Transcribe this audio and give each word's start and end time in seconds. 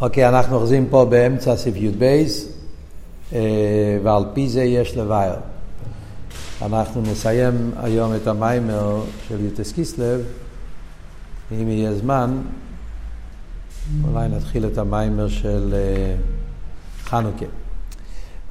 אוקיי, 0.00 0.28
אנחנו 0.28 0.56
אוחזים 0.56 0.86
פה 0.90 1.04
באמצע 1.04 1.56
סעיף 1.56 1.76
י"ב, 1.76 2.02
אה, 3.32 3.98
ועל 4.02 4.24
פי 4.34 4.48
זה 4.48 4.62
יש 4.62 4.96
לבייר. 4.96 5.34
אנחנו 6.62 7.02
נסיים 7.02 7.70
היום 7.76 8.14
את 8.14 8.26
המיימר 8.26 9.02
של 9.28 9.44
יוטס 9.44 9.72
קיסלב, 9.72 10.20
אם 11.52 11.68
יהיה 11.68 11.94
זמן, 11.94 12.38
אולי 14.04 14.28
נתחיל 14.28 14.66
את 14.66 14.78
המיימר 14.78 15.28
של 15.28 15.74
אה, 15.74 16.14
חנוכה. 17.04 17.46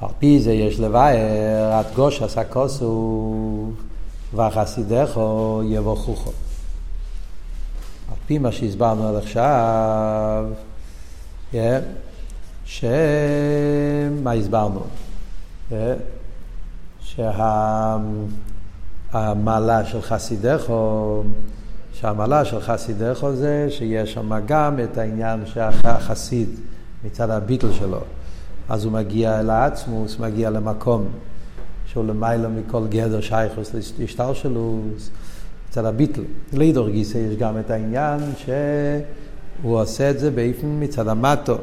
על 0.00 0.08
פי 0.18 0.40
זה 0.40 0.52
יש 0.52 0.80
לבייר, 0.80 1.80
את 1.80 1.86
גוש 1.94 2.22
עשה 2.22 2.44
כוסו, 2.44 3.72
וחסידךו 4.34 5.62
יבוכוכו. 5.64 6.30
על 8.10 8.16
פי 8.26 8.38
מה 8.38 8.52
שהסברנו 8.52 9.08
עד 9.08 9.14
עכשיו, 9.14 10.44
כן? 11.52 11.80
שמה 12.64 14.32
הסברנו? 14.32 14.80
כן? 15.68 15.94
שהמעלה 19.10 19.84
של 19.84 20.02
חסידךו, 20.02 21.22
שהמעלה 21.92 22.44
של 22.44 22.60
חסידךו 22.60 23.32
זה 23.32 23.66
שיש 23.70 24.12
שם 24.12 24.32
גם 24.46 24.76
את 24.84 24.98
העניין 24.98 25.46
שהחסיד 25.46 26.48
מצד 27.04 27.30
הביטל 27.30 27.72
שלו, 27.72 28.00
אז 28.68 28.84
הוא 28.84 28.92
מגיע 28.92 29.40
אל 29.40 29.50
העצמוס, 29.50 30.18
מגיע 30.18 30.50
למקום 30.50 31.08
שהוא 31.86 32.04
למעלה 32.04 32.48
מכל 32.48 32.86
גדר 32.88 33.20
שייכוס 33.20 33.74
להשתל 33.98 34.34
שלו, 34.34 34.80
מצד 35.68 35.84
הביטל. 35.84 36.22
לידור 36.52 36.88
גיסא 36.88 37.18
יש 37.18 37.36
גם 37.36 37.58
את 37.58 37.70
העניין 37.70 38.20
ש... 38.36 38.48
הוא 39.62 39.80
עושה 39.80 40.10
את 40.10 40.18
זה 40.18 40.30
באופן 40.30 40.66
מצד 40.80 41.08
המטו, 41.08 41.56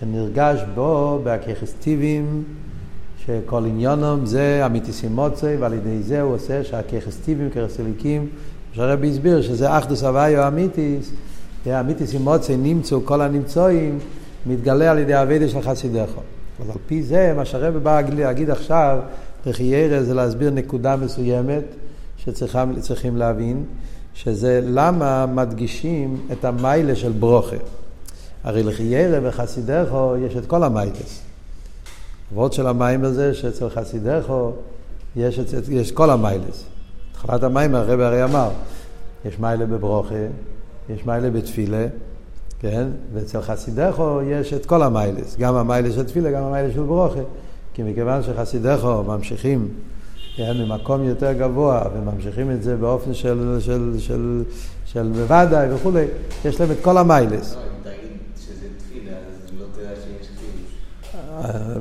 שנרגש 0.00 0.60
בו 0.74 1.20
בהככסטיבים, 1.24 2.44
שכל 3.26 3.64
עניונם 3.66 4.20
זה 4.24 4.62
אמיתיסימוצי, 4.66 5.56
ועל 5.56 5.72
ידי 5.72 6.02
זה 6.02 6.20
הוא 6.20 6.34
עושה 6.34 6.64
שהככסטיבים, 6.64 7.50
כרסליקים, 7.50 8.28
שהרבי 8.72 9.10
הסביר 9.10 9.42
שזה 9.42 9.78
אחדוס 9.78 10.02
הוויו 10.02 10.48
אמיתיס, 10.48 11.10
אמיתיסימוצי 11.66 12.56
נמצאו 12.56 13.04
כל 13.04 13.20
הנמצואים, 13.20 13.98
מתגלה 14.46 14.90
על 14.90 14.98
ידי 14.98 15.22
אביידה 15.22 15.48
של 15.48 15.62
חסידךו. 15.62 16.20
אז 16.60 16.70
על 16.70 16.76
פי 16.86 17.02
זה, 17.02 17.32
מה 17.36 17.44
שהרבי 17.44 17.78
בא 17.78 18.00
להגיד 18.16 18.50
עכשיו, 18.50 18.98
בחיירה 19.46 20.02
זה 20.02 20.14
להסביר 20.14 20.50
נקודה 20.50 20.96
מסוימת 20.96 21.64
שצריכים 22.16 23.16
להבין. 23.16 23.64
שזה 24.14 24.60
למה 24.64 25.26
מדגישים 25.26 26.26
את 26.32 26.44
המיילה 26.44 26.96
של 26.96 27.12
ברוכה. 27.12 27.56
הרי 28.44 28.62
לחיירה 28.62 29.18
וחסידךו 29.22 30.14
יש 30.16 30.36
את 30.36 30.46
כל 30.46 30.62
המיילס. 30.62 31.20
עבוד 32.32 32.52
של 32.52 32.66
המים 32.66 33.04
הזה 33.04 33.34
שאצל 33.34 33.70
חסידךו 33.70 34.52
יש, 35.16 35.40
יש 35.70 35.92
כל 35.92 36.10
המיילס. 36.10 36.64
התחלת 37.12 37.42
המים 37.42 37.74
הרב 37.74 38.00
הרי 38.00 38.24
אמר, 38.24 38.50
יש 39.24 39.38
מיילה 39.38 39.66
בברוכה, 39.66 40.14
יש 40.88 41.06
מיילה 41.06 41.30
בתפילה, 41.30 41.86
כן? 42.60 42.86
ואצל 43.14 43.42
חסידךו 43.42 44.20
יש 44.22 44.52
את 44.52 44.66
כל 44.66 44.82
המיילס, 44.82 45.36
גם 45.38 45.54
המיילה 45.54 45.92
של 45.92 46.04
תפילה, 46.04 46.30
גם 46.30 46.42
המיילה 46.42 46.72
של 46.72 46.82
ברוכה. 46.82 47.20
כי 47.74 47.82
מכיוון 47.82 48.22
שחסידךו 48.22 49.02
ממשיכים 49.02 49.68
כן, 50.36 50.56
ממקום 50.56 51.04
יותר 51.04 51.32
גבוה, 51.32 51.82
וממשיכים 51.94 52.50
את 52.50 52.62
זה 52.62 52.76
באופן 52.76 53.14
של, 53.14 53.56
של, 53.60 53.94
של, 53.98 54.42
של 54.86 55.12
בוודאי 55.12 55.74
וכולי, 55.74 56.04
יש 56.44 56.60
להם 56.60 56.70
את 56.70 56.76
כל 56.82 56.98
המיילס. 56.98 57.56
לא, 57.56 57.64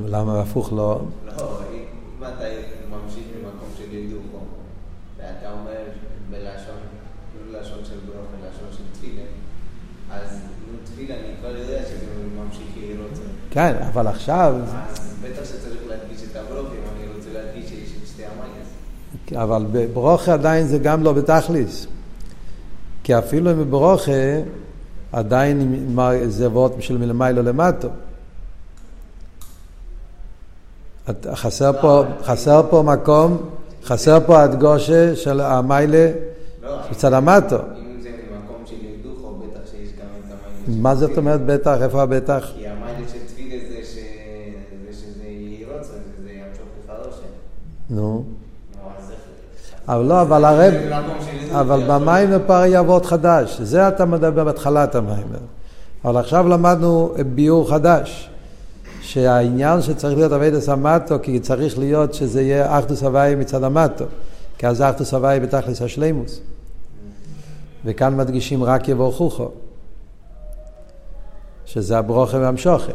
למה 0.07 0.41
הפוך 0.41 0.73
לא? 0.73 1.01
לא, 1.25 1.59
אם 1.73 2.23
אתה 2.23 2.45
ממשיך 2.89 3.23
ממקום 3.37 3.69
של 3.77 3.93
ידעו 3.93 4.19
ואתה 5.17 5.51
אומר 5.51 5.81
בלשון, 6.31 6.75
לשון 7.51 7.79
של 7.83 7.97
ברוך, 8.05 8.27
בלשון 8.41 8.67
של 8.77 8.83
תפילה, 8.93 9.23
אז 10.11 10.39
תפילה 10.83 11.15
אני 11.15 11.33
כבר 11.39 11.57
יודע 11.57 11.79
שזה 11.85 12.05
ממשיך 12.43 12.67
לראות. 12.81 13.19
כן, 13.51 13.75
אבל 13.93 14.07
עכשיו... 14.07 14.55
אז 14.63 15.15
בטח 15.23 15.43
שצריך 15.43 15.81
להדגיש 15.89 16.23
את 16.31 16.35
הברוך, 16.35 16.67
אם 16.67 16.83
אני 16.95 17.15
רוצה 17.15 17.29
להדגיש 17.33 17.69
שיש 17.69 17.89
את 18.01 18.07
שתי 18.07 18.23
המייס. 18.25 18.67
אבל 19.31 19.65
בברוכה 19.71 20.33
עדיין 20.33 20.67
זה 20.67 20.77
גם 20.77 21.03
לא 21.03 21.13
בתכליס. 21.13 21.87
כי 23.03 23.17
אפילו 23.17 23.51
אם 23.51 23.59
בברוכה 23.59 24.11
עדיין 25.11 25.85
זה 26.27 26.49
וורד 26.49 26.71
של 26.79 26.97
מלמיילו 26.97 27.43
למטו. 27.43 27.87
חסר 31.33 31.81
פה, 31.81 32.03
חסר 32.23 32.61
פה 32.69 32.83
מקום, 32.85 33.49
חסר 33.83 34.19
פה 34.25 34.41
הדגושה 34.41 35.15
של 35.15 35.41
המיילה 35.41 36.11
מצד 36.91 37.13
המטו. 37.13 37.57
זה 37.57 38.09
את 38.09 38.21
המייס. 40.67 40.79
מה 40.81 40.95
זאת 40.95 41.17
אומרת 41.17 41.41
בטח? 41.45 41.77
איפה 41.81 42.01
הבטח? 42.01 42.51
כי 42.55 42.67
המיילה 42.67 43.07
של 43.11 43.17
תפילה 43.27 43.55
זה 43.69 43.75
זה 44.85 44.93
שזה 44.93 45.23
ירוץ, 45.27 45.87
וזה 46.19 46.29
ימשוך 46.29 46.67
לחדושה. 46.89 47.25
נו. 47.89 48.23
אבל 49.87 50.05
לא, 50.05 50.21
אבל 50.21 50.45
הרב, 50.45 50.73
אבל 51.51 51.83
במיימר 51.87 52.39
פה 52.47 52.77
עוד 52.87 53.05
חדש. 53.05 53.61
זה 53.61 53.87
אתה 53.87 54.05
מדבר 54.05 54.43
בהתחלת 54.43 54.95
המיימר. 54.95 55.39
אבל 56.05 56.17
עכשיו 56.17 56.47
למדנו 56.47 57.13
ביור 57.35 57.69
חדש. 57.69 58.29
שהעניין 59.01 59.81
שצריך 59.81 60.17
להיות 60.17 60.31
אבידס 60.31 60.69
המטו, 60.69 61.15
כי 61.21 61.39
צריך 61.39 61.79
להיות 61.79 62.13
שזה 62.13 62.41
יהיה 62.41 62.79
אחדוס 62.79 63.03
הוואי 63.03 63.35
מצד 63.35 63.63
המטו. 63.63 64.05
כי 64.57 64.67
אז 64.67 64.81
אחדוס 64.81 65.13
הוואי 65.13 65.39
בתכלס 65.39 65.81
השלימוס. 65.81 66.39
וכאן 67.85 68.17
מדגישים 68.17 68.63
רק 68.63 68.87
יבורכוכו. 68.87 69.49
שזה 71.65 71.97
הברוכה 71.97 72.37
והמשוכן. 72.37 72.93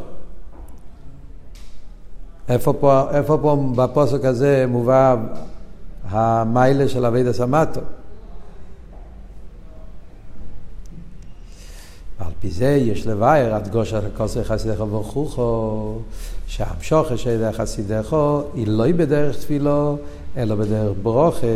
איפה 2.49 2.73
פה, 2.73 3.03
איפה 3.11 3.39
פה 3.43 3.57
בפוסק 3.77 4.25
הזה 4.25 4.65
מובא 4.69 5.17
המיילה 6.09 6.89
של 6.89 7.07
אבידס 7.07 7.41
המטו? 7.41 7.81
ועל 12.21 12.33
פי 12.41 12.51
זה 12.51 12.69
יש 12.69 13.07
לבאר 13.07 13.55
עד 13.55 13.69
גושר 13.69 14.07
הכוסר 14.07 14.45
חסידך 14.45 14.81
וברכוכו, 14.81 15.99
שהמשוכר 16.47 17.17
של 17.17 17.49
חסידךו 17.53 18.43
היא 18.55 18.67
לא 18.69 18.93
בדרך 18.93 19.37
תפילו, 19.37 19.97
אלא 20.37 20.55
בדרך 20.55 20.97
ברוכה. 21.03 21.47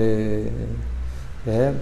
כן? 1.45 1.73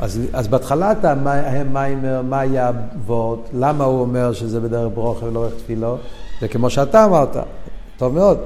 אז, 0.00 0.20
אז 0.32 0.48
בהתחלת 0.48 1.04
המיימר, 1.04 2.22
מה 2.22 2.40
היה 2.40 2.70
וורד? 3.06 3.38
למה 3.52 3.84
הוא 3.84 4.00
אומר 4.00 4.32
שזה 4.32 4.60
בדרך 4.60 4.92
ברוכה 4.94 5.26
ולא 5.26 5.48
דרך 5.48 5.58
תפילו? 5.58 5.96
זה 6.40 6.48
כמו 6.48 6.70
שאתה 6.70 7.04
אמרת, 7.04 7.36
טוב 7.96 8.14
מאוד. 8.14 8.38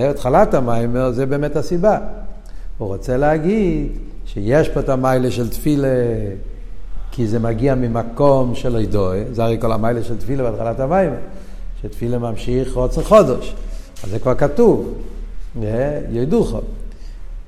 כן? 0.00 0.10
התחלת 0.10 0.54
המיימר 0.54 1.10
זה 1.10 1.26
באמת 1.26 1.56
הסיבה. 1.56 1.98
הוא 2.78 2.88
רוצה 2.88 3.16
להגיד 3.16 3.88
שיש 4.26 4.68
פה 4.68 4.80
את 4.80 4.88
המיילה 4.88 5.30
של 5.30 5.50
תפילה, 5.50 5.88
כי 7.10 7.26
זה 7.26 7.38
מגיע 7.38 7.74
ממקום 7.74 8.54
של 8.54 8.76
אידוי, 8.76 9.24
זה 9.32 9.44
הרי 9.44 9.56
כל 9.60 9.72
המיילה 9.72 10.02
של 10.02 10.16
תפילה 10.16 10.50
בהתחלת 10.50 10.80
המיימר, 10.80 11.16
שתפילה 11.82 12.18
ממשיך 12.18 12.74
רוצה 12.74 13.02
חודש, 13.02 13.54
אז 14.04 14.10
זה 14.10 14.18
כבר 14.18 14.34
כתוב, 14.34 14.94
ידוכו. 16.10 16.60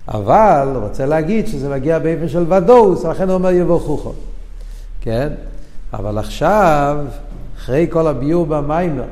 אבל 0.09 0.69
הוא 0.75 0.83
רוצה 0.83 1.07
להגיד 1.07 1.47
שזה 1.47 1.69
מגיע 1.69 1.99
באופן 1.99 2.29
של 2.29 2.53
ודאוס, 2.53 3.05
לכן 3.05 3.29
הוא 3.29 3.35
אומר 3.35 3.51
יבורכוכו, 3.51 4.13
כן? 5.01 5.29
אבל 5.93 6.19
עכשיו, 6.19 7.05
אחרי 7.57 7.87
כל 7.91 8.07
הביור 8.07 8.47
במיימר, 8.47 9.05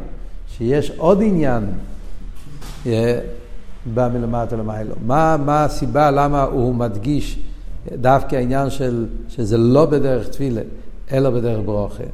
שיש 0.49 0.93
עוד 0.96 1.22
עניין 1.22 1.64
בא 3.94 4.09
מלמטה 4.12 4.56
למיילו. 4.56 4.94
מה, 5.06 5.37
מה 5.37 5.65
הסיבה 5.65 6.11
למה 6.11 6.43
הוא 6.43 6.75
מדגיש 6.75 7.38
דווקא 7.93 8.37
העניין 8.37 8.71
של, 8.71 9.06
שזה 9.29 9.56
לא 9.56 9.87
בדרך 9.87 10.29
תפילה, 10.29 10.62
אלא 11.12 11.31
בדרך 11.31 11.61
ברוכה. 11.65 12.05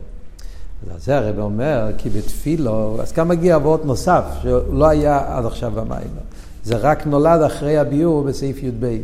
אז 0.95 1.05
זה 1.05 1.19
הרב 1.19 1.39
אומר, 1.39 1.91
כי 1.99 2.11
בתפילו, 2.11 2.97
אז 3.03 3.13
כאן 3.13 3.29
מגיע 3.29 3.57
אבות 3.57 3.85
נוסף, 3.85 4.25
שלא 4.43 4.89
היה 4.89 5.37
עד 5.39 5.47
עכשיו 5.47 5.71
במיימר. 5.71 6.23
זה 6.65 6.77
רק 6.77 7.07
נולד 7.07 7.43
אחרי 7.43 7.79
הביור 7.79 8.23
בסעיף 8.23 8.63
י"ב. 8.63 8.99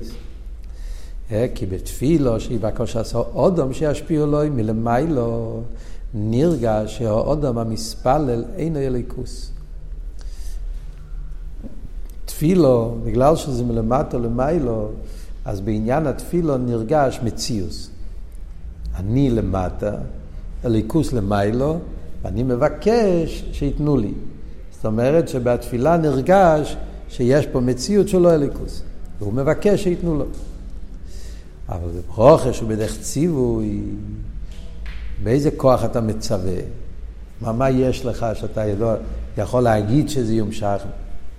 אה, 1.33 1.47
כי 1.55 1.67
בתפילו, 1.67 2.41
שהיא 2.41 2.61
בקוש 2.61 2.97
עשו 2.97 3.25
אודום 3.35 3.73
שישפיעו 3.73 4.27
לו 4.27 4.39
מלמיילו, 4.51 5.61
נרגש 6.15 6.99
שהאודום 6.99 7.59
המספלל 7.59 8.45
אינו 8.57 8.79
יליקוס. 8.79 9.51
תפילו, 12.39 12.95
בגלל 13.05 13.37
שזה 13.37 13.65
מלמטה 13.65 14.19
למיילו, 14.19 14.89
אז 15.45 15.61
בעניין 15.61 16.07
התפילו 16.07 16.57
נרגש 16.57 17.21
מציוס. 17.23 17.91
אני 18.97 19.31
למטה, 19.31 19.93
הליכוס 20.65 21.13
למיילו, 21.13 21.79
ואני 22.23 22.43
מבקש 22.43 23.45
שייתנו 23.53 23.97
לי. 23.97 24.13
זאת 24.73 24.87
אומרת 24.87 25.29
שבתפילה 25.29 25.97
נרגש 25.97 26.77
שיש 27.09 27.47
פה 27.47 27.61
מציאות 27.61 28.09
שלא 28.09 28.35
אליקוס, 28.35 28.83
והוא 29.19 29.33
מבקש 29.33 29.83
שייתנו 29.83 30.15
לו. 30.15 30.25
אבל 31.69 31.89
ברוכש 32.17 32.63
ובדרך 32.63 33.01
ציווי, 33.01 33.81
באיזה 35.23 35.51
כוח 35.57 35.85
אתה 35.85 36.01
מצווה? 36.01 36.59
מה, 37.41 37.53
מה 37.53 37.71
יש 37.71 38.05
לך 38.05 38.27
שאתה 38.35 38.63
יכול 39.39 39.63
להגיד 39.63 40.09
שזה 40.09 40.35
יומשך? 40.35 40.83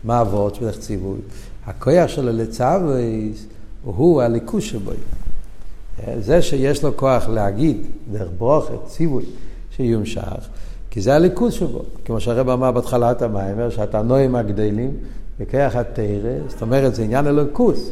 מה 0.04 0.22
אבות 0.22 0.58
בדרך 0.58 0.80
ציווי? 0.80 1.20
הכוח 1.66 2.08
שלו 2.08 2.32
לצווי 2.32 3.34
הוא 3.84 4.22
הליכוס 4.22 4.64
שבו. 4.64 4.92
זה 6.20 6.42
שיש 6.42 6.84
לו 6.84 6.98
כוח 6.98 7.28
להגיד 7.28 7.78
דרך 8.12 8.28
ברוכת, 8.38 8.86
ציווי, 8.88 9.24
שיומשך, 9.72 10.48
כי 10.92 11.02
זה 11.02 11.16
הליכוז 11.16 11.54
שבו. 11.54 11.82
כמו 12.06 12.20
שהרב 12.20 12.50
אמר 12.50 12.72
בהתחלת 12.72 13.22
המיימר, 13.22 13.70
שאתה 13.70 14.02
נועים 14.02 14.36
הגדלים, 14.36 14.94
וכיח 15.40 15.76
התרא, 15.76 16.48
זאת 16.48 16.62
אומרת, 16.62 16.96
זה 16.96 17.04
עניין 17.04 17.28
הליכוז. 17.28 17.92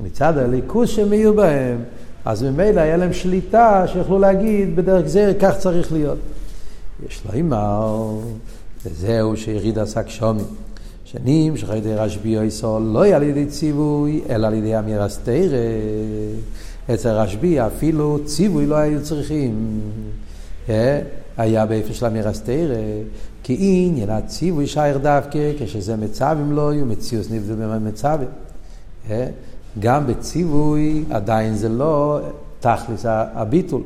מצד 0.00 0.38
הליכוז 0.38 0.88
שהם 0.88 1.12
יהיו 1.12 1.34
בהם, 1.34 1.78
אז 2.24 2.42
ממילא 2.42 2.80
היה 2.80 2.96
להם 2.96 3.12
שליטה 3.12 3.84
שיכולו 3.86 4.18
להגיד 4.18 4.76
בדרך 4.76 5.06
זה 5.06 5.32
כך 5.40 5.58
צריך 5.58 5.92
להיות. 5.92 6.18
יש 7.08 7.22
לו 7.26 7.32
אימר, 7.32 8.10
וזהו 8.84 9.36
שיריד 9.36 9.78
עסק 9.78 10.08
שומים. 10.08 10.44
שנים 11.12 11.56
שחיידי 11.56 11.94
רשב"י 11.94 12.38
או 12.38 12.42
ישראל 12.42 12.82
לא 12.82 13.06
על 13.06 13.22
ידי 13.22 13.46
ציווי, 13.46 14.20
אלא 14.30 14.46
על 14.46 14.54
ידי 14.54 14.78
אמירס 14.78 15.18
תרא. 15.18 15.58
אצל 16.94 17.08
רשב"י 17.08 17.60
אפילו 17.60 18.18
ציווי 18.24 18.66
לא 18.66 18.74
היו 18.74 19.02
צריכים. 19.02 19.80
אה? 20.68 21.00
היה 21.36 21.66
באיפה 21.66 21.94
של 21.94 22.06
אמירס 22.06 22.40
תרא, 22.40 22.74
כי 23.42 23.56
עניין 23.60 24.10
הציווי 24.10 24.66
שייר 24.66 24.98
דווקא, 24.98 25.52
כשזה 25.58 25.96
מצווים 25.96 26.52
לא 26.52 26.74
יהיו, 26.74 26.86
מציאוס 26.86 27.30
נבדל 27.30 27.54
במצווים. 27.54 28.28
אה? 29.10 29.26
גם 29.78 30.06
בציווי 30.06 31.04
עדיין 31.10 31.54
זה 31.54 31.68
לא 31.68 32.20
תכלס 32.60 33.04
הביטול. 33.08 33.82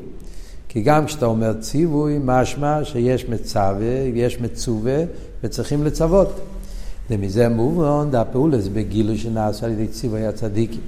כי 0.69 0.83
גם 0.83 1.07
כשאתה 1.07 1.27
אומר 1.27 1.53
ציווי, 1.53 2.19
משמע 2.25 2.85
שיש 2.85 3.29
מצווה, 3.29 3.95
יש 4.15 4.41
מצווה, 4.41 5.03
וצריכים 5.45 5.85
לצוות. 5.85 6.41
ומזה 7.11 7.49
מובן 7.49 8.11
דהפעולס 8.11 8.69
בגילוי 8.69 9.19
שנעשה 9.19 9.67
על 9.67 9.73
ידי 9.73 9.87
ציווי 9.87 10.27
הצדיקים. 10.27 10.81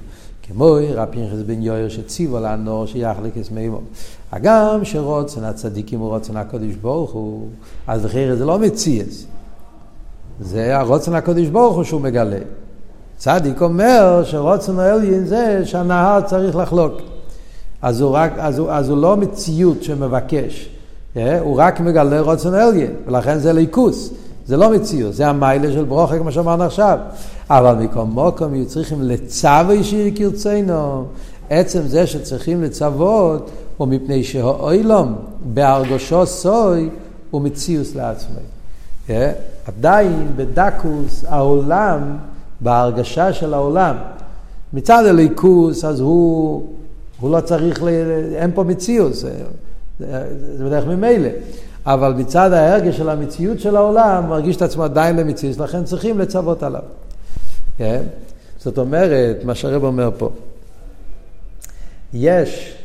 כמו 0.47 0.77
רב 0.93 1.07
פנחס 1.11 1.37
בן 1.45 1.61
יויר 1.61 1.89
שציוו 1.89 2.39
לנור 2.39 2.85
שיחליק 2.85 3.37
את 3.37 3.51
מימו. 3.51 3.81
הגם 4.31 4.79
שרוצן 4.83 5.43
הצדיקים 5.43 5.99
הוא 5.99 6.09
רוצן 6.09 6.37
הקודש 6.37 6.75
ברוך 6.75 7.11
הוא, 7.11 7.47
אז 7.87 8.05
לכן 8.05 8.35
זה 8.37 8.45
לא 8.45 8.59
מציאס. 8.59 9.25
זה 10.39 10.77
הרוצן 10.77 11.13
הקודש 11.13 11.47
ברוך 11.47 11.75
הוא 11.75 11.83
שהוא 11.83 12.01
מגלה. 12.01 12.39
צדיק 13.17 13.61
אומר 13.61 14.23
שרוצן 14.25 14.79
העליין 14.79 15.25
זה 15.25 15.61
שהנהר 15.65 16.21
צריך 16.21 16.55
לחלוק. 16.55 16.93
אז 17.81 18.01
הוא, 18.01 18.11
רק, 18.11 18.33
אז 18.37 18.59
הוא, 18.59 18.71
אז 18.71 18.89
הוא 18.89 18.97
לא 18.97 19.17
מציאות 19.17 19.83
שמבקש, 19.83 20.69
אה? 21.17 21.39
הוא 21.39 21.57
רק 21.57 21.79
מגלה 21.79 22.21
רוצן 22.21 22.53
העליין, 22.53 22.91
ולכן 23.07 23.39
זה 23.39 23.53
ליכוס. 23.53 24.13
זה 24.45 24.57
לא 24.57 24.71
מציאות, 24.71 25.13
זה 25.13 25.27
המיילה 25.27 25.71
של 25.71 25.83
ברוכה 25.83 26.19
כמו 26.19 26.31
שאמרנו 26.31 26.63
עכשיו. 26.63 26.97
אבל 27.49 27.75
מקום 27.75 28.11
מוקום 28.11 28.55
יהיו 28.55 28.65
צריכים 28.65 29.01
לצווי 29.01 29.83
שיר 29.83 30.11
כרצנו. 30.15 31.05
עצם 31.49 31.81
זה 31.87 32.07
שצריכים 32.07 32.63
לצוות 32.63 33.49
הוא 33.77 33.87
מפני 33.87 34.23
שהאוילום 34.23 35.15
בהרגושו 35.53 36.25
סוי 36.25 36.89
הוא 37.31 37.41
מציאוס 37.41 37.95
לעצמי. 37.95 38.35
Yeah, 39.07 39.11
עדיין 39.65 40.31
בדקוס 40.35 41.25
העולם, 41.27 42.17
בהרגשה 42.59 43.33
של 43.33 43.53
העולם, 43.53 43.95
מצד 44.73 45.05
הליכוס 45.05 45.85
אז 45.85 45.99
הוא, 45.99 46.67
הוא 47.19 47.31
לא 47.31 47.41
צריך, 47.41 47.83
ל... 47.83 47.87
אין 48.35 48.51
פה 48.55 48.63
מציאוס, 48.63 49.21
זה, 49.21 49.31
זה 50.57 50.65
בדרך 50.65 50.87
ממילא. 50.87 51.29
אבל 51.85 52.13
מצד 52.13 52.53
ההרגש 52.53 52.97
של 52.97 53.09
המציאות 53.09 53.59
של 53.59 53.75
העולם, 53.75 54.29
מרגיש 54.29 54.55
את 54.55 54.61
עצמו 54.61 54.83
עדיין 54.83 55.15
למציאות, 55.15 55.57
לכן 55.57 55.83
צריכים 55.83 56.19
לצוות 56.19 56.63
עליו. 56.63 56.81
כן? 57.77 58.03
זאת 58.59 58.77
אומרת, 58.77 59.43
מה 59.43 59.55
שהרב 59.55 59.83
אומר 59.83 60.09
פה, 60.17 60.29
יש, 62.13 62.77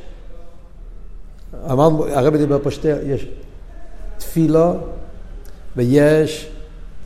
אמרנו, 1.70 2.06
הרב 2.06 2.36
דיבר 2.36 2.58
פה 2.62 2.70
שתי, 2.70 2.88
יש 2.88 3.26
תפילו 4.18 4.76
ויש 5.76 6.50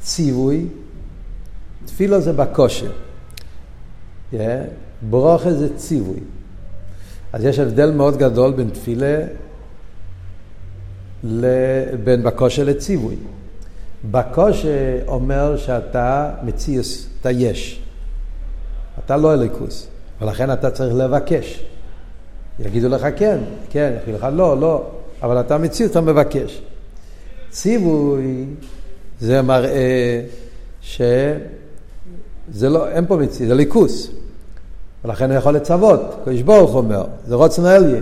ציווי. 0.01 0.67
תפילו 1.85 2.21
זה 2.21 2.33
בכושר, 2.33 2.93
כן? 4.31 4.65
ברוכה 5.03 5.53
זה 5.53 5.77
ציווי. 5.77 6.21
אז 7.33 7.45
יש 7.45 7.59
הבדל 7.59 7.91
מאוד 7.91 8.17
גדול 8.17 8.53
בין 8.53 8.71
תפילה 8.71 9.25
בין 12.05 12.23
בכושר 12.23 12.65
לציווי. 12.65 13.17
בכושר 14.11 14.99
אומר 15.09 15.57
שאתה 15.57 16.31
מציאס, 16.43 17.07
אתה 17.21 17.31
יש. 17.31 17.83
אתה 19.05 19.17
לא 19.17 19.35
אליקוס, 19.35 19.87
ולכן 20.21 20.53
אתה 20.53 20.71
צריך 20.71 20.95
לבקש. 20.95 21.65
יגידו 22.59 22.89
לך 22.89 23.07
כן, 23.17 23.39
כן, 23.71 23.93
יגידו 24.03 24.19
לך 24.19 24.27
לא, 24.33 24.61
לא, 24.61 24.85
אבל 25.23 25.41
אתה 25.41 25.59
מציאס, 25.59 25.91
אתה 25.91 26.01
מבקש. 26.01 26.63
ציווי 27.51 28.47
זה 29.21 29.43
מראה 29.43 30.23
שזה 30.83 31.39
לא, 32.61 32.89
אין 32.89 33.07
פה 33.07 33.17
מציאס, 33.17 33.49
זה 33.49 33.55
ליכוס. 33.55 34.11
ולכן 35.05 35.31
הוא 35.31 35.39
יכול 35.39 35.55
לצוות, 35.55 36.01
קדוש 36.25 36.43
ברוך 36.43 36.75
אומר, 36.75 37.05
זה 37.27 37.35
רוצן 37.35 37.67
אליה. 37.67 38.01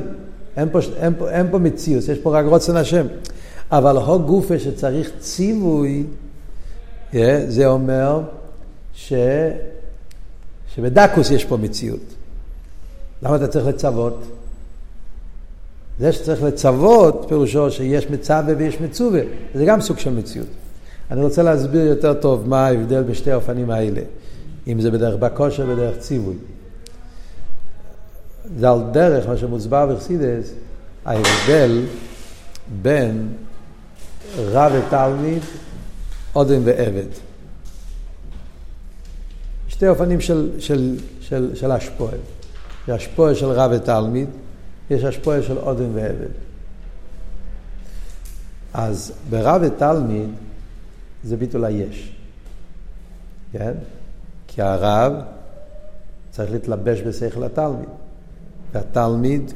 אין 0.60 0.68
פה, 0.72 0.78
אין 0.96 1.12
פה, 1.18 1.30
אין 1.30 1.50
פה 1.50 1.58
מציאוס, 1.58 2.08
יש 2.08 2.18
פה 2.18 2.38
רק 2.38 2.44
רוצן 2.48 2.76
השם. 2.76 3.06
אבל 3.72 3.96
הו 3.96 4.18
גופה 4.18 4.58
שצריך 4.58 5.10
ציווי, 5.18 6.04
yeah, 7.12 7.16
זה 7.48 7.66
אומר 7.66 8.20
ש... 8.94 9.12
שבדקוס 10.74 11.30
יש 11.30 11.44
פה 11.44 11.56
מציאות. 11.56 12.00
למה 13.22 13.36
אתה 13.36 13.48
צריך 13.48 13.66
לצוות? 13.66 14.22
זה 15.98 16.12
שצריך 16.12 16.42
לצוות, 16.42 17.24
פירושו 17.28 17.70
שיש 17.70 18.10
מצווה 18.10 18.54
ויש 18.58 18.80
מצווה. 18.80 19.20
זה 19.54 19.64
גם 19.64 19.80
סוג 19.80 19.98
של 19.98 20.10
מציאות. 20.10 20.48
אני 21.10 21.22
רוצה 21.22 21.42
להסביר 21.42 21.86
יותר 21.86 22.14
טוב 22.14 22.48
מה 22.48 22.66
ההבדל 22.66 23.02
בשתי 23.02 23.30
האופנים 23.32 23.70
האלה. 23.70 24.00
אם 24.66 24.80
זה 24.80 24.90
בדרך 24.90 25.16
בכושר 25.16 25.64
ובדרך 25.68 25.98
ציווי. 25.98 26.34
זה 28.58 28.70
על 28.70 28.78
דרך 28.92 29.28
מה 29.28 29.36
שמוסבר 29.36 29.86
בחסידס, 29.86 30.52
ההבדל 31.04 31.84
בין 32.82 33.32
רב 34.36 34.72
ותלמיד, 34.74 35.42
אודם 36.34 36.60
ועבד. 36.64 37.08
שתי 39.68 39.88
אופנים 39.88 40.20
של, 40.20 40.50
של, 40.58 40.96
של, 41.20 41.50
של 41.54 41.70
השפועה. 41.70 42.14
יש 42.88 42.90
השפועה 42.90 43.34
של 43.34 43.46
רב 43.46 43.70
ותלמיד, 43.74 44.28
יש 44.90 45.04
השפועה 45.04 45.42
של 45.42 45.58
אודם 45.58 45.94
ועבד. 45.94 46.30
אז 48.74 49.12
ברב 49.30 49.62
ותלמיד 49.64 50.30
זה 51.24 51.36
ביטול 51.36 51.64
היש. 51.64 52.12
כן? 53.52 53.72
כי 54.46 54.62
הרב 54.62 55.12
צריך 56.30 56.52
להתלבש 56.52 57.00
בשכל 57.00 57.44
התלמיד. 57.44 57.88
והתלמיד 58.74 59.52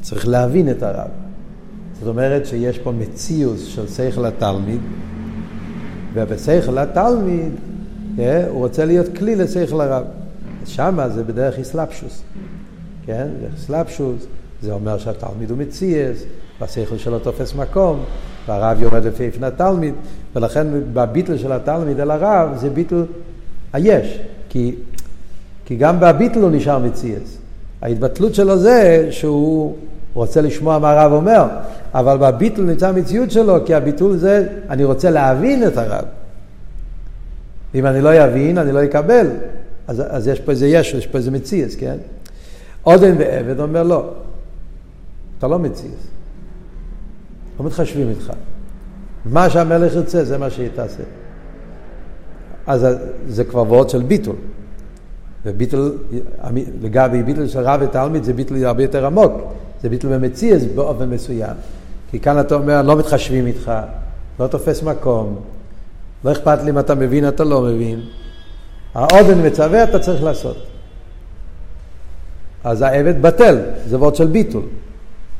צריך 0.00 0.28
להבין 0.28 0.70
את 0.70 0.82
הרב. 0.82 1.08
זאת 1.98 2.08
אומרת 2.08 2.46
שיש 2.46 2.78
פה 2.78 2.92
מציאוס 2.92 3.64
של 3.64 3.88
שכל 3.88 4.24
התלמיד, 4.24 4.80
ובשכל 6.14 6.78
התלמיד 6.78 7.52
כן, 8.16 8.44
הוא 8.48 8.58
רוצה 8.58 8.84
להיות 8.84 9.06
כלי 9.18 9.36
לשכל 9.36 9.80
הרב. 9.80 10.04
שמה 10.66 11.08
זה 11.08 11.24
בדרך 11.24 11.58
אסלאפשוס. 11.58 12.22
כן? 13.06 13.28
דרך 13.40 13.54
אסלאפשוס 13.54 14.26
זה 14.62 14.72
אומר 14.72 14.98
שהתלמיד 14.98 15.50
הוא 15.50 15.58
מציאס, 15.58 16.24
והשכל 16.60 16.98
שלו 16.98 17.18
תופס 17.18 17.54
מקום, 17.54 18.04
והרב 18.46 18.82
יורד 18.82 19.04
לפי 19.04 19.24
איפן 19.24 19.44
התלמיד, 19.44 19.94
ולכן 20.36 20.66
בביטל 20.92 21.38
של 21.38 21.52
התלמיד 21.52 22.00
אל 22.00 22.10
הרב 22.10 22.56
זה 22.56 22.70
ביטל 22.70 23.04
היש, 23.72 24.18
כי, 24.48 24.74
כי 25.64 25.76
גם 25.76 26.00
בביטל 26.00 26.38
הוא 26.38 26.50
נשאר 26.50 26.78
מציאס. 26.78 27.38
ההתבטלות 27.82 28.34
שלו 28.34 28.58
זה 28.58 29.08
שהוא 29.10 29.76
רוצה 30.14 30.40
לשמוע 30.40 30.78
מה 30.78 30.90
הרב 30.90 31.12
אומר, 31.12 31.44
אבל 31.94 32.16
בביטול 32.16 32.64
נמצא 32.64 32.88
המציאות 32.88 33.30
שלו, 33.30 33.56
כי 33.66 33.74
הביטול 33.74 34.16
זה, 34.16 34.48
אני 34.70 34.84
רוצה 34.84 35.10
להבין 35.10 35.66
את 35.66 35.76
הרב. 35.76 36.04
אם 37.74 37.86
אני 37.86 38.00
לא 38.00 38.24
אבין, 38.24 38.58
אני 38.58 38.72
לא 38.72 38.84
אקבל. 38.84 39.26
אז, 39.88 40.02
אז 40.08 40.28
יש 40.28 40.40
פה 40.40 40.52
איזה 40.52 40.66
ישו, 40.66 40.96
יש 40.96 41.06
פה 41.06 41.18
איזה 41.18 41.30
מציאס, 41.30 41.76
כן? 41.76 41.96
עודן 42.82 43.14
ועבד 43.18 43.60
אומר 43.60 43.82
לא, 43.82 44.10
אתה 45.38 45.48
לא 45.48 45.58
מציאס. 45.58 46.06
לא 47.60 47.66
מתחשבים 47.66 48.08
איתך. 48.08 48.32
מה 49.24 49.50
שהמלך 49.50 49.94
ירצה 49.94 50.24
זה 50.24 50.38
מה 50.38 50.50
שהיא 50.50 50.68
תעשה. 50.74 51.02
אז 52.66 52.86
זה 53.28 53.44
כבר 53.44 53.62
וורד 53.62 53.88
של 53.88 54.02
ביטול. 54.02 54.36
וביטול, 55.46 55.98
לגבי 56.82 57.22
ביטול 57.22 57.48
של 57.48 57.60
רב 57.60 57.80
ותלמיד 57.82 58.24
זה 58.24 58.32
ביטול 58.32 58.64
הרבה 58.64 58.82
יותר 58.82 59.06
עמוק. 59.06 59.32
זה 59.82 59.88
ביטול 59.88 60.14
במציאס 60.14 60.62
באופן 60.74 61.10
מסוים. 61.10 61.56
כי 62.10 62.20
כאן 62.20 62.40
אתה 62.40 62.54
אומר, 62.54 62.82
לא 62.82 62.96
מתחשבים 62.96 63.46
איתך, 63.46 63.72
לא 64.40 64.46
תופס 64.46 64.82
מקום, 64.82 65.40
לא 66.24 66.32
אכפת 66.32 66.58
לי 66.64 66.70
אם 66.70 66.78
אתה 66.78 66.94
מבין, 66.94 67.28
אתה 67.28 67.44
לא 67.44 67.60
מבין. 67.60 68.00
האודן 68.94 69.46
מצווה, 69.46 69.84
אתה 69.84 69.98
צריך 69.98 70.22
לעשות. 70.22 70.56
אז 72.64 72.82
העבד 72.82 73.22
בטל, 73.22 73.58
זה 73.86 73.98
וורד 73.98 74.14
של 74.14 74.26
ביטול. 74.26 74.62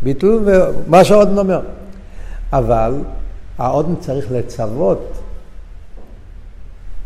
ביטול 0.03 0.43
ומה 0.45 1.05
שהאודן 1.05 1.39
אומר. 1.39 1.61
אבל 2.53 2.95
האודן 3.59 3.97
צריך 3.97 4.33
לצוות 4.33 5.13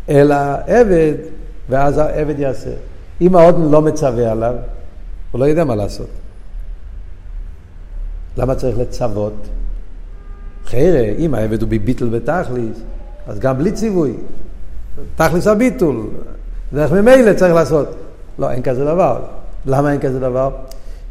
אל 0.09 0.31
העבד, 0.31 1.13
ואז 1.69 1.97
העבד 1.97 2.39
יעשה. 2.39 2.71
אם 3.21 3.35
האודן 3.35 3.61
לא 3.61 3.81
מצווה 3.81 4.31
עליו, 4.31 4.55
הוא 5.31 5.39
לא 5.39 5.45
יודע 5.45 5.63
מה 5.63 5.75
לעשות. 5.75 6.09
למה 8.37 8.55
צריך 8.55 8.77
לצוות? 8.77 9.33
חיירה, 10.65 11.15
אם 11.17 11.33
העבד 11.33 11.61
הוא 11.61 11.69
בביטל 11.69 12.09
ותכליס, 12.11 12.77
אז 13.27 13.39
גם 13.39 13.57
בלי 13.57 13.71
ציווי. 13.71 14.13
תכליס 15.15 15.47
הביטול, 15.47 16.07
דרך 16.73 16.91
ממילא 16.91 17.33
צריך 17.33 17.53
לעשות. 17.53 17.95
לא, 18.39 18.51
אין 18.51 18.61
כזה 18.63 18.85
דבר. 18.85 19.21
למה 19.65 19.91
אין 19.91 19.99
כזה 19.99 20.19
דבר? 20.19 20.51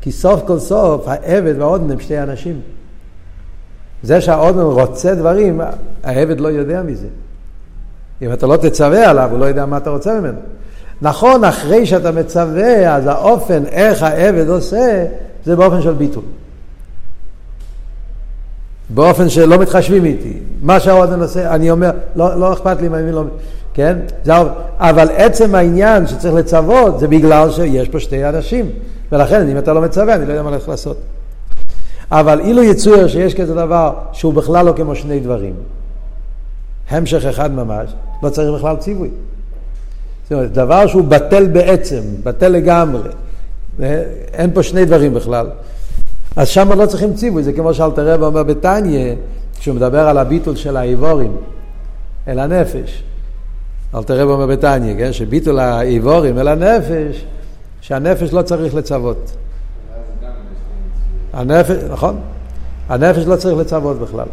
כי 0.00 0.12
סוף 0.12 0.42
כל 0.46 0.58
סוף 0.58 1.08
העבד 1.08 1.54
והאודן 1.58 1.90
הם 1.90 2.00
שתי 2.00 2.18
אנשים. 2.18 2.60
זה 4.02 4.20
שהאודן 4.20 4.60
רוצה 4.60 5.14
דברים, 5.14 5.60
העבד 6.02 6.40
לא 6.40 6.48
יודע 6.48 6.82
מזה. 6.82 7.06
אם 8.22 8.32
אתה 8.32 8.46
לא 8.46 8.56
תצווה 8.56 9.10
עליו, 9.10 9.28
הוא 9.30 9.38
לא 9.38 9.44
יודע 9.44 9.66
מה 9.66 9.76
אתה 9.76 9.90
רוצה 9.90 10.20
ממנו. 10.20 10.38
נכון, 11.02 11.44
אחרי 11.44 11.86
שאתה 11.86 12.12
מצווה, 12.12 12.96
אז 12.96 13.06
האופן, 13.06 13.62
איך 13.66 14.02
העבד 14.02 14.48
עושה, 14.48 15.04
זה 15.44 15.56
באופן 15.56 15.82
של 15.82 15.92
ביטול. 15.92 16.22
באופן 18.90 19.28
שלא 19.28 19.58
מתחשבים 19.58 20.04
איתי. 20.04 20.32
מה 20.62 20.80
שהאודן 20.80 21.22
עושה, 21.22 21.54
אני 21.54 21.70
אומר, 21.70 21.90
לא, 22.16 22.40
לא 22.40 22.52
אכפת 22.52 22.80
לי 22.80 22.88
מה 22.88 22.98
אני 22.98 23.12
לא... 23.12 23.24
כן? 23.74 23.98
זה, 24.24 24.32
אבל 24.78 25.08
עצם 25.16 25.54
העניין 25.54 26.06
שצריך 26.06 26.34
לצוות, 26.34 26.98
זה 27.00 27.08
בגלל 27.08 27.50
שיש 27.50 27.88
פה 27.88 28.00
שתי 28.00 28.24
אנשים. 28.24 28.70
ולכן, 29.12 29.48
אם 29.48 29.58
אתה 29.58 29.72
לא 29.72 29.80
מצווה, 29.80 30.14
אני 30.14 30.26
לא 30.26 30.32
יודע 30.32 30.42
מה 30.42 30.48
הולך 30.48 30.68
לעשות. 30.68 30.96
אבל 32.10 32.40
אילו 32.40 32.62
יצויר 32.62 33.08
שיש 33.08 33.34
כזה 33.34 33.54
דבר 33.54 33.92
שהוא 34.12 34.34
בכלל 34.34 34.66
לא 34.66 34.72
כמו 34.76 34.94
שני 34.94 35.20
דברים, 35.20 35.54
המשך 36.90 37.24
אחד 37.24 37.52
ממש, 37.52 37.90
לא 38.22 38.30
צריך 38.30 38.50
בכלל 38.54 38.76
ציווי. 38.76 39.08
זאת 40.22 40.32
אומרת, 40.32 40.52
דבר 40.52 40.86
שהוא 40.86 41.04
בטל 41.04 41.46
בעצם, 41.46 42.00
בטל 42.22 42.48
לגמרי. 42.48 43.08
אין 44.32 44.50
פה 44.54 44.62
שני 44.62 44.84
דברים 44.84 45.14
בכלל. 45.14 45.46
אז 46.36 46.48
שם 46.48 46.72
לא 46.72 46.86
צריכים 46.86 47.14
ציווי, 47.14 47.42
זה 47.42 47.52
כמו 47.52 47.74
שאלתר 47.74 48.14
רב 48.14 48.22
אומר 48.22 48.42
בתניא, 48.42 49.14
כשהוא 49.58 49.76
מדבר 49.76 50.08
על 50.08 50.18
הביטול 50.18 50.56
של 50.56 50.76
האיבורים 50.76 51.36
אל 52.28 52.38
הנפש. 52.38 53.02
אלתר 53.94 54.20
רב 54.20 54.28
אומר 54.28 54.46
בתניא, 54.46 54.94
כן? 54.98 55.12
שביטול 55.12 55.58
האיבורים 55.58 56.38
אל 56.38 56.48
הנפש, 56.48 57.24
שהנפש 57.80 58.32
לא 58.32 58.42
צריך 58.42 58.74
לצוות. 58.74 59.36
הנפש, 61.32 61.76
נכון, 61.90 62.20
הנפש 62.88 63.24
לא 63.26 63.36
צריך 63.36 63.58
לצוות 63.58 63.98
בכלל. 63.98 64.26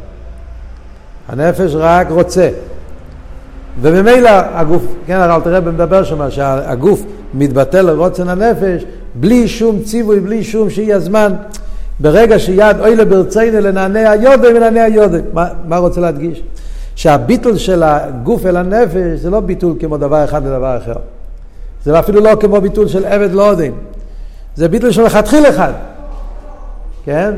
הנפש 1.27 1.72
רק 1.75 2.08
רוצה. 2.10 2.50
וממילא 3.82 4.30
הגוף, 4.30 4.84
כן, 5.08 5.15
הרב 5.15 5.44
תראה 5.44 5.60
מדבר 5.60 6.03
שם, 6.03 6.32
שהגוף 6.32 7.03
מתבטל 7.34 7.82
לרוצן 7.82 8.30
הנפש 8.30 8.86
בלי 9.15 9.48
שום 9.48 9.82
ציווי, 9.82 10.20
בלי 10.20 10.44
שום 10.44 10.70
שיהיה 10.70 11.00
זמן. 11.00 11.34
ברגע 12.00 12.39
שיד 12.39 12.80
אוי 12.80 12.96
לברציינו 12.96 13.60
לנענע 13.60 14.15
יודי 14.15 14.48
ונענע 14.48 14.88
יודי. 14.88 15.18
מה, 15.34 15.48
מה 15.68 15.77
רוצה 15.77 16.01
להדגיש? 16.01 16.44
שהביטול 16.96 17.58
של 17.58 17.84
הגוף 17.84 18.46
אל 18.46 18.58
הנפש 18.58 19.20
זה 19.20 19.30
לא 19.30 19.39
ביטול 19.39 19.75
כמו 19.80 19.98
דבר 19.98 20.24
אחד 20.24 20.46
לדבר 20.46 20.77
אחר. 20.77 20.96
זה 21.84 22.00
אפילו 22.00 22.22
לא 22.22 22.36
כמו 22.39 22.62
ביטול 22.62 22.88
של 22.88 23.06
עבד 23.06 23.32
לא 23.32 23.50
עודין. 23.51 23.74
זה 24.56 24.68
ביטול 24.68 24.92
של 24.92 25.01
מלכתחיל 25.01 25.46
אחד. 25.50 25.72
כן? 27.06 27.32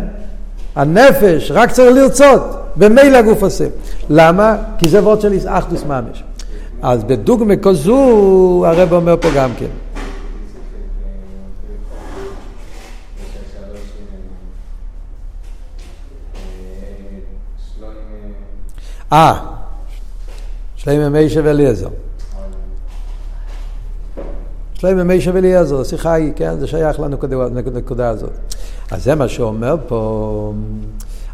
הנפש 0.75 1.51
רק 1.51 1.72
צריך 1.72 1.96
לרצות, 1.96 2.41
ומילא 2.77 3.17
הגוף 3.17 3.44
עושה. 3.44 3.65
למה? 4.10 4.55
כי 4.77 4.89
זה 4.89 5.03
וורד 5.03 5.22
של 5.22 5.34
אחדוס 5.48 5.84
ממש. 5.84 6.24
אז 6.82 7.03
בדוגמה 7.03 7.55
כזו 7.55 8.63
הרב 8.67 8.94
אומר 8.94 9.15
פה 9.22 9.27
גם 9.36 9.50
כן. 9.60 9.65
אה, 19.13 19.34
שלמה 20.75 21.10
מיישה 21.10 21.41
ואליעזר. 21.44 21.89
שלמה 24.86 25.04
מיישה 25.04 25.32
ואליעזר, 25.34 25.82
השיחה 25.82 26.13
היא, 26.13 26.32
כן, 26.36 26.60
זה 26.60 26.68
שייך 26.68 27.00
לנקודה 27.00 28.10
הזאת. 28.10 28.30
אז 28.92 29.04
זה 29.04 29.15
מה 29.15 29.27
שאומר 29.27 29.75
פה, 29.88 30.54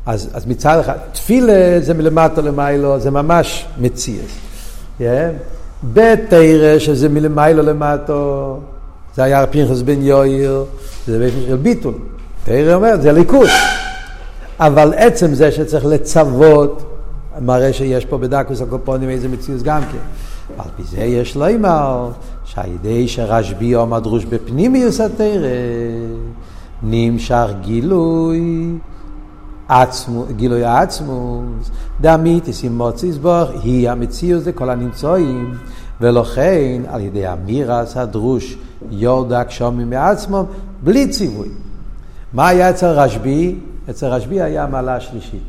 אז, 0.06 0.30
אז 0.34 0.46
מצד 0.46 0.80
אחד, 0.80 0.98
תפילה 1.12 1.80
זה 1.82 1.94
מלמטה 1.94 2.42
למיילו, 2.42 3.00
זה 3.00 3.12
ממש 3.12 3.66
מציאס. 3.80 4.32
Yeah. 5.00 5.04
בתרא 5.84 6.80
שזה 6.80 7.10
מלמיילו 7.10 7.64
למטו, 7.64 8.60
זה 9.16 9.24
היה 9.24 9.48
פנחס 9.48 9.82
בן 9.82 10.02
יויר, 10.02 10.66
זה 11.08 11.20
באופן 11.20 11.42
של 11.48 11.56
ביטול. 11.56 11.94
תרא 12.44 12.74
אומר, 12.74 13.02
זה 13.02 13.12
ליכוד. 13.12 13.50
אבל 14.60 14.94
עצם 14.98 15.34
זה 15.34 15.52
שצריך 15.52 15.86
לצוות, 15.86 16.84
מראה 17.42 17.74
שיש 17.74 18.06
פה 18.06 18.18
בדקוס 18.18 18.62
הקופונים 18.62 19.10
איזה 19.10 19.28
מציאות 19.28 19.62
גם 19.62 19.82
כן. 19.82 19.98
על 20.58 20.70
פי 20.78 20.84
זה 20.84 20.98
יש 20.98 21.36
לו 21.36 21.50
אמר, 21.56 22.10
שהידי 22.54 23.08
שרשב"י 23.08 23.76
אומר 23.76 24.00
דרוש 24.00 24.26
בפנימיוס 24.26 25.02
התרא, 25.02 25.48
נמשך 26.84 27.48
גילוי 27.62 28.74
עצמו, 29.68 30.26
גילוי 30.36 30.64
העצמוס, 30.64 31.72
דאמיתיס 32.02 32.64
עם 32.64 32.78
מוציס 32.78 33.18
בוך, 33.18 33.50
היא 33.64 33.90
המציאות 33.90 34.46
לכל 34.46 34.70
הנמצואים, 34.70 35.54
ולכן 36.02 36.82
על 36.88 37.02
ידי 37.02 37.32
אמירס 37.32 37.98
הדרוש 37.98 38.58
יורדק 38.92 39.50
שומי 39.50 39.84
מעצמו, 39.84 40.46
בלי 40.84 41.08
ציווי. 41.08 41.50
מה 42.34 42.48
היה 42.48 42.70
אצל 42.70 42.88
רשב"י? 42.88 43.56
אצל 43.90 44.08
רשב"י 44.08 44.42
היה 44.42 44.64
המעלה 44.64 44.96
השלישית. 44.96 45.44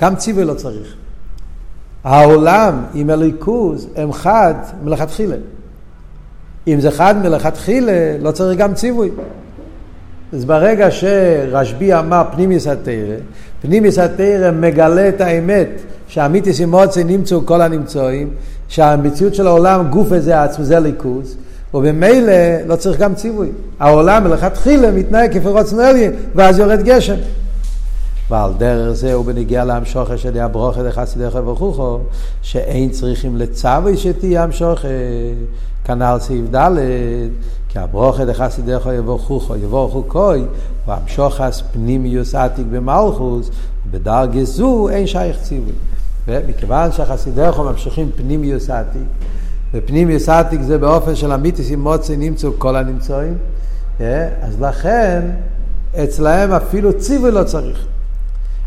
גם 0.00 0.16
ציווי 0.16 0.44
לא 0.44 0.54
צריך. 0.54 0.94
העולם 2.04 2.84
עם 2.94 3.10
הליכוז 3.10 3.88
הם 3.96 4.12
חד 4.12 4.54
מלכתחילה. 4.84 5.36
אם 6.66 6.80
זה 6.80 6.90
חד 6.90 7.14
מלכתחילה, 7.22 8.16
לא 8.20 8.30
צריך 8.30 8.58
גם 8.58 8.74
ציווי. 8.74 9.10
אז 10.32 10.44
ברגע 10.44 10.90
שרשב"י 10.90 11.94
אמר 11.94 12.22
פנימיס 12.32 12.66
התרא, 12.66 13.16
פנימיס 13.62 13.98
התרא 13.98 14.50
מגלה 14.50 15.08
את 15.08 15.20
האמת 15.20 15.68
שהמיתיס 16.08 16.60
אימוצי 16.60 17.04
נמצאו 17.04 17.46
כל 17.46 17.60
הנמצואים, 17.60 18.30
שהמציאות 18.68 19.34
של 19.34 19.46
העולם 19.46 19.88
גוף 19.90 20.12
איזה 20.12 20.42
עצמו 20.42 20.64
זה 20.64 20.80
ליכוז, 20.80 21.36
ובמילא 21.74 22.32
לא 22.66 22.76
צריך 22.76 23.00
גם 23.00 23.14
ציווי. 23.14 23.48
העולם 23.80 24.24
מלכתחילה 24.24 24.90
מתנהג 24.90 25.38
כפי 25.38 25.48
רוצנו 25.48 25.80
עליין, 25.80 26.12
ואז 26.34 26.58
יורד 26.58 26.82
גשם. 26.82 27.16
ועל 28.30 28.50
דרך 28.58 28.92
זה 28.92 29.14
הוא 29.14 29.24
בנגיע 29.24 29.64
להמשוכר 29.64 30.16
של 30.16 30.38
הברוכה 30.38 30.82
לחסידך 30.82 31.34
וברכוכו, 31.34 31.98
שאין 32.42 32.90
צריכים 32.90 33.36
לצווי 33.36 33.96
שתהיה 33.96 34.42
המשוכר, 34.42 34.88
כנ"ל 35.86 36.16
סעיף 36.20 36.44
ד', 36.54 36.70
כי 37.68 37.78
הברוכה 37.78 38.24
לחסידך 38.24 38.88
וברכוכו 38.92 39.56
יבורכו 39.56 40.04
כוי, 40.08 40.44
והמשוכס 40.86 41.62
פנימיוס 41.72 42.34
עתיק 42.34 42.66
במלכוס, 42.70 43.50
בדרגה 43.90 44.44
זו 44.44 44.88
אין 44.88 45.06
שייך 45.06 45.36
ציווי. 45.42 45.72
ומכיוון 46.26 46.92
שהחסידך 46.92 47.58
ממשיכים 47.58 48.10
פנימיוס 48.16 48.70
עתיק, 48.70 49.02
ופנימיוס 49.74 50.28
עתיק 50.28 50.60
זה 50.62 50.78
באופן 50.78 51.14
של 51.14 51.32
אמיתיס 51.32 51.70
עם 51.70 51.80
מוצא 51.80 52.16
נמצאו 52.16 52.50
כל 52.58 52.76
הנמצאים, 52.76 53.38
אז 54.42 54.60
לכן 54.60 55.22
אצלהם 56.04 56.52
אפילו 56.52 56.98
ציווי 56.98 57.30
לא 57.30 57.44
צריך. 57.44 57.86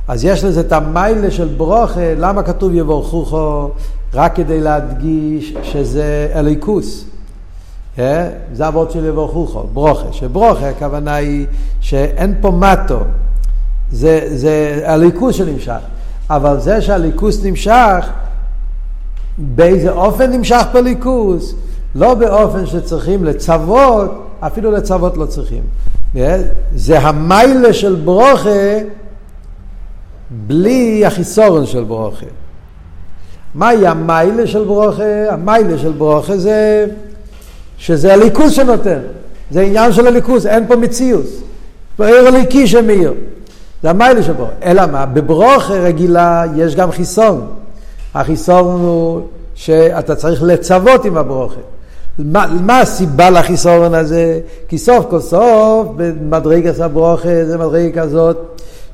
אז 0.10 0.26
יש 0.26 0.44
לזה 0.44 0.60
את 0.60 0.72
המיילה 0.72 1.32
של 1.32 1.48
ברוכה, 1.58 2.14
למה 2.18 2.44
כתוב 2.44 2.76
יבורכוכו? 2.76 3.70
רק 4.14 4.36
כדי 4.36 4.62
להדגיש 4.62 5.54
שזה 5.64 6.32
אליקוס. 6.36 7.06
אה? 8.00 8.30
זה 8.54 8.68
אבות 8.68 8.92
של 8.92 9.06
יבורכוכו, 9.06 9.64
ברוכה. 9.74 10.14
שברוכה 10.14 10.70
הכוונה 10.70 11.16
היא 11.16 11.46
שאין 11.80 12.36
פה 12.42 12.52
מטו, 12.52 13.00
זה, 13.92 14.30
זה 14.36 14.84
אליקוס 14.86 15.36
שנמשך. 15.36 15.80
אבל 16.30 16.60
זה 16.60 16.82
שהליכוס 16.82 17.44
נמשך, 17.44 18.10
באיזה 19.38 19.92
אופן 19.92 20.32
נמשך 20.32 20.64
בליכוס? 20.74 21.54
לא 21.96 22.14
באופן 22.14 22.66
שצריכים 22.66 23.24
לצוות, 23.24 24.12
אפילו 24.40 24.72
לצוות 24.72 25.18
לא 25.18 25.26
צריכים. 25.26 25.64
זה 26.76 27.00
המיילה 27.00 27.74
של 27.74 27.96
ברוכה 27.96 28.78
בלי 30.32 31.06
החיסורן 31.06 31.66
של 31.66 31.84
ברוכה. 31.84 32.26
מהי 33.56 33.88
המיילה 33.88 34.48
של 34.48 34.64
ברוכה? 34.64 35.30
המיילה 35.30 35.78
של 35.78 35.92
ברוכה 35.92 36.38
זה 36.38 36.86
שזה 37.78 38.14
הליכוס 38.14 38.52
שנותן. 38.52 39.00
זה 39.52 39.62
עניין 39.62 39.94
של 39.94 40.08
הליכוס, 40.08 40.46
אין 40.46 40.68
פה 40.68 40.76
מציאוס. 40.76 41.42
בעיר 42.00 42.28
הליקי 42.28 42.68
שמאיר. 42.68 43.14
זה 43.84 43.90
המיילה 43.90 44.24
של 44.24 44.34
ברוכה. 44.34 44.52
אלא 44.64 44.86
מה? 44.86 45.06
בברוכה 45.06 45.74
רגילה 45.74 46.44
יש 46.56 46.76
גם 46.76 46.92
חיסון. 46.92 47.48
החיסון 48.16 48.82
הוא 48.82 49.22
שאתה 49.56 50.16
צריך 50.16 50.44
לצוות 50.44 51.06
עם 51.06 51.18
הברוכה. 51.18 51.60
מה, 52.20 52.46
מה 52.62 52.80
הסיבה 52.80 53.30
לחיסורן 53.30 53.94
הזה? 53.94 54.40
כי 54.68 54.78
סוף 54.78 55.06
כל 55.10 55.20
סוף 55.20 55.88
במדרגת 55.96 56.80
הברוכה 56.80 57.46
זה 57.46 57.58
מדרגה 57.58 58.02
כזאת 58.02 58.38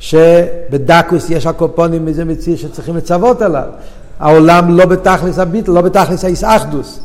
שבדקוס 0.05 1.29
יש 1.29 1.47
הקופונים 1.47 2.05
מזה 2.05 2.25
מציא 2.25 2.57
שצריכים 2.57 2.97
לצוות 2.97 3.41
עליו. 3.41 3.67
העולם 4.19 4.77
לא 4.77 4.85
בתכלס 4.85 5.39
הביטל, 5.39 5.71
לא 5.71 5.81
בתכלס 5.81 6.25
האיסאחדוס. 6.25 6.99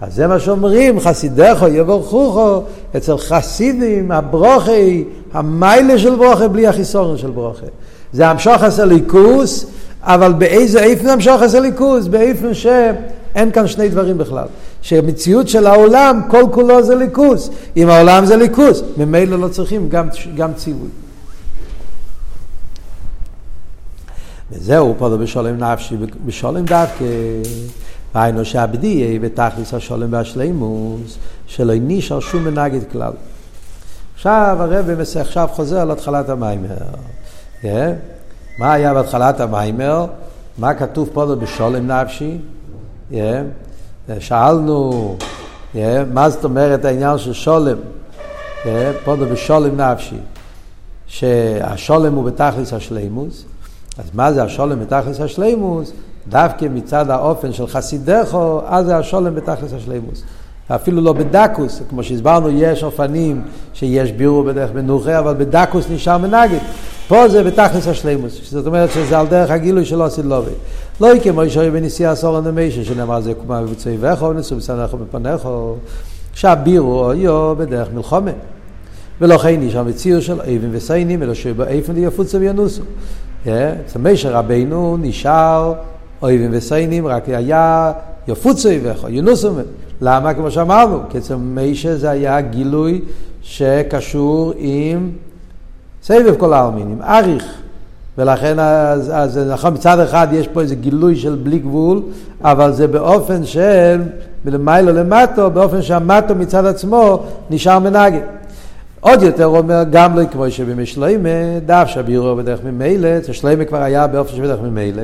אז 0.00 0.14
זה 0.14 0.26
מה 0.26 0.40
שאומרים, 0.40 1.00
חסידךו 1.00 1.68
יבורכוכו, 1.68 2.62
אצל 2.96 3.18
חסידים, 3.18 4.12
הברוכי, 4.12 5.04
המיילה 5.32 5.98
של 5.98 6.14
ברוכה 6.14 6.48
בלי 6.48 6.66
החיסורן 6.66 7.16
של 7.16 7.30
ברוכה. 7.30 7.66
זה 8.12 8.28
המשוך 8.28 8.62
הסליקוס, 8.62 9.66
אבל 10.02 10.32
באיזה 10.32 10.80
איפן 10.80 11.08
המשוך 11.08 11.42
הסליקוס? 11.42 12.06
באיפן 12.06 12.54
שאין 12.54 13.50
כאן 13.52 13.66
שני 13.66 13.88
דברים 13.88 14.18
בכלל. 14.18 14.46
שמציאות 14.82 15.48
של 15.48 15.66
העולם, 15.66 16.20
כל 16.30 16.42
כולו 16.50 16.82
זה 16.82 16.94
ליכוס. 16.94 17.50
אם 17.76 17.88
העולם 17.88 18.26
זה 18.26 18.36
ליכוס, 18.36 18.82
ממילא 18.96 19.38
לא 19.38 19.48
צריכים 19.48 19.88
גם, 19.88 20.08
גם 20.36 20.52
ציווי. 20.54 20.88
וזהו 24.52 24.94
פה 24.98 25.16
בשולם 25.16 25.58
נפשי, 25.64 25.96
בשולם 26.26 26.64
דווקא, 26.64 27.04
היינו 28.14 28.44
שהבדיה 28.44 29.18
בתכלס 29.20 29.74
השולם 29.74 30.12
והשלימוס, 30.12 31.18
שלא 31.46 31.74
נשאר 31.80 32.20
שום 32.20 32.44
מנגד 32.44 32.80
כלל. 32.92 33.12
עכשיו 34.14 34.56
הרב 34.60 35.00
עכשיו 35.20 35.48
חוזר 35.52 35.84
להתחלת 35.84 36.28
המיימר. 36.28 36.66
Yeah. 36.68 37.62
כן? 37.62 37.94
מה 38.58 38.72
היה 38.72 38.94
בהתחלת 38.94 39.40
המיימר? 39.40 40.06
מה 40.58 40.74
כתוב 40.74 41.10
פה 41.12 41.26
בשולם 41.26 41.86
נפשי? 41.86 42.38
Yeah. 43.10 43.14
כן? 43.14 43.44
שאלנו, 44.20 45.16
yeah, 45.74 45.78
מה 46.12 46.30
זאת 46.30 46.44
אומרת 46.44 46.84
העניין 46.84 47.18
של 47.18 47.32
שולם? 47.32 47.76
Yeah, 48.64 48.68
פה 49.04 49.16
בשולם 49.16 49.80
נפשי, 49.80 50.18
שהשולם 51.06 52.14
הוא 52.14 52.24
בתכלס 52.24 52.72
השלימוס. 52.72 53.44
אז 53.98 54.04
מה 54.14 54.32
זה 54.32 54.42
השולם 54.42 54.80
בתכלס 54.80 55.20
השלימוס? 55.20 55.92
דווקא 56.28 56.66
מצד 56.74 57.10
האופן 57.10 57.52
של 57.52 57.66
חסידךו, 57.66 58.60
אז 58.66 58.86
זה 58.86 58.96
השולם 58.96 59.34
בתכלס 59.34 59.72
השלימוס. 59.72 60.22
אפילו 60.68 61.00
לא 61.00 61.12
בדקוס, 61.12 61.82
כמו 61.88 62.02
שהסברנו, 62.02 62.48
יש 62.50 62.84
אופנים 62.84 63.42
שיש 63.74 64.12
בירו 64.12 64.44
בדרך 64.44 64.70
מנוחה, 64.74 65.18
אבל 65.18 65.34
בדקוס 65.34 65.86
נשאר 65.90 66.18
מנגד. 66.18 66.58
פה 67.08 67.28
זה 67.28 67.44
בתכלס 67.44 67.88
השלימוס, 67.88 68.50
זאת 68.50 68.66
אומרת 68.66 68.90
שזה 68.90 69.18
על 69.18 69.26
דרך 69.26 69.50
הגילוי 69.50 69.84
של 69.84 70.00
עושי 70.00 70.22
לובי. 70.22 70.50
לא 71.00 71.08
כמו 71.22 71.44
ישוי 71.44 71.70
בנשיאה 71.70 72.14
סור 72.14 72.36
הנמיישן, 72.36 72.84
שנאמר 72.84 73.20
זה 73.20 73.34
קומה 73.34 73.62
בבצעי 73.62 73.96
וכו, 74.00 74.24
ונשאו 74.24 74.56
בסנכו 74.56 74.96
בפניכו, 74.96 75.74
שהבירו 76.34 77.12
יו 77.14 77.54
בדרך 77.58 77.88
מלחומה. 77.94 78.30
ולכן 79.20 79.62
יש 79.62 79.74
המציאו 79.74 80.22
של 80.22 80.40
אבן 80.40 80.68
וסיינים, 80.72 81.22
אלא 81.22 81.34
שבאיפן 81.34 81.94
ליפוצו 81.94 82.40
וינוסו. 82.40 82.82
אצל 83.50 83.98
מישר 83.98 84.32
רבינו 84.32 84.96
נשאר 85.00 85.74
אויבים 86.22 86.50
וסיינים, 86.52 87.06
רק 87.06 87.28
היה 87.28 87.92
יפוצו 88.28 88.68
וכו, 88.82 89.08
ינוסו. 89.08 89.50
למה? 90.00 90.34
כמו 90.34 90.50
שאמרנו, 90.50 90.98
כי 91.10 91.18
אצל 91.18 91.36
מישר 91.36 91.96
זה 91.96 92.10
היה 92.10 92.40
גילוי 92.40 93.00
שקשור 93.42 94.52
עם 94.56 95.10
סבב 96.02 96.34
כל 96.38 96.52
העלמינים, 96.52 97.02
אריך. 97.02 97.44
ולכן 98.18 98.58
אז, 98.58 99.12
אז 99.14 99.38
נכון, 99.38 99.74
מצד 99.74 100.00
אחד 100.00 100.28
יש 100.32 100.48
פה 100.48 100.60
איזה 100.60 100.74
גילוי 100.74 101.16
של 101.16 101.38
בלי 101.42 101.58
גבול, 101.58 102.02
אבל 102.44 102.72
זה 102.72 102.86
באופן 102.86 103.44
של 103.44 104.02
מלמיילו 104.44 104.92
למטו, 104.92 105.50
באופן 105.50 105.82
שהמטו 105.82 106.34
מצד 106.34 106.66
עצמו 106.66 107.22
נשאר 107.50 107.78
מנגד. 107.78 108.37
עוד 109.00 109.22
יותר 109.22 109.44
הוא 109.44 109.58
אומר, 109.58 109.82
גם 109.90 110.18
לא 110.18 110.26
כמו 110.26 110.50
שבמשלוימה, 110.50 111.58
דף 111.66 111.84
שבירו 111.86 112.36
בדרך 112.36 112.64
ממילא, 112.64 113.18
אצל 113.18 113.32
שלוימה 113.32 113.64
כבר 113.64 113.82
היה 113.82 114.06
באופן 114.06 114.36
שבדרך 114.36 114.60
ממילא, 114.60 115.02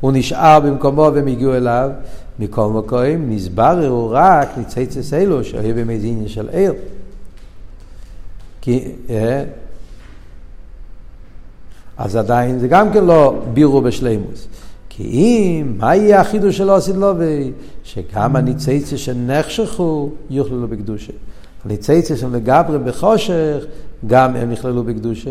הוא 0.00 0.12
נשאר 0.14 0.60
במקומו 0.60 1.10
והם 1.14 1.26
הגיעו 1.26 1.54
אליו, 1.54 1.90
מכל 2.38 2.68
מקום 2.68 3.00
נסבררו 3.28 4.10
רק 4.10 4.48
ניצייצס 4.58 5.12
אלו, 5.12 5.44
שהיו 5.44 5.74
במזיניה 5.74 6.28
של 6.28 6.48
עיר. 6.48 6.74
כי, 8.60 8.84
אה, 9.10 9.44
אז 11.96 12.16
עדיין 12.16 12.58
זה 12.58 12.68
גם 12.68 12.92
כן 12.92 13.04
לא 13.04 13.42
בירו 13.54 13.80
בשלימוס. 13.80 14.48
כי 14.88 15.02
אם, 15.02 15.74
מה 15.78 15.96
יהיה 15.96 16.20
החידוש 16.20 16.56
שלו 16.56 16.74
עשית 16.74 16.96
לו? 16.96 17.12
שגם 17.84 18.36
הניצייצה 18.36 18.96
שנחשכו 18.98 20.10
יוכלו 20.30 20.68
בקדושה. 20.68 21.12
הניצייצה 21.64 22.16
של 22.16 22.28
לגברי 22.32 22.78
בחושך, 22.78 23.64
גם 24.06 24.36
הם 24.36 24.50
נכללו 24.50 24.84
בקדושה. 24.84 25.30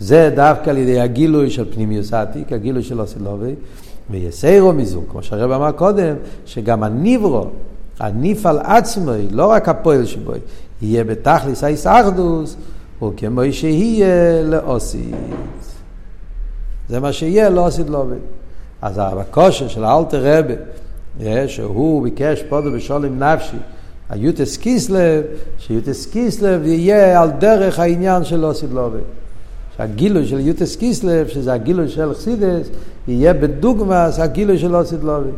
זה 0.00 0.30
דווקא 0.36 0.70
על 0.70 0.78
ידי 0.78 1.00
הגילוי 1.00 1.50
של 1.50 1.72
פנימיוס 1.74 2.12
עתיק, 2.12 2.52
הגילוי 2.52 2.82
של 2.82 3.00
אוסילובי, 3.00 3.54
ויסיירו 4.10 4.72
מזו, 4.72 5.02
כמו 5.10 5.22
שהרב 5.22 5.50
אמר 5.50 5.72
קודם, 5.72 6.16
שגם 6.46 6.82
הניברו, 6.82 7.46
הניפל 8.00 8.58
עצמו, 8.62 9.12
לא 9.30 9.46
רק 9.46 9.68
הפועל 9.68 10.04
שבו, 10.04 10.32
יהיה 10.82 11.04
בתכליס 11.04 11.64
האיסאחדוס, 11.64 12.56
וכמו 13.02 13.40
שיהיה 13.52 14.42
לאוסית. 14.42 15.14
זה 16.88 17.00
מה 17.00 17.12
שיהיה, 17.12 17.50
לא 17.50 17.66
עשית 17.66 17.90
לו 17.90 17.98
עובד. 17.98 18.16
אז 18.82 19.00
הכושר 19.02 19.68
של 19.68 19.84
האלתר 19.84 20.38
רבה, 20.38 20.54
אה, 21.20 21.48
שהוא 21.48 22.02
ביקש 22.02 22.42
פודו 22.48 22.72
בשולם 22.72 23.22
נפשי, 23.22 23.56
היוטס 24.10 24.56
קיסלב, 24.56 25.22
שיוטס 25.58 26.06
קיסלב 26.06 26.66
יהיה 26.66 27.22
על 27.22 27.30
דרך 27.30 27.78
העניין 27.78 28.24
של 28.24 28.36
לא 28.36 28.52
עובד. 28.74 28.98
שהגילוי 29.76 30.26
של 30.26 30.40
יוטס 30.40 30.76
קיסלב, 30.76 31.28
שזה 31.28 31.52
הגילוי 31.52 31.88
של 31.88 32.14
חסידס, 32.14 32.68
יהיה 33.08 33.34
בדוגמאס 33.34 34.18
הגילוי 34.18 34.58
של 34.58 34.70
לא 34.70 35.16
עובד. 35.16 35.30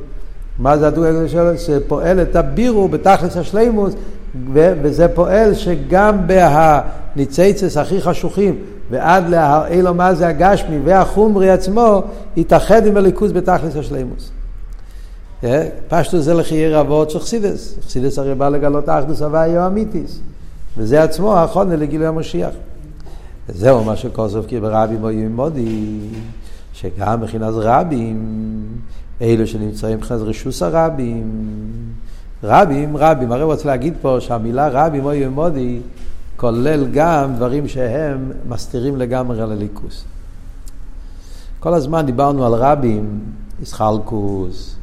מה 0.59 0.79
זה 0.79 0.87
הדוגמא 0.87 1.29
שלו? 1.29 1.59
שפועל 1.59 2.22
את 2.22 2.37
הבירו 2.37 2.88
בתכלס 2.88 3.37
השלימוס, 3.37 3.94
וזה 4.52 5.09
פועל 5.09 5.55
שגם 5.55 6.18
בהניציצס 6.26 7.76
הכי 7.76 8.00
חשוכים, 8.00 8.59
ועד 8.90 9.29
להראי 9.29 9.83
לו 9.83 9.94
מה 9.94 10.14
זה 10.14 10.29
הגשמי 10.29 10.79
והחומרי 10.85 11.50
עצמו, 11.50 12.02
יתאחד 12.37 12.87
עם 12.87 12.96
הליכוז 12.96 13.33
בתכלס 13.33 13.76
השלימוס. 13.76 14.31
אה? 15.47 15.69
פשטו 15.89 16.21
זה 16.21 16.35
לחיי 16.35 16.75
רבות 16.75 17.11
של 17.11 17.19
חסידס. 17.19 17.75
חסידס 17.87 18.19
הרי 18.19 18.35
בא 18.35 18.49
לגלות 18.49 18.89
אחדוס 18.89 19.23
הוויה 19.23 19.67
אמיתיס. 19.67 20.21
וזה 20.77 21.03
עצמו 21.03 21.37
האחרונה 21.37 21.77
לגילוי 21.77 22.07
המשיח. 22.07 22.55
וזהו 23.49 23.85
מה 23.85 23.97
שכוסוף 23.97 24.47
כי 24.47 24.61
ברבים 24.61 25.05
או 25.05 25.11
ימודי, 25.11 25.99
שגם 26.73 27.21
מבחינת 27.21 27.53
רבים, 27.57 28.67
אלו 29.23 29.47
שנמצאים 29.47 29.97
מבחינת 29.97 30.21
רשוס 30.21 30.63
הרבים, 30.63 31.33
רבים, 32.43 32.97
רבים, 32.97 33.33
הרי 33.33 33.43
הוא 33.43 33.53
רוצה 33.53 33.69
להגיד 33.69 33.95
פה 34.03 34.17
שהמילה 34.21 34.69
רבים 34.69 35.05
או 35.05 35.13
ימודי 35.13 35.81
כולל 36.37 36.87
גם 36.93 37.35
דברים 37.37 37.69
שהם 37.69 38.33
מסתירים 38.49 38.97
לגמרי 38.97 39.43
על 39.43 39.53
הליכוס. 39.53 40.05
כל 41.61 41.75
הזמן 41.75 42.07
דיברנו 42.07 42.47
על 42.47 42.55
רבים, 42.55 43.21
איסחלקוס, 43.61 44.77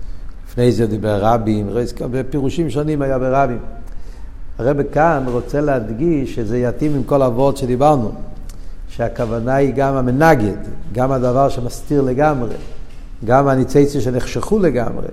לפני 0.54 0.72
זה 0.72 0.88
דיבר 0.88 1.20
רבים, 1.22 1.70
בפירושים 2.12 2.70
שונים 2.70 3.02
היה 3.02 3.20
ברבים. 3.20 3.58
הרב 4.60 4.84
כאן 4.84 5.24
רוצה 5.28 5.62
להדגיש 5.62 6.36
שזה 6.36 6.58
יתאים 6.58 6.96
עם 6.96 7.04
כל 7.04 7.22
הוורד 7.22 7.58
שדיברנו, 7.58 8.12
שהכוונה 8.90 9.56
היא 9.56 9.74
גם 9.74 9.96
המנגד, 9.96 10.58
גם 10.92 11.12
הדבר 11.12 11.50
שמסתיר 11.50 12.02
לגמרי, 12.02 12.56
גם 13.26 13.48
הניציציה 13.48 14.02
שנחשכו 14.02 14.60
לגמרי, 14.60 15.08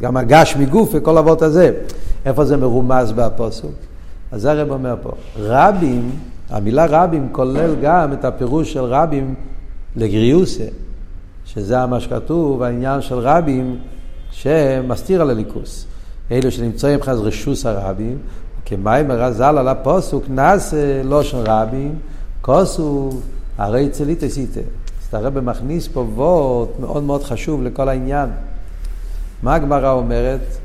גם 0.00 0.16
הגש 0.16 0.56
מגוף 0.56 0.90
וכל 0.92 1.18
הוורד 1.18 1.42
הזה. 1.42 1.72
איפה 2.26 2.44
זה 2.44 2.56
מרומז 2.56 3.12
בפוסוק? 3.12 3.74
אז 4.32 4.42
זה 4.42 4.50
הרב 4.50 4.70
אומר 4.70 4.96
פה. 5.02 5.10
רבים, 5.38 6.10
המילה 6.50 6.86
רבים 6.88 7.28
כולל 7.32 7.74
גם 7.82 8.12
את 8.12 8.24
הפירוש 8.24 8.72
של 8.72 8.84
רבים 8.84 9.34
לגריוסה, 9.96 10.64
שזה 11.44 11.86
מה 11.86 12.00
שכתוב, 12.00 12.62
העניין 12.62 13.00
של 13.00 13.18
רבים 13.18 13.78
שמסתיר 14.30 15.22
על 15.22 15.30
הליכוס. 15.30 15.86
אלו 16.32 16.50
שנמצאים 16.50 17.02
חז 17.02 17.20
רשוס 17.20 17.66
הרבים, 17.66 18.18
כמים 18.64 19.12
רז"ל 19.12 19.58
על 19.58 19.68
הפוסוק 19.68 20.24
נעשה 20.28 21.02
לושן 21.02 21.38
רבים, 21.46 21.94
כוסו 22.40 23.10
הרי 23.58 23.88
צלית 23.88 24.22
עשיתם. 24.22 24.60
אז 25.08 25.14
הרב 25.14 25.40
מכניס 25.40 25.88
פה 25.88 26.00
וורט 26.00 26.68
מאוד 26.80 27.02
מאוד 27.02 27.22
חשוב 27.22 27.62
לכל 27.62 27.88
העניין. 27.88 28.30
מה 29.42 29.54
הגמרא 29.54 29.92
אומרת? 29.92 30.56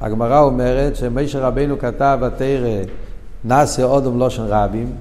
הגמרא 0.00 0.40
אומרת 0.40 0.96
שמשה 0.96 1.40
רבנו 1.40 1.78
כתב 1.78 2.18
בתרא 2.22 2.82
נעשה 3.44 3.84
אודום 3.84 4.18
לושן 4.18 4.42
רבים, 4.48 4.92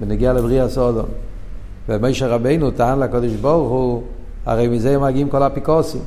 ונגיע 0.00 0.32
לבריאה 0.32 0.68
סודום. 0.68 1.06
ומשה 1.88 2.26
רבנו 2.26 2.70
טען 2.70 2.98
לקדוש 2.98 3.32
ברוך 3.32 3.70
הוא, 3.70 4.02
הרי 4.46 4.68
מזה 4.68 4.98
מגיעים 4.98 5.28
כל 5.28 5.42
האפיקורסים. 5.42 6.00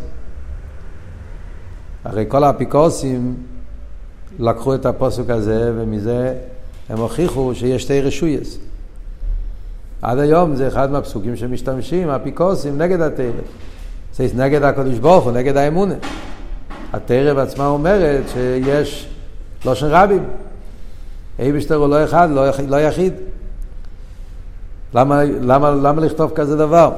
הרי 2.06 2.26
כל 2.28 2.44
האפיקורסים 2.44 3.36
לקחו 4.39 4.76
את 4.76 4.86
הפוסק 4.86 5.30
הזה, 5.30 5.72
ומזה 5.76 6.36
הם 6.89 6.98
הוכיחו 6.98 7.56
שיש 7.56 7.84
שתי 7.84 8.02
רשויס. 8.02 8.58
עד 10.02 10.20
היום 10.20 10.56
זה 10.56 10.68
אחד 10.68 10.92
מהפסוקים 10.92 11.36
שמשתמשים, 11.36 12.10
אפיקורסים, 12.10 12.78
נגד 12.78 13.02
התרא. 13.02 13.42
זה 14.16 14.28
נגד 14.36 14.63
הקדוש 14.63 15.00
ברוך 15.00 15.24
הוא, 15.24 15.32
נגד 15.32 15.58
האמונה. 15.58 15.96
התרא 16.94 17.34
בעצמה 17.34 17.68
אומרת 17.68 18.24
שיש 18.34 19.10
לושן 19.66 19.88
רבים. 19.89 20.24
אייבשטר 21.39 21.76
הוא 21.76 21.89
לא 21.89 22.04
אחד, 22.04 22.30
לא, 22.32 22.46
לא 22.68 22.82
יחיד. 22.82 23.13
למה, 24.96 25.24
למה, 25.24 25.72
למה 25.72 26.02
לכתוב 26.02 26.32
כזה 26.36 26.58
דבר? 26.58 26.92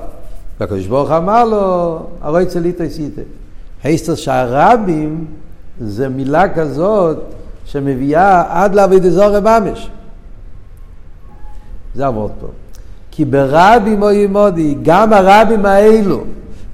והקדוש 0.59 0.87
ברוך 0.87 1.11
אמר 1.11 1.43
לו, 1.45 1.99
הרוי 2.21 2.45
צליטי 2.45 2.89
סיטה. 2.89 3.21
Heißt 3.85 4.15
שהרבים 4.15 5.25
זה 5.81 6.09
מילה 6.09 6.49
כזאת 6.49 7.17
שמביאה 7.65 8.43
עד 8.49 8.75
לעבוד 8.75 9.05
אזור 9.05 9.39
ממש. 9.39 9.89
זה 11.95 12.05
עבוד 12.05 12.31
פה. 12.41 12.47
כי 13.11 13.25
ברבים 13.25 14.01
או 14.01 14.11
ימודי, 14.11 14.75
גם 14.83 15.13
הרבים 15.13 15.65
האלו, 15.65 16.23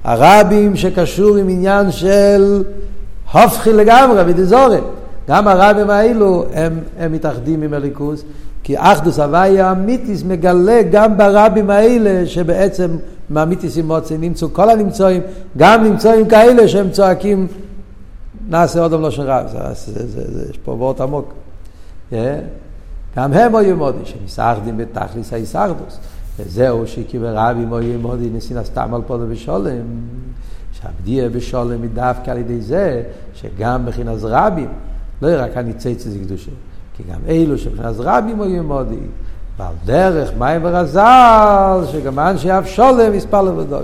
הרבים 0.03 0.75
שקשור 0.75 1.37
עם 1.37 1.49
עניין 1.49 1.91
של 1.91 2.63
הופכי 3.33 3.73
לגמרי, 3.73 4.21
ודזורת, 4.25 4.83
גם 5.27 5.47
הרבים 5.47 5.89
האלו 5.89 6.45
הם, 6.53 6.79
הם 6.99 7.11
מתאחדים 7.11 7.61
עם 7.61 7.73
הליכוס, 7.73 8.23
כי 8.63 8.75
אחדוס 8.77 9.19
הוויה 9.19 9.71
אמיתיס 9.71 10.23
מגלה 10.23 10.81
גם 10.91 11.17
ברבים 11.17 11.69
האלה 11.69 12.25
שבעצם 12.25 12.89
מאמיתיס 13.31 13.77
עם 13.77 13.87
מוצא 13.87 14.17
נמצאו 14.17 14.53
כל 14.53 14.69
הנמצאים, 14.69 15.21
גם 15.57 15.83
נמצאים 15.83 16.27
כאלה 16.27 16.67
שהם 16.67 16.91
צועקים 16.91 17.47
נעשה 18.49 18.81
עוד 18.81 18.91
לא 18.91 19.11
של 19.11 19.21
רב, 19.21 19.45
יש 20.49 20.57
פה 20.57 20.71
וורט 20.71 21.01
עמוק. 21.01 21.33
גם 23.15 23.33
הם 23.33 23.55
היו 23.55 23.77
מודי, 23.77 24.05
שמסערדים 24.05 24.77
בתכליס 24.77 25.33
הישרדוס. 25.33 25.99
וזהו 26.39 26.87
שקיבל 26.87 27.33
רבים 27.37 27.73
היו 27.73 27.99
מודי 27.99 28.29
נסין 28.33 28.63
סתם 28.63 28.93
על 28.93 29.01
פודו 29.07 29.27
בשולם. 29.27 29.71
שהבדיה 30.71 31.29
בשולם 31.29 31.81
היא 31.81 31.89
דווקא 31.93 32.31
על 32.31 32.37
ידי 32.37 32.61
זה 32.61 33.03
שגם 33.33 33.85
מבחינת 33.85 34.17
רבים, 34.23 34.69
לא 35.21 35.27
רק 35.37 35.57
הניציץ 35.57 36.03
זה 36.03 36.19
קדושה. 36.19 36.51
כי 36.97 37.03
גם 37.11 37.19
אלו 37.27 37.57
שבחינת 37.57 37.95
רבים 37.97 38.41
היו 38.41 38.63
מודי, 38.63 38.95
ועל 39.61 39.73
דרך 39.85 40.31
מים 40.37 40.61
ורזל, 40.63 41.81
שגם 41.91 42.19
אנשי 42.19 42.51
אף 42.51 42.67
שולם 42.67 43.11
מספר 43.13 43.41
לבדו. 43.41 43.77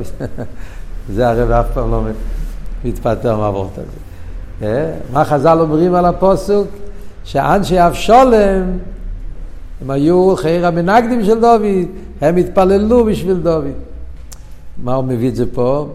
זה 1.14 1.30
הרב 1.30 1.52
אף 1.52 1.66
פעם 1.74 1.92
לא 1.92 2.02
מתפטר 2.86 3.38
מהוורט 3.38 3.72
הזה. 3.74 4.68
אה? 4.68 4.92
מה 5.14 5.26
חז"ל 5.26 5.58
אומרים 5.60 5.96
על 5.96 6.06
הפוסוק? 6.06 6.68
שאנשי 7.24 7.80
אף 7.80 7.94
שולם 7.94 8.78
הם 9.82 9.90
היו 9.90 10.36
חייר 10.36 10.68
המנגדים 10.68 11.26
של 11.26 11.40
דוד, 11.40 11.88
הם 12.22 12.38
התפללו 12.38 13.06
בשביל 13.06 13.38
דוד. 13.38 13.66
מה 14.84 14.96
הוא 14.96 15.04
מביא 15.04 15.30
את 15.30 15.36
זה 15.36 15.46
פה? 15.54 15.88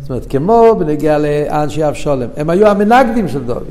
זאת 0.00 0.10
אומרת, 0.10 0.26
כמו 0.30 0.76
בנגיע 0.78 1.18
לאנשי 1.18 1.88
אף 1.88 1.96
שולם, 1.96 2.28
הם 2.36 2.50
היו 2.50 2.66
המנגדים 2.66 3.28
של 3.28 3.44
דוד. 3.44 3.62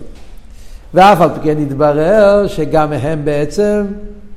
ואף 0.93 1.21
על 1.21 1.29
פי 1.29 1.39
כן 1.43 1.57
התברר 1.57 2.47
שגם 2.47 2.93
הם 2.93 3.25
בעצם 3.25 3.85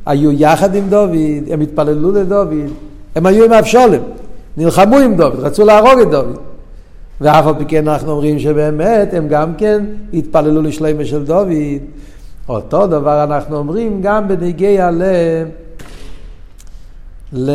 היו 0.09 0.33
יחד 0.33 0.75
עם 0.75 0.88
דוד, 0.88 1.11
הם 1.51 1.61
התפללו 1.61 2.12
לדוד, 2.12 2.49
הם 3.14 3.27
היו 3.27 3.44
עם 3.44 3.53
אבשולם, 3.53 4.01
נלחמו 4.57 4.99
עם 4.99 5.16
דוד, 5.16 5.40
רצו 5.40 5.64
להרוג 5.64 6.01
את 6.03 6.11
דוד. 6.11 6.38
ואף 7.21 7.47
על 7.47 7.55
פי 7.59 7.64
כן 7.64 7.88
אנחנו 7.88 8.11
אומרים 8.11 8.38
שבאמת 8.38 9.14
הם 9.14 9.29
גם 9.29 9.55
כן 9.55 9.85
התפללו 10.14 10.62
לשלימה 10.62 11.05
של 11.05 11.25
דוד. 11.25 11.49
אותו 12.49 12.87
דבר 12.87 13.25
אנחנו 13.25 13.57
אומרים 13.57 14.03
גם 14.03 14.29
בנגיע 14.29 14.90
ל... 14.90 15.03
ל... 17.33 17.51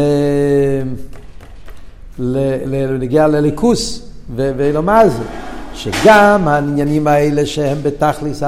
לנגיע 2.20 3.28
לליכוס 3.28 4.10
ולומר 4.36 5.10
זה, 5.10 5.24
שגם 5.74 6.48
העניינים 6.48 7.08
האלה 7.08 7.46
שהם 7.46 7.78
בתכליס 7.84 8.44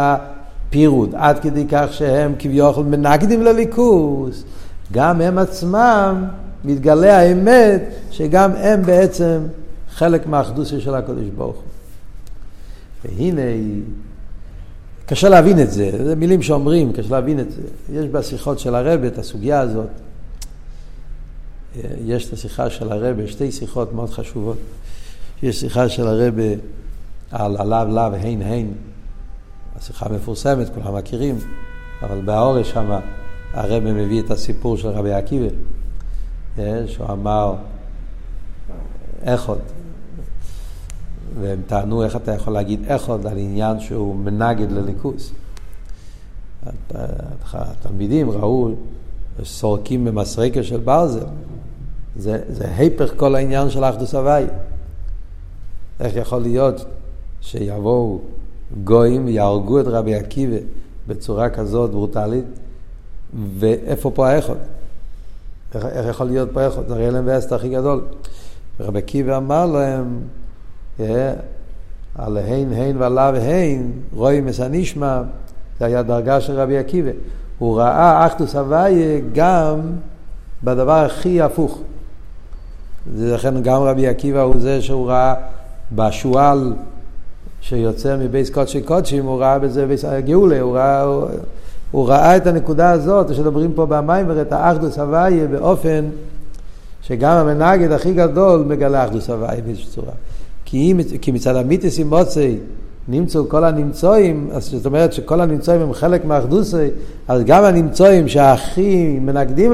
פירוד, 0.75 1.15
עד 1.15 1.39
כדי 1.39 1.65
כך 1.69 1.87
שהם 1.91 2.33
כביכול 2.39 2.85
מנגדים 2.85 3.41
לליכוס, 3.41 4.43
גם 4.91 5.21
הם 5.21 5.37
עצמם, 5.37 6.25
מתגלה 6.65 7.19
האמת 7.19 7.81
שגם 8.11 8.51
הם 8.51 8.85
בעצם 8.85 9.39
חלק 9.91 10.27
מהאחדוסיה 10.27 10.79
של 10.79 10.95
הקדוש 10.95 11.29
ברוך 11.35 11.55
הוא. 11.55 11.63
והנה, 13.05 13.41
קשה 15.05 15.29
להבין 15.29 15.59
את 15.59 15.71
זה, 15.71 15.91
זה 16.05 16.15
מילים 16.15 16.41
שאומרים, 16.41 16.93
קשה 16.93 17.09
להבין 17.11 17.39
את 17.39 17.51
זה. 17.51 17.61
יש 17.93 18.05
בשיחות 18.05 18.59
של 18.59 18.75
הרב 18.75 19.03
את 19.03 19.17
הסוגיה 19.17 19.59
הזאת. 19.59 19.89
יש 22.05 22.27
את 22.27 22.33
השיחה 22.33 22.69
של 22.69 22.91
הרב, 22.91 23.25
שתי 23.25 23.51
שיחות 23.51 23.93
מאוד 23.93 24.09
חשובות. 24.09 24.57
יש 25.43 25.59
שיחה 25.59 25.89
של 25.89 26.07
הרב 26.07 26.33
על 27.31 27.57
הלאו 27.57 27.95
לאו 27.95 28.13
הין 28.13 28.41
הין, 28.41 28.73
השיחה 29.85 30.09
מפורסמת, 30.09 30.69
כולם 30.73 30.95
מכירים, 30.95 31.35
אבל 32.01 32.21
באורש 32.21 32.71
שם 32.71 32.99
הרב 33.53 33.83
מביא 33.83 34.21
את 34.21 34.31
הסיפור 34.31 34.77
של 34.77 34.87
רבי 34.87 35.13
עקיבא, 35.13 35.47
אה, 36.59 36.83
שהוא 36.87 37.07
אמר, 37.11 37.55
איך 39.23 39.49
עוד? 39.49 39.59
והם 41.39 41.61
טענו 41.67 42.03
איך 42.03 42.15
אתה 42.15 42.31
יכול 42.31 42.53
להגיד 42.53 42.85
איך 42.87 43.09
עוד 43.09 43.27
על 43.27 43.37
עניין 43.37 43.79
שהוא 43.79 44.15
מנגד 44.15 44.71
לליכוס. 44.71 45.31
התלמידים 47.53 48.31
ראו 48.31 48.71
סורקים 49.43 50.05
במסרקה 50.05 50.63
של 50.63 50.79
ברזל. 50.79 51.25
זה, 52.15 52.43
זה 52.49 52.75
היפך 52.75 53.11
כל 53.17 53.35
העניין 53.35 53.69
של 53.69 53.83
אחדוס 53.83 54.15
הוואי. 54.15 54.45
איך 55.99 56.15
יכול 56.15 56.41
להיות 56.41 56.85
שיבואו 57.41 58.21
גויים 58.83 59.27
יהרגו 59.27 59.79
את 59.79 59.85
רבי 59.87 60.15
עקיבא 60.15 60.57
בצורה 61.07 61.49
כזאת 61.49 61.91
ברוטלית, 61.91 62.45
ואיפה 63.59 64.11
פה 64.11 64.29
האחוד? 64.29 64.57
איך, 65.75 65.85
איך 65.85 66.07
יכול 66.09 66.27
להיות 66.27 66.49
פה? 66.53 66.69
זה 66.69 66.93
הרי 66.93 67.11
להם 67.11 67.23
ואסת 67.27 67.51
הכי 67.51 67.69
גדול. 67.69 68.01
רבי 68.79 68.97
עקיבא 68.97 69.37
אמר 69.37 69.65
להם, 69.65 70.19
אה, 70.99 71.33
על 72.15 72.37
הין 72.37 72.71
הין 72.73 72.97
ועליו 72.97 73.33
הין, 73.35 73.91
רואים 74.13 74.45
מסנישמע, 74.45 75.21
זה 75.79 75.85
היה 75.85 76.03
דרגה 76.03 76.41
של 76.41 76.53
רבי 76.53 76.77
עקיבא. 76.77 77.11
הוא 77.59 77.77
ראה 77.77 78.27
אחדוס 78.27 78.55
הוויה 78.55 79.19
גם 79.33 79.79
בדבר 80.63 81.05
הכי 81.05 81.41
הפוך. 81.41 81.81
לכן 83.15 83.61
גם 83.61 83.81
רבי 83.81 84.07
עקיבא 84.07 84.41
הוא 84.41 84.59
זה 84.59 84.81
שהוא 84.81 85.09
ראה 85.09 85.33
בשועל 85.91 86.73
שיוצא 87.69 88.17
מבייס 88.17 88.49
קודשי 88.49 88.81
קודשים, 88.81 89.25
הוא 89.25 89.39
ראה 89.39 89.59
בזה 89.59 89.85
בייס 89.85 90.05
הגאולה, 90.05 90.61
הוא 90.61 90.75
ראה, 90.75 91.01
הוא, 91.01 91.27
הוא 91.91 92.07
ראה 92.07 92.37
את 92.37 92.47
הנקודה 92.47 92.91
הזאת, 92.91 93.35
שמדברים 93.35 93.71
פה 93.73 93.85
במים, 93.85 94.25
את 94.41 94.51
האחדוס 94.51 94.99
הוויה 94.99 95.47
באופן 95.47 96.05
שגם 97.01 97.31
המנגד 97.31 97.91
הכי 97.91 98.13
גדול 98.13 98.65
מגלה 98.67 99.05
אחדוס 99.05 99.29
הוויה 99.29 99.61
באיזושהי 99.65 99.89
צורה. 99.89 100.11
כי, 100.65 100.77
אם, 100.77 100.99
כי 101.21 101.31
מצד 101.31 101.55
המיתיס 101.55 101.99
עם 101.99 102.09
מוצאי 102.09 102.57
נמצאו 103.07 103.49
כל 103.49 103.63
הנמצואים, 103.63 104.49
אז 104.53 104.63
זאת 104.63 104.85
אומרת 104.85 105.13
שכל 105.13 105.41
הנמצואים 105.41 105.81
הם 105.81 105.93
חלק 105.93 106.25
מהאחדוסי, 106.25 106.87
אז 107.27 107.41
גם 107.45 107.63
הנמצואים 107.63 108.27
שהכי 108.27 109.19
מנגדים, 109.21 109.73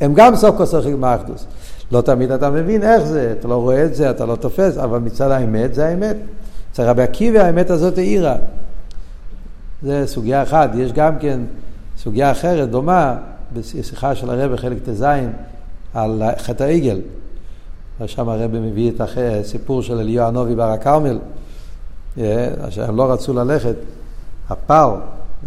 הם 0.00 0.14
גם 0.14 0.36
סוף 0.36 0.56
כל 0.56 0.66
סוף 0.66 0.84
חלק 0.84 0.94
מהאחדוס. 0.94 1.46
לא 1.92 2.00
תמיד 2.00 2.30
אתה 2.30 2.50
מבין 2.50 2.82
איך 2.82 3.04
זה, 3.04 3.34
אתה 3.38 3.48
לא 3.48 3.54
רואה 3.54 3.84
את 3.84 3.94
זה, 3.94 4.10
אתה 4.10 4.26
לא 4.26 4.36
תופס, 4.36 4.78
אבל 4.78 4.98
מצד 4.98 5.30
האמת 5.30 5.74
זה 5.74 5.86
האמת. 5.86 6.16
אצל 6.80 6.88
רבי 6.88 7.02
עקיבא 7.02 7.38
האמת 7.38 7.70
הזאת 7.70 7.98
העירה. 7.98 8.36
זה 9.82 10.06
סוגיה 10.06 10.42
אחת. 10.42 10.70
יש 10.74 10.92
גם 10.92 11.18
כן 11.18 11.40
סוגיה 11.98 12.30
אחרת, 12.30 12.70
דומה, 12.70 13.16
בשיחה 13.52 14.14
של 14.14 14.30
הרבי 14.30 14.56
חלק 14.56 14.78
ט"ז, 14.84 15.04
על 15.94 16.22
חטא 16.38 16.64
העגל. 16.64 17.00
שם 18.06 18.28
הרב 18.28 18.50
מביא 18.52 18.90
את 18.90 19.00
הסיפור 19.00 19.82
של 19.82 19.98
אליהו 19.98 20.26
הנובי 20.26 20.54
בר 20.54 20.70
הכרמל, 20.70 21.18
שהם 22.70 22.96
לא 22.96 23.12
רצו 23.12 23.32
ללכת. 23.32 23.74
הפר, 24.50 24.96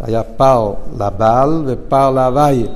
היה 0.00 0.22
פר 0.22 0.72
לבעל 0.98 1.64
ופר 1.66 2.10
להווי. 2.10 2.66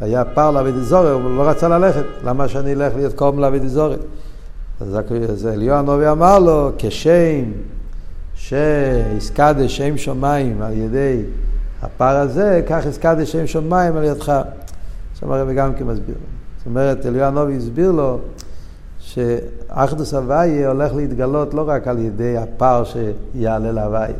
היה 0.00 0.24
פר 0.24 0.50
לאבידיזורי, 0.50 1.10
הוא 1.10 1.36
לא 1.36 1.42
רצה 1.42 1.68
ללכת, 1.68 2.04
למה 2.24 2.48
שאני 2.48 2.72
אלך 2.72 2.96
להיות 2.96 3.14
קום 3.14 3.38
לאבידיזורי? 3.38 3.96
אז 4.80 5.46
אליהו 5.46 5.76
הנובי 5.76 6.08
אמר 6.08 6.38
לו, 6.38 6.70
כשם 6.78 7.44
שהזכדה 8.34 9.68
שם 9.68 9.96
שמיים 9.96 10.62
על 10.62 10.72
ידי 10.72 11.22
הפר 11.82 12.16
הזה, 12.16 12.62
כך 12.68 12.86
הזכדה 12.86 13.26
שם 13.26 13.46
שמיים 13.46 13.96
על 13.96 14.04
ידך. 14.04 14.42
עכשיו 15.12 15.34
הרב 15.34 15.50
גם 15.50 15.74
כן 15.74 15.84
מסביר. 15.84 16.14
זאת 16.58 16.66
אומרת, 16.66 17.06
אליהו 17.06 17.24
הנובי 17.24 17.56
הסביר 17.56 17.90
לו 17.90 18.18
שאחדוס 18.98 20.14
הוויה 20.14 20.68
הולך 20.68 20.94
להתגלות 20.94 21.54
לא 21.54 21.64
רק 21.68 21.88
על 21.88 21.98
ידי 21.98 22.36
הפר 22.36 22.82
שיעלה 22.84 23.72
להוויה. 23.72 24.16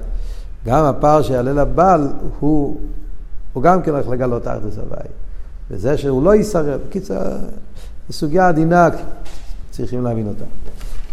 גם 0.66 0.84
הפר 0.84 1.22
שיעלה 1.22 1.52
לבעל, 1.52 2.08
הוא, 2.40 2.80
הוא 3.52 3.62
גם 3.62 3.82
כן 3.82 3.90
הולך 3.90 4.08
לגלות 4.08 4.46
אחדוס 4.46 4.78
הוויה. 4.78 5.10
וזה 5.70 5.96
שהוא 5.96 6.22
לא 6.22 6.34
יסרב. 6.34 6.80
בקיצור, 6.88 7.16
זו 8.08 8.12
סוגיה 8.12 8.48
עדינה, 8.48 8.88
צריכים 9.82 10.04
להבין 10.04 10.28
אותה. 10.28 10.44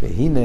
והנה, 0.01 0.39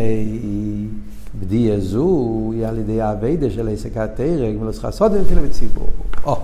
בדיה 1.41 1.81
זו 1.81 2.51
היא 2.53 2.67
על 2.67 2.79
ידי 2.79 3.01
האביידה 3.01 3.51
של 3.51 3.69
עסקת 3.69 4.11
תרג, 4.15 4.57
מלוסך 4.61 4.91
סודם 4.91 5.25
כאילו 5.25 5.43
בציבור. 5.43 5.89
או, 6.25 6.37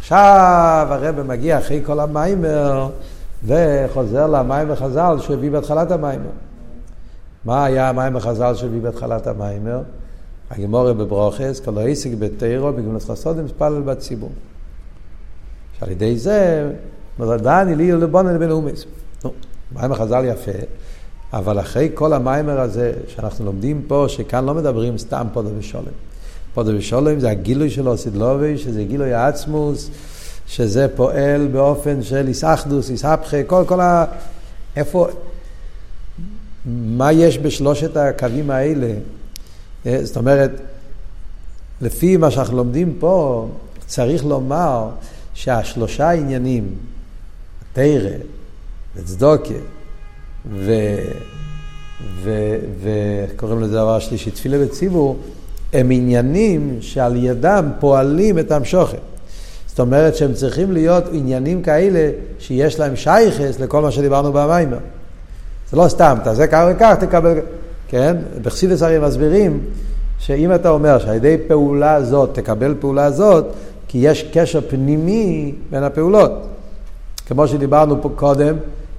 עכשיו 0.00 0.86
הרב 0.90 1.22
מגיע 1.22 1.58
אחרי 1.58 1.82
כל 1.86 2.00
המיימר 2.00 2.88
וחוזר 3.44 4.26
למיימר 4.26 4.76
חז"ל 4.76 5.16
שהוא 5.20 5.36
הביא 5.36 5.50
בהתחלת 5.50 5.90
המיימר. 5.90 6.30
מה 7.44 7.64
היה 7.64 7.88
המיימר 7.88 8.20
חז"ל 8.20 8.54
שהוא 8.54 8.68
הביא 8.68 8.80
בהתחלת 8.80 9.26
המיימר? 9.26 9.82
הגמורה 10.50 10.92
בברוכס, 10.92 11.60
כל 11.60 11.78
העסק 11.78 12.10
בתירו, 12.18 12.72
בגמלת 12.72 13.02
חסודם, 13.02 13.44
מתפלל 13.44 13.82
בציבור. 13.82 14.30
שעל 15.78 15.90
ידי 15.90 16.18
זה, 16.18 16.70
דני 17.20 17.76
לי 17.76 17.92
לבונן 17.92 18.34
לבין 18.34 18.50
אומץ. 18.50 18.84
מיימר 19.72 19.96
חז"ל 19.96 20.24
יפה, 20.24 20.58
אבל 21.32 21.60
אחרי 21.60 21.90
כל 21.94 22.12
המיימר 22.12 22.60
הזה 22.60 22.92
שאנחנו 23.08 23.44
לומדים 23.44 23.82
פה, 23.86 24.04
שכאן 24.08 24.44
לא 24.44 24.54
מדברים 24.54 24.98
סתם 24.98 25.26
פודו 25.32 25.50
ושולם. 25.58 25.84
פודו 26.54 26.72
ושולם 26.78 27.20
זה 27.20 27.30
הגילוי 27.30 27.70
של 27.70 27.88
אוסידלובי, 27.88 28.58
שזה 28.58 28.84
גילוי 28.84 29.14
העצמוס, 29.14 29.90
שזה 30.46 30.86
פועל 30.96 31.48
באופן 31.52 32.02
של 32.02 32.28
איסאחדוס, 32.28 32.90
איסהפכה, 32.90 33.42
כל, 33.42 33.64
כל 33.66 33.80
ה... 33.80 34.04
איפה... 34.76 35.08
מה 36.66 37.12
יש 37.12 37.38
בשלושת 37.38 37.96
הקווים 37.96 38.50
האלה? 38.50 38.94
אה, 39.86 40.04
זאת 40.04 40.16
אומרת, 40.16 40.50
לפי 41.80 42.16
מה 42.16 42.30
שאנחנו 42.30 42.56
לומדים 42.56 42.96
פה, 42.98 43.48
צריך 43.86 44.24
לומר 44.24 44.88
שהשלושה 45.34 46.10
עניינים, 46.10 46.74
תרא 47.72 48.10
וצדוקה 48.98 49.54
וקוראים 52.22 53.60
לזה 53.60 53.72
דבר 53.72 53.98
שלישי, 53.98 54.30
תפילה 54.30 54.56
וציבור, 54.60 55.16
הם 55.72 55.90
עניינים 55.90 56.78
שעל 56.80 57.16
ידם 57.16 57.70
פועלים 57.80 58.38
את 58.38 58.52
המשוכן. 58.52 58.98
זאת 59.66 59.80
אומרת 59.80 60.16
שהם 60.16 60.34
צריכים 60.34 60.72
להיות 60.72 61.04
עניינים 61.12 61.62
כאלה 61.62 62.10
שיש 62.38 62.78
להם 62.78 62.96
שייכס 62.96 63.60
לכל 63.60 63.82
מה 63.82 63.90
שדיברנו 63.90 64.32
במיימר. 64.32 64.78
זה 65.70 65.76
לא 65.76 65.88
סתם, 65.88 66.18
תעשה 66.24 66.46
כך 66.46 66.64
וכך, 66.70 66.94
תקבל... 67.00 67.38
כן? 67.88 68.16
בחסידס 68.42 68.82
הרי 68.82 68.98
מסבירים 68.98 69.60
שאם 70.18 70.54
אתה 70.54 70.68
אומר 70.68 70.98
שעל 70.98 71.14
ידי 71.14 71.36
פעולה 71.48 72.02
זאת 72.02 72.30
תקבל 72.34 72.74
פעולה 72.80 73.10
זאת, 73.10 73.44
כי 73.88 73.98
יש 73.98 74.22
קשר 74.32 74.60
פנימי 74.68 75.54
בין 75.70 75.82
הפעולות. 75.82 76.32
כמו 77.26 77.48
שדיברנו 77.48 78.02
פה 78.02 78.10
קודם, 78.16 78.56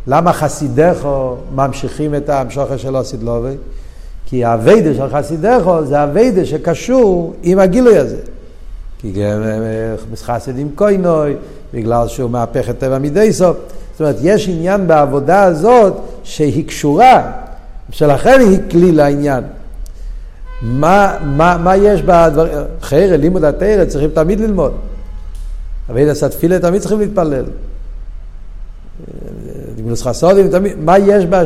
למה 0.08 0.34
חסידךו 0.34 1.36
ממשיכים 1.56 2.16
את 2.16 2.30
המשוכר 2.30 2.78
של 2.78 2.98
אוסידלובי? 2.98 3.56
כי 4.26 4.46
האביידה 4.46 4.94
של 4.94 5.10
חסידךו 5.10 5.86
זה 5.86 6.04
אביידה 6.04 6.46
שקשור 6.46 7.34
עם 7.44 7.60
הגילוי 7.60 7.98
הזה. 7.98 8.18
כי 9.00 9.12
גם 9.12 9.42
חסיד 10.16 10.58
עם 10.58 10.70
קוינוי, 10.76 11.36
בגלל 11.74 12.08
שהוא 12.08 12.30
מהפך 12.30 12.70
את 12.70 12.80
טבע 12.80 13.00
מדי 13.00 13.34
סוף. 13.34 13.58
זאת 13.92 14.02
אומרת, 14.02 14.16
יש 14.22 14.50
עניין 14.50 14.88
בעבודה 14.88 15.44
הזאת 15.44 15.94
שהיא 16.24 16.68
קשורה, 16.68 17.32
שלכן 17.92 18.40
היא 18.40 18.60
כלי 18.72 18.92
לעניין. 18.92 19.44
מה, 20.62 21.18
מה, 21.24 21.58
מה 21.58 21.78
יש 21.78 22.02
בדברים, 22.02 22.54
חיירה, 22.82 23.18
לימוד 23.18 23.44
התרא, 23.44 23.86
צריכים 23.86 24.10
תמיד 24.10 24.40
ללמוד. 24.40 24.72
אבי 25.92 26.06
דסת 26.06 26.32
תפילה 26.32 26.60
תמיד 26.60 26.82
צריכים 26.82 27.00
להתפלל. 27.00 27.46
גמילוס 29.90 30.04
חסודים, 30.04 30.48
מה 30.78 30.98
יש 30.98 31.26
בה? 31.26 31.44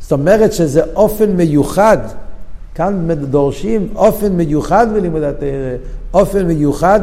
זאת 0.00 0.12
אומרת 0.12 0.52
שזה 0.52 0.82
אופן 0.94 1.30
מיוחד, 1.30 1.98
כאן 2.74 3.08
דורשים 3.14 3.88
אופן 3.94 4.32
מיוחד 4.32 4.86
בלימוד 4.94 5.22
התרא, 5.22 5.76
אופן 6.14 6.46
מיוחד 6.46 7.00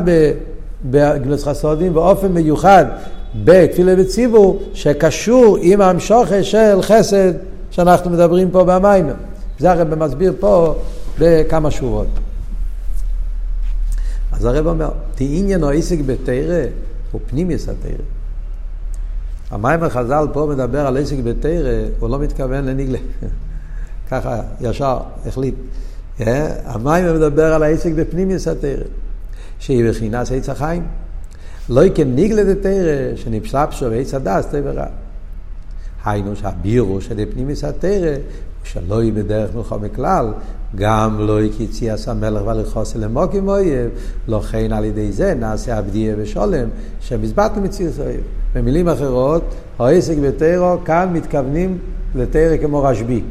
בגמילוס 0.85 1.43
חסודים 1.43 1.95
ואופן 1.95 2.27
מיוחד 2.27 2.85
בתפילה 3.43 3.93
וציבור 3.97 4.59
שקשור 4.73 5.57
עם 5.61 5.81
המשוכר 5.81 6.41
של 6.41 6.81
חסד 6.81 7.33
שאנחנו 7.71 8.09
מדברים 8.11 8.51
פה 8.51 8.63
במים. 8.63 9.09
זה 9.59 9.71
הרב 9.71 9.95
מסביר 9.95 10.33
פה 10.39 10.75
בכמה 11.19 11.71
שורות. 11.71 12.07
אז 14.31 14.45
הרב 14.45 14.67
אומר, 14.67 14.89
תעניין 15.15 15.63
או 15.63 15.69
עסק 15.69 15.97
בתרא 16.05 16.63
הוא 17.11 17.21
פנימיוס 17.29 17.69
התרא. 17.69 18.16
המים 19.51 19.83
החז"ל 19.83 20.27
פה 20.33 20.47
מדבר 20.49 20.87
על 20.87 20.97
עסק 20.97 21.15
בתרא, 21.23 21.85
הוא 21.99 22.09
לא 22.09 22.19
מתכוון 22.19 22.65
לניגלה. 22.65 22.97
ככה 24.11 24.41
ישר 24.61 24.99
החליט. 25.25 25.55
אה? 26.21 26.47
המים 26.65 27.15
מדבר 27.15 27.53
על 27.53 27.63
העסק 27.63 27.91
בפנימיוס 27.95 28.47
התרא, 28.47 28.83
שהיא 29.59 29.89
בכינס 29.89 30.31
עץ 30.31 30.49
החיים. 30.49 30.87
לא 31.69 31.85
יקן 31.85 32.07
ניגלה 32.07 32.53
דתרא, 32.53 33.15
שנפשפשו 33.15 33.91
ועץ 33.91 34.13
הדס 34.13 34.45
תברא. 34.45 34.85
היינו 36.05 36.35
שהבירו 36.35 37.01
של 37.01 37.25
פנימיוס 37.31 37.63
התרא, 37.63 38.15
שלא 38.63 39.03
יהיה 39.03 39.13
בדרך 39.13 39.55
מלחמה 39.55 39.89
כלל, 39.89 40.33
גם 40.75 41.19
לא 41.19 41.41
יקיציאס 41.41 42.07
המלך 42.07 42.47
ולכוסה 42.47 42.99
למוקים 42.99 43.47
אויב, 43.47 43.89
לא 44.27 44.39
כן 44.39 44.73
על 44.73 44.85
ידי 44.85 45.11
זה 45.11 45.33
נעשה 45.33 45.77
הבדיה 45.77 46.15
ושולם, 46.17 46.69
שמזבטנו 46.99 47.61
מציאות 47.61 47.93
אויב. 47.99 48.21
במילים 48.57 48.87
אחרות, 48.89 49.43
העסק 49.79 50.17
בתרא, 50.17 50.75
כאן 50.85 51.09
מתכוונים 51.13 51.77
לתרא 52.15 52.57
כמו 52.57 52.83
רשב"י. 52.83 53.21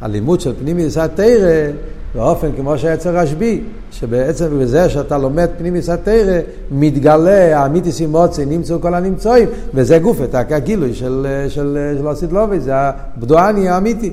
הלימוד 0.00 0.40
של 0.40 0.54
פנימיוס 0.60 0.98
התרא, 0.98 1.70
באופן 2.14 2.48
כמו 2.56 2.78
שהיה 2.78 2.94
אצל 2.94 3.18
רשב"י, 3.18 3.64
שבעצם 3.92 4.58
בזה 4.60 4.88
שאתה 4.88 5.18
לומד 5.18 5.48
פנימיוס 5.58 5.88
התרא, 5.88 6.38
מתגלה 6.70 7.58
האמיתיס 7.58 8.00
אימוצי, 8.00 8.44
נמצאו 8.44 8.80
כל 8.80 8.94
הנמצאים, 8.94 9.48
וזה 9.74 9.98
גוף, 9.98 10.18
את 10.24 10.34
הגילוי 10.34 10.94
של, 10.94 11.26
של, 11.48 11.94
של 11.98 12.06
אוסידלובי, 12.06 12.60
זה 12.60 12.72
הבדואני 12.74 13.68
האמיתי, 13.68 14.12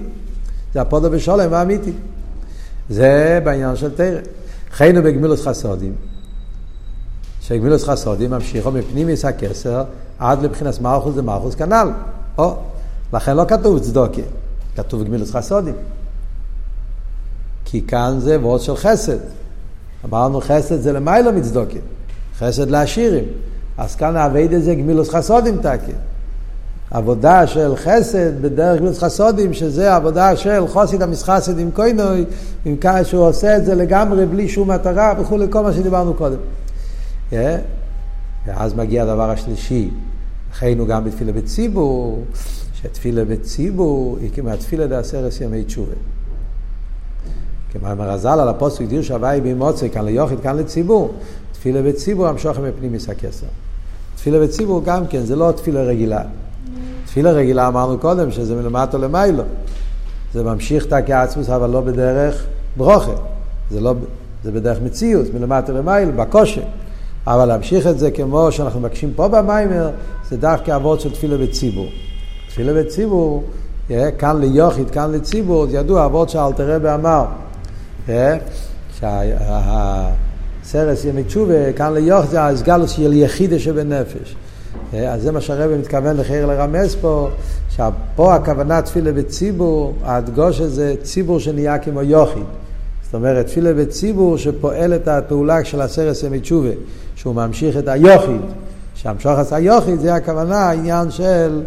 זה 0.73 0.81
הפודו 0.81 1.09
בשולם 1.09 1.53
האמיתי. 1.53 1.91
זה 2.89 3.39
בעניין 3.43 3.75
של 3.75 3.91
תרא. 3.95 4.19
חיינו 4.71 5.03
בגמילוס 5.03 5.47
חסודים, 5.47 5.93
שגמילוס 7.41 7.83
חסודים 7.83 8.31
ממשיכו 8.31 8.71
מפנימיס 8.71 9.25
הכסר 9.25 9.83
עד 10.19 10.41
לבחינת 10.43 10.81
מלכוס 10.81 11.15
דמלכוס 11.15 11.55
כנ"ל. 11.55 11.91
או, 12.37 12.55
לכן 13.13 13.37
לא 13.37 13.45
כתוב 13.47 13.79
צדוקה, 13.79 14.21
כתוב 14.75 15.03
גמילוס 15.03 15.31
חסודים. 15.31 15.75
כי 17.65 17.81
כאן 17.81 18.15
זה 18.19 18.39
וורד 18.39 18.61
של 18.61 18.75
חסד. 18.75 19.17
אמרנו 20.05 20.41
חסד 20.41 20.81
זה 20.81 20.93
למיילא 20.93 21.31
מצדוקה, 21.31 21.79
חסד 22.39 22.69
לעשירים. 22.69 23.23
אז 23.77 23.95
כאן 23.95 24.15
האבייד 24.15 24.59
זה 24.59 24.75
גמילוס 24.75 25.09
חסודים 25.09 25.57
תקי. 25.57 25.91
עבודה 26.91 27.47
של 27.47 27.75
חסד 27.75 28.41
בדרך 28.41 28.79
גמילוס 28.79 29.03
חסודים, 29.03 29.53
שזה 29.53 29.95
עבודה 29.95 30.35
של 30.35 30.67
חוסיד 30.67 31.01
המסחסד 31.01 31.59
עם 31.59 31.71
קוינוי, 31.71 32.25
עם 32.65 32.77
כמה 32.77 33.03
שהוא 33.03 33.21
עושה 33.21 33.57
את 33.57 33.65
זה 33.65 33.75
לגמרי 33.75 34.25
בלי 34.25 34.49
שום 34.49 34.71
מטרה 34.71 35.13
וכולי, 35.19 35.45
כל 35.49 35.63
מה 35.63 35.73
שדיברנו 35.73 36.13
קודם. 36.13 36.37
Yeah. 37.31 37.35
ואז 38.47 38.73
מגיע 38.73 39.03
הדבר 39.03 39.29
השלישי, 39.29 39.89
חיינו 40.53 40.87
גם 40.87 41.05
בתפילה 41.05 41.31
בציבור, 41.31 42.23
שתפילה 42.73 43.25
בציבור 43.25 44.17
היא 44.21 44.29
כמעט 44.33 44.59
תפילה 44.59 44.87
דעשרס 44.87 45.41
ימי 45.41 45.63
תשובה. 45.63 45.93
כמאמר 47.73 48.09
הז"ל 48.09 48.39
על 48.39 48.49
הפוסק 48.49 48.81
דיר 48.81 49.01
שווי 49.01 49.41
באמוצי, 49.41 49.89
כאן 49.89 50.05
ליוכד, 50.05 50.39
כאן 50.39 50.57
לציבור. 50.57 51.13
תפילה 51.51 51.81
בציבור 51.81 52.27
המשוכם 52.27 52.63
מפנים 52.63 52.95
הכסר. 53.07 53.47
תפילה 54.15 54.39
בציבור 54.39 54.81
גם 54.85 55.07
כן, 55.07 55.21
זה 55.21 55.35
לא 55.35 55.51
תפילה 55.51 55.83
רגילה. 55.83 56.21
תפילה 57.05 57.31
רגילה 57.31 57.67
אמרנו 57.67 57.97
קודם 57.97 58.31
שזה 58.31 58.55
מלמטה 58.55 58.97
למיילו. 58.97 59.43
זה 60.33 60.43
ממשיך 60.43 60.85
את 60.85 60.93
הכעצמוס 60.93 61.49
אבל 61.49 61.69
לא 61.69 61.81
בדרך 61.81 62.45
ברוכה. 62.77 63.11
זה, 63.71 63.81
לא, 63.81 63.93
זה 64.43 64.51
בדרך 64.51 64.81
מציאות, 64.81 65.33
מלמטה 65.33 65.71
למיילו, 65.71 66.11
בקושי. 66.15 66.61
אבל 67.27 67.45
להמשיך 67.45 67.87
את 67.87 67.99
זה 67.99 68.11
כמו 68.11 68.51
שאנחנו 68.51 68.79
מבקשים 68.79 69.13
פה 69.15 69.27
במיימר, 69.27 69.89
זה 70.29 70.37
דווקא 70.37 70.75
אבות 70.75 71.01
של 71.01 71.11
תפילה 71.11 71.37
בציבור. 71.37 71.87
תפילה 72.49 72.73
בציבור, 72.73 73.43
כאן 74.17 74.39
ליוחיד, 74.39 74.89
כאן 74.89 75.11
לציבור, 75.11 75.67
זה 75.67 75.77
ידוע 75.77 76.05
אבות 76.05 76.29
שאלתר 76.29 76.75
רבי 76.75 76.93
אמר. 76.93 77.25
שהסרס 78.99 81.05
ימי 81.05 81.23
תשובה, 81.23 81.73
כאן 81.73 81.93
ליוחיד 81.93 82.29
זה 82.29 82.45
הסגלוס 82.45 82.91
של 82.91 83.13
יחידה 83.13 83.59
שבנפש. 83.59 84.35
אז 84.93 85.21
זה 85.21 85.31
מה 85.31 85.41
שהרבא 85.41 85.77
מתכוון 85.77 86.17
לחייר 86.17 86.45
לרמז 86.45 86.95
פה, 87.01 87.29
שפה 87.69 88.35
הכוונה 88.35 88.81
תפילה 88.81 89.11
בציבור, 89.11 89.93
ההדגוש 90.03 90.61
הזה 90.61 90.95
ציבור 91.03 91.39
שנהיה 91.39 91.79
כמו 91.79 92.01
יוחיד. 92.01 92.43
זאת 93.07 93.15
אומרת, 93.15 93.45
תפילה 93.45 93.73
בציבור 93.73 94.37
שפועל 94.37 94.95
את 94.95 95.07
הפעולה 95.07 95.65
של 95.65 95.81
הסרס 95.81 96.23
ימי 96.23 96.39
תשובה, 96.39 96.69
שהוא 97.15 97.35
ממשיך 97.35 97.77
את 97.77 97.87
היוחיד. 97.87 98.41
עשה 99.05 99.59
יוחיד 99.59 99.99
זה 99.99 100.15
הכוונה, 100.15 100.57
העניין 100.57 101.11
של 101.11 101.63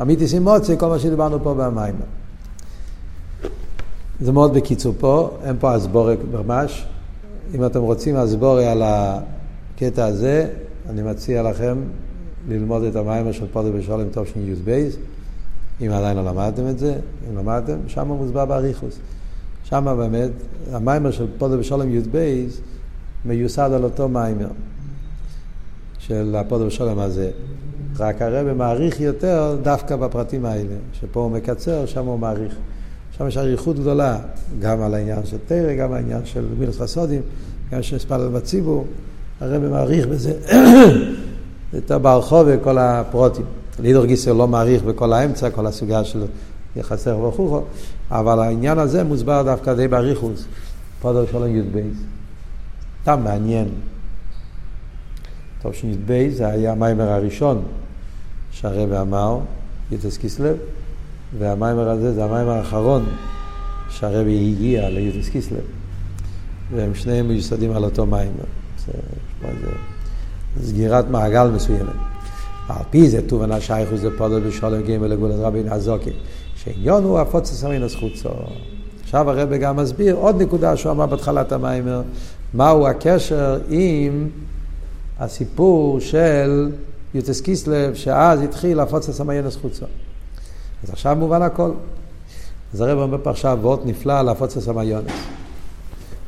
אמיתיס 0.00 0.34
אימוצי, 0.34 0.78
כל 0.78 0.86
מה 0.86 0.98
שדיברנו 0.98 1.42
פה 1.42 1.54
במים. 1.54 1.94
זה 4.20 4.32
מאוד 4.32 4.54
בקיצור 4.54 4.94
פה, 4.98 5.38
אין 5.44 5.56
פה 5.60 5.74
הסבורק 5.74 6.18
ממש. 6.32 6.86
אם 7.54 7.66
אתם 7.66 7.80
רוצים 7.80 8.16
הסבורי 8.16 8.66
על 8.66 8.82
הקטע 8.84 10.04
הזה, 10.04 10.48
אני 10.88 11.02
מציע 11.02 11.42
לכם 11.42 11.78
ללמוד 12.48 12.82
את 12.82 12.96
המים 12.96 13.32
של 13.32 13.46
פודר 13.52 13.70
בשולם 13.70 14.06
יוז 14.36 14.60
בייז, 14.60 14.96
אם 15.80 15.90
עדיין 15.90 16.16
לא 16.16 16.24
למדתם 16.24 16.68
את 16.68 16.78
זה, 16.78 16.94
אם 17.30 17.38
למדתם, 17.38 17.76
שם 17.86 18.08
הוא 18.08 18.16
מוסבר 18.16 18.44
באריכות. 18.44 18.98
שם 19.70 19.94
באמת, 19.98 20.30
המאמר 20.72 21.10
של 21.10 21.26
פדה 21.38 21.56
בשלום 21.56 22.00
בייז 22.10 22.60
מיוסד 23.24 23.70
על 23.74 23.84
אותו 23.84 24.08
מאמר 24.08 24.48
של 25.98 26.34
הפדה 26.38 26.66
בשלום 26.66 26.98
הזה. 26.98 27.30
רק 27.98 28.22
הרב 28.22 28.52
מאריך 28.52 29.00
יותר 29.00 29.56
דווקא 29.62 29.96
בפרטים 29.96 30.44
האלה, 30.44 30.74
שפה 30.92 31.20
הוא 31.20 31.30
מקצר, 31.30 31.86
שם 31.86 32.06
הוא 32.06 32.18
מאריך. 32.18 32.54
שם 33.18 33.28
יש 33.28 33.36
אריכות 33.36 33.78
גדולה, 33.78 34.18
גם 34.60 34.82
על 34.82 34.94
העניין 34.94 35.26
של 35.26 35.36
תורה, 35.46 35.74
גם 35.74 35.92
על 35.92 35.96
העניין 35.96 36.20
של 36.24 36.44
גמילות 36.58 36.80
חסדים, 36.80 37.22
גם 37.72 37.82
של 37.82 37.96
תפילה 37.96 38.28
בציבור. 38.28 38.86
הרב 39.40 39.62
מאריך 39.62 40.06
בזה 40.06 40.32
יותר 41.72 41.98
ברחוב 41.98 42.46
וכל 42.46 42.78
הפרוטים. 42.78 43.44
לידור 43.78 44.04
גיסר 44.04 44.32
לא 44.32 44.48
מעריך 44.48 44.82
בכל 44.82 45.12
האמצע, 45.12 45.50
כל 45.50 45.66
הסוגיה 45.66 46.04
של 46.04 46.24
יחסי 46.76 47.10
וכו', 47.10 47.60
אבל 48.10 48.38
העניין 48.40 48.78
הזה 48.78 49.04
מוסבר 49.04 49.42
דווקא 49.42 49.74
די 49.74 49.88
באריכוס, 49.88 50.44
פודר 51.00 51.26
שלום 51.30 51.56
י"ב. 51.56 51.80
סתם 53.02 53.20
מעניין. 53.24 53.68
טוב 55.62 55.74
שי"ב 55.74 56.28
זה 56.30 56.46
היה 56.46 56.72
המיימר 56.72 57.08
הראשון 57.08 57.62
שהרבא 58.50 59.00
אמר, 59.00 59.38
יוטס 59.90 60.16
קיסלב, 60.16 60.56
והמיימר 61.38 61.88
הזה 61.88 62.14
זה 62.14 62.24
המיימר 62.24 62.52
האחרון 62.52 63.04
שהרבא 63.90 64.30
הגיע 64.30 64.90
ליוטס 64.90 65.28
קיסלב, 65.28 65.60
והם 66.70 66.94
שניהם 66.94 67.28
מיוסדים 67.28 67.72
על 67.72 67.84
אותו 67.84 68.06
מיימר. 68.06 68.44
זה, 68.86 68.92
זה 70.56 70.68
סגירת 70.68 71.08
מעגל 71.10 71.50
מסוימת. 71.50 71.94
על 72.68 72.84
פי 72.90 73.10
זה 73.10 73.28
תובנה 73.28 73.60
שייכו 73.60 73.96
זה 73.96 74.08
פודל 74.18 74.40
בשולם 74.40 74.82
ג' 74.82 74.90
לגולת 74.90 75.36
רבין 75.38 75.68
הזוקי, 75.68 76.10
שעניון 76.64 77.04
הוא 77.04 77.18
הפוצץ 77.18 77.64
המינוס 77.64 77.94
חוצו. 77.94 78.28
עכשיו 79.02 79.30
הרב 79.30 79.54
גם 79.54 79.76
מסביר 79.76 80.14
עוד 80.14 80.42
נקודה 80.42 80.76
שהוא 80.76 80.92
אמר 80.92 81.06
בהתחלת 81.06 81.52
המיימר, 81.52 82.02
מהו 82.54 82.86
הקשר 82.86 83.60
עם 83.68 84.28
הסיפור 85.18 86.00
של 86.00 86.70
יוטס 87.14 87.40
קיסלב, 87.40 87.94
שאז 87.94 88.40
התחיל 88.40 88.80
הפוצץ 88.80 89.20
המיינוס 89.20 89.56
חוצו. 89.56 89.86
אז 90.84 90.90
עכשיו 90.90 91.16
מובן 91.16 91.42
הכל. 91.42 91.70
אז 92.74 92.80
הרב 92.80 92.98
אומר 92.98 93.18
פה 93.22 93.30
עכשיו 93.30 93.58
וורט 93.62 93.80
נפלא 93.84 94.18
על 94.18 94.28
הפוצץ 94.28 94.68
המיונס. 94.68 95.12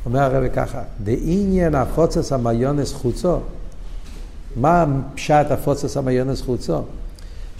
אומר 0.05 0.19
הרב 0.19 0.43
ככה, 0.55 0.81
בעניין 0.99 1.75
הפוצץ 1.75 2.31
המיונס 2.31 2.93
חוצו, 2.93 3.39
מה 4.55 4.85
פשט 5.15 5.51
הפוצץ 5.51 5.97
המיונס 5.97 6.41
חוצו? 6.41 6.81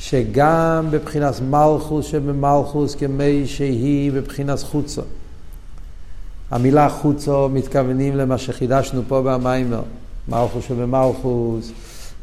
שגם 0.03 0.87
בבחינת 0.91 1.33
מלכוס 1.49 2.05
שבמלכוס 2.05 2.95
כמי 2.95 3.47
שהיא 3.47 4.11
בבחינת 4.11 4.59
חוצו. 4.59 5.01
המילה 6.51 6.89
חוצו 6.89 7.49
מתכוונים 7.49 8.15
למה 8.15 8.37
שחידשנו 8.37 9.01
פה 9.07 9.21
במיימר, 9.21 9.81
מלכוס 10.27 10.65
שבמלכוס, 10.67 11.71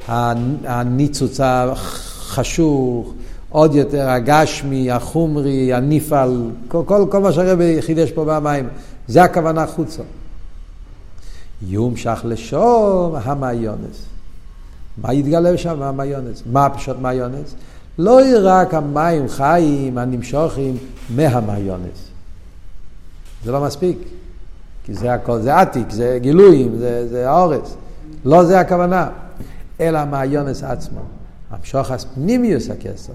הניצוץ 0.08 1.40
החשוך, 1.42 3.12
עוד 3.48 3.74
יותר 3.74 4.08
הגשמי, 4.08 4.90
החומרי, 4.90 5.72
הניפל, 5.72 6.50
כל, 6.68 6.82
כל, 6.86 7.04
כל 7.10 7.18
מה 7.18 7.32
שהרבי 7.32 7.82
חידש 7.82 8.10
פה 8.10 8.24
במים, 8.24 8.68
זה 9.08 9.22
הכוונה 9.22 9.66
חוצו. 9.66 10.02
יומשך 11.62 12.20
לשום 12.24 13.14
המעיונס. 13.24 14.19
מה 15.02 15.14
יתגלה 15.14 15.58
שם 15.58 15.82
המעיונס? 15.82 16.42
מה 16.52 16.70
פשוט 16.70 16.96
מעיונס? 17.00 17.54
לא 17.98 18.18
רק 18.42 18.74
המים 18.74 19.28
חיים 19.28 19.98
הנמשוכים 19.98 20.76
מהמעיונס. 21.10 22.08
זה 23.44 23.52
לא 23.52 23.60
מספיק. 23.60 23.98
כי 24.84 24.94
זה 24.94 25.14
הכל, 25.14 25.40
זה 25.40 25.56
עתיק, 25.56 25.90
זה 25.90 26.18
גילויים, 26.22 26.78
זה, 26.78 27.08
זה 27.08 27.30
האורס. 27.30 27.76
לא 28.24 28.44
זה 28.44 28.60
הכוונה. 28.60 29.08
אלא 29.80 29.98
המעיונס 29.98 30.62
עצמו. 30.62 31.00
המשוחס 31.50 32.04
פנימיוס 32.14 32.70
הכסר. 32.70 33.12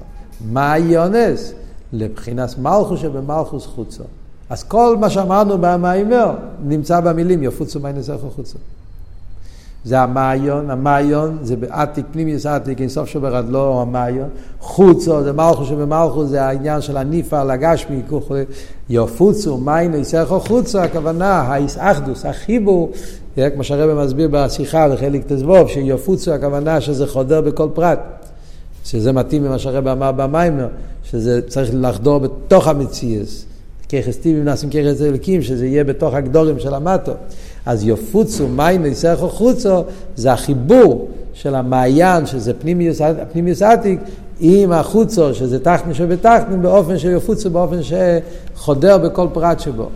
מעיונס 0.52 1.54
לבחינס 1.94 2.58
מלכוס 2.58 3.00
שבמלכוס 3.00 3.66
חוצו. 3.66 4.04
אז 4.50 4.64
כל 4.64 4.98
מה 5.00 5.10
שאמרנו 5.10 5.58
במיימר 5.58 6.36
נמצא 6.64 7.00
במילים 7.00 7.44
יפוצו 7.44 7.80
מיינסך 7.80 8.16
חוצו. 8.36 8.58
זה 9.86 10.00
המעיון, 10.00 10.70
המעיון 10.70 11.38
זה 11.42 11.56
בעתיק, 11.56 12.06
פנימיוס 12.12 12.46
עתיק, 12.46 12.82
אינסוף 12.82 13.10
שברד 13.10 13.50
לא 13.50 13.82
המעיון, 13.82 14.30
חוצו 14.60 15.24
זה 15.24 15.34
מלכוס 15.34 15.68
שבמלכוס 15.68 16.30
זה 16.30 16.44
העניין 16.44 16.82
של 16.82 16.98
הניפה, 16.98 17.44
לגשמי, 17.44 18.02
יפוצו 18.90 19.58
מיינסך 19.58 20.34
חוצו, 20.48 20.80
הכוונה, 20.80 21.32
האיסאחדוס, 21.42 22.26
החיבור, 22.26 22.92
כמו 23.36 23.64
שהרבא 23.64 24.06
מסביר 24.06 24.30
בשיחה 24.32 24.90
בחלק 24.90 25.22
תזבוב, 25.28 25.68
שיפוצו 25.70 26.32
הכוונה 26.32 26.82
שזה 26.82 27.08
חודר 27.08 27.42
בכל 27.42 27.68
פרט. 27.74 28.00
שזה 28.86 29.12
מתאים 29.12 29.44
ממה 29.44 29.60
שהרבא 29.60 29.92
אמר 29.92 30.12
במיימר, 30.12 30.68
שזה 31.04 31.42
צריך 31.48 31.70
לחדור 31.74 32.20
בתוך 32.20 32.68
המציאס. 32.68 33.46
ככס 33.90 34.18
טיבים 34.18 34.44
נעשים 34.44 34.70
ככס 34.70 35.02
אלוקים, 35.02 35.42
שזה 35.42 35.66
יהיה 35.66 35.84
בתוך 35.84 36.14
הגדורים 36.14 36.60
של 36.60 36.74
המטו. 36.74 37.12
אז 37.66 37.84
יופוצו 37.84 38.48
מים 38.48 38.86
יסרחו 38.86 39.30
חוצו, 39.30 39.84
זה 40.16 40.34
החיבור 40.34 41.08
של 41.34 41.56
המעיין, 41.56 42.26
שזה 42.26 42.54
פנימיוס 43.32 43.62
עתיק, 43.62 44.00
עם 44.40 44.72
החוצו, 44.72 45.34
שזה 45.34 45.60
תחתן 45.60 45.94
שבתחתן, 45.94 46.62
באופן 46.62 46.98
שיופוצו, 46.98 47.50
באופן 47.50 47.80
שחודר 47.84 48.98
בכל 48.98 49.28
פרט 49.34 49.60
שבו. 49.60 49.90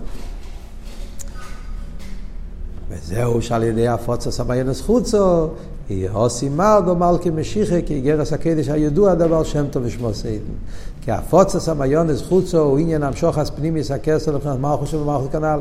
וזהו 2.89 3.41
שעל 3.41 3.63
ידי 3.63 3.87
הפוצוס 3.87 4.39
המעיינס 4.39 4.81
חוצו, 4.81 5.47
עושים 6.13 6.57
מרדו 6.57 6.95
מלכי 6.95 7.29
משיחה, 7.29 7.81
כי 7.85 8.01
גרס 8.01 8.33
הקדש 8.33 8.69
הידוע 8.69 9.13
דבר 9.13 9.43
שם 9.43 9.65
טוב 9.71 9.83
ושמו 9.85 10.13
סיידן. 10.13 10.53
כי 11.01 11.11
הפוצס 11.11 11.69
המיונס 11.69 12.21
חוצו 12.21 12.59
הוא 12.59 12.79
עניין 12.79 13.03
המשוחס 13.03 13.49
פנימיס 13.49 13.91
הכסר 13.91 14.31
לבחינת 14.31 14.59
מלכוס 14.59 14.93
ובמלכוס 14.93 15.27
כנ"ל. 15.31 15.59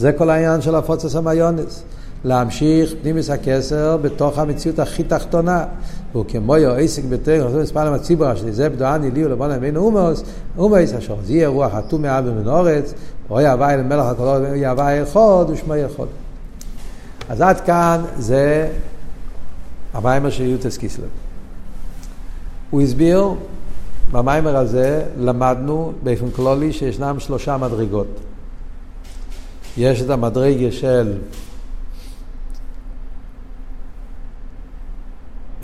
זה 0.00 0.12
כל 0.12 0.30
העניין 0.30 0.60
של 0.60 0.74
הפוצס 0.74 1.16
המיונס. 1.16 1.82
להמשיך 2.24 2.94
פנימיס 3.02 3.30
הכסר 3.30 3.96
בתוך 3.96 4.38
המציאות 4.38 4.78
הכי 4.78 5.04
תחתונה. 5.04 5.64
הוא 6.12 6.24
כמו 6.28 6.56
יו 6.56 6.72
עסק 6.72 7.02
בתרם, 7.08 7.46
חושב 7.46 7.62
מספר 7.62 7.84
למה 7.84 7.98
ציבור 7.98 8.34
שלי, 8.34 8.52
זה 8.52 8.68
בדואני 8.68 9.10
לי 9.10 9.26
ולבוא 9.26 9.46
להם 9.46 9.76
אומוס, 9.76 10.22
אומוס 10.58 10.94
אשר 10.98 11.16
זה 11.24 11.32
יהיה 11.32 11.48
רוח 11.48 11.74
אטום 11.74 12.02
מאב 12.02 12.24
ומנורץ, 12.26 12.94
אוי 13.30 13.46
הווי 13.46 13.76
למלך 13.76 14.06
הקולות, 14.06 14.42
אוי 14.50 14.66
הווי 14.66 15.02
אחד 15.02 15.50
ושמו 15.50 15.76
יכול. 15.76 16.06
אז 17.28 17.40
עד 17.40 17.60
כאן 17.60 18.00
זה 18.18 18.68
המיימר 19.94 20.30
של 20.30 20.44
יוטס 20.44 20.76
קיסלב. 20.76 21.08
הוא 22.70 22.80
הסביר, 22.80 23.28
במיימר 24.12 24.56
הזה 24.56 25.02
למדנו 25.18 25.92
באופן 26.02 26.30
כללי 26.30 26.72
שישנם 26.72 27.16
שלושה 27.18 27.56
מדרגות. 27.56 28.29
יש 29.76 30.02
את 30.02 30.10
המדרגה 30.10 30.72
של, 30.72 31.18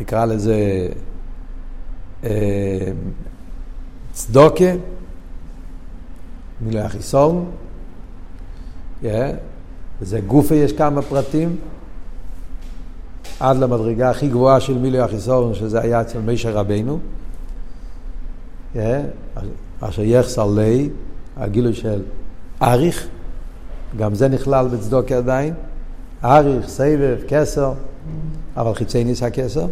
נקרא 0.01 0.25
לזה 0.25 0.89
צדוקה, 4.13 4.73
מילוי 6.61 6.81
החיסון. 6.83 7.51
וזה 10.01 10.21
גופה 10.21 10.55
יש 10.55 10.73
כמה 10.73 11.03
פרטים, 11.03 11.57
עד 13.41 13.57
למדרגה 13.57 14.11
הכי 14.11 14.29
גבוהה 14.29 14.61
של 14.61 14.79
מילוי 14.79 15.01
החיסון, 15.01 15.55
שזה 15.55 15.81
היה 15.81 16.01
אצל 16.01 16.19
מישר 16.21 16.53
רבנו. 16.53 16.99
אשר 19.81 20.03
יחסר 20.03 20.47
לי, 20.47 20.91
הגילוי 21.37 21.75
של 21.75 22.03
אריך, 22.63 23.09
גם 23.97 24.15
זה 24.15 24.29
נכלל 24.29 24.69
בצדוקה 24.69 25.17
עדיין, 25.17 25.55
אריך, 26.25 26.69
סבב, 26.69 27.17
כסר, 27.29 27.73
אבל 28.57 28.75
חיצי 28.75 29.05
ניס 29.05 29.23
הכסר. 29.23 29.67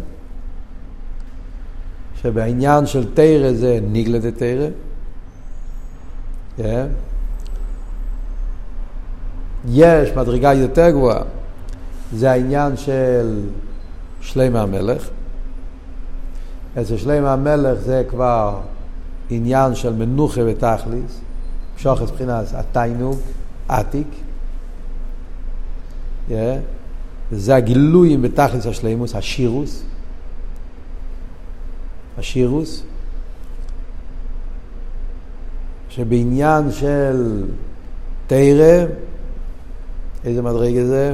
שבעניין 2.21 2.85
של 2.85 3.13
תרא 3.13 3.53
זה 3.53 3.79
ניגלה 3.91 4.19
דה 4.19 4.31
תרא. 4.31 4.67
Yeah. 6.59 6.63
יש 9.69 10.09
מדרגה 10.11 10.53
יותר 10.53 10.89
גבוהה, 10.89 11.21
זה 12.13 12.31
העניין 12.31 12.77
של 12.77 13.39
שלמה 14.21 14.61
המלך. 14.61 15.09
אצל 16.81 16.97
שלמה 16.97 17.33
המלך 17.33 17.79
זה 17.79 18.03
כבר 18.09 18.59
עניין 19.29 19.75
של 19.75 19.93
מנוחה 19.93 20.41
ותכליס, 20.45 21.19
שוחס 21.77 22.11
מבחינת 22.11 22.45
התיינוג, 22.53 23.19
עתיק. 23.67 24.07
Yeah. 26.29 26.33
וזה 27.31 27.55
הגילויים 27.55 28.21
בתכליס 28.21 28.65
השלימוס, 28.65 29.15
השירוס. 29.15 29.83
השירוס, 32.17 32.83
שבעניין 35.89 36.71
של 36.71 37.43
תרא, 38.27 38.85
איזה 40.25 40.41
מדרגה 40.41 40.85
זה? 40.85 41.13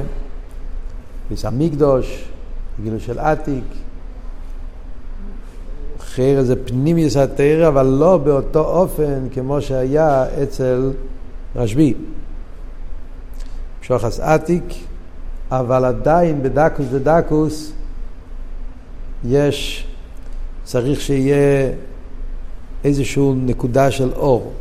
ביס 1.30 1.44
המקדוש, 1.44 2.24
גילו 2.82 3.00
של 3.00 3.18
עתיק. 3.18 3.64
חרא 6.00 6.42
זה 6.42 6.66
פנימיוס 6.66 7.16
התרא, 7.16 7.68
אבל 7.68 7.86
לא 7.86 8.18
באותו 8.18 8.64
אופן 8.64 9.28
כמו 9.32 9.60
שהיה 9.60 10.26
אצל 10.42 10.90
רשב"י. 11.56 11.94
שוחס 13.82 14.20
עתיק, 14.20 14.64
אבל 15.50 15.84
עדיין 15.84 16.42
בדקוס 16.42 16.86
דדקוס 16.86 17.72
יש 19.24 19.86
צריך 20.64 21.00
שיהיה 21.00 21.72
איזושהי 22.84 23.32
נקודה 23.36 23.90
של 23.90 24.12
אור. 24.12 24.52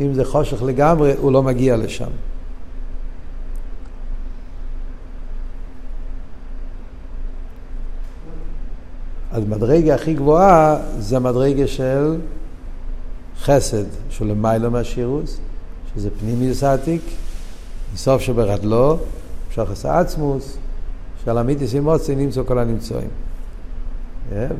אם 0.00 0.14
זה 0.14 0.24
חושך 0.24 0.62
לגמרי, 0.62 1.14
הוא 1.18 1.32
לא 1.32 1.42
מגיע 1.42 1.76
לשם. 1.76 2.10
אז 9.30 9.44
מדרגה 9.48 9.94
הכי 9.94 10.14
גבוהה 10.14 10.76
זה 10.98 11.16
המדרגה 11.16 11.66
של 11.66 12.16
חסד, 13.40 13.84
שהוא 14.10 14.28
למיילו 14.28 14.70
מהשירוס, 14.70 15.38
שזה 15.94 16.10
פנימיוס 16.20 16.62
עתיק, 16.64 17.02
מסוף 17.94 18.22
שברדלו, 18.22 18.98
שוחס 19.50 19.86
עצמוס, 19.86 20.56
שעל 21.24 21.38
אמיתיס 21.38 21.74
אימוצי 21.74 22.14
נמצא 22.14 22.42
כל 22.46 22.58
הנמצואים. 22.58 23.08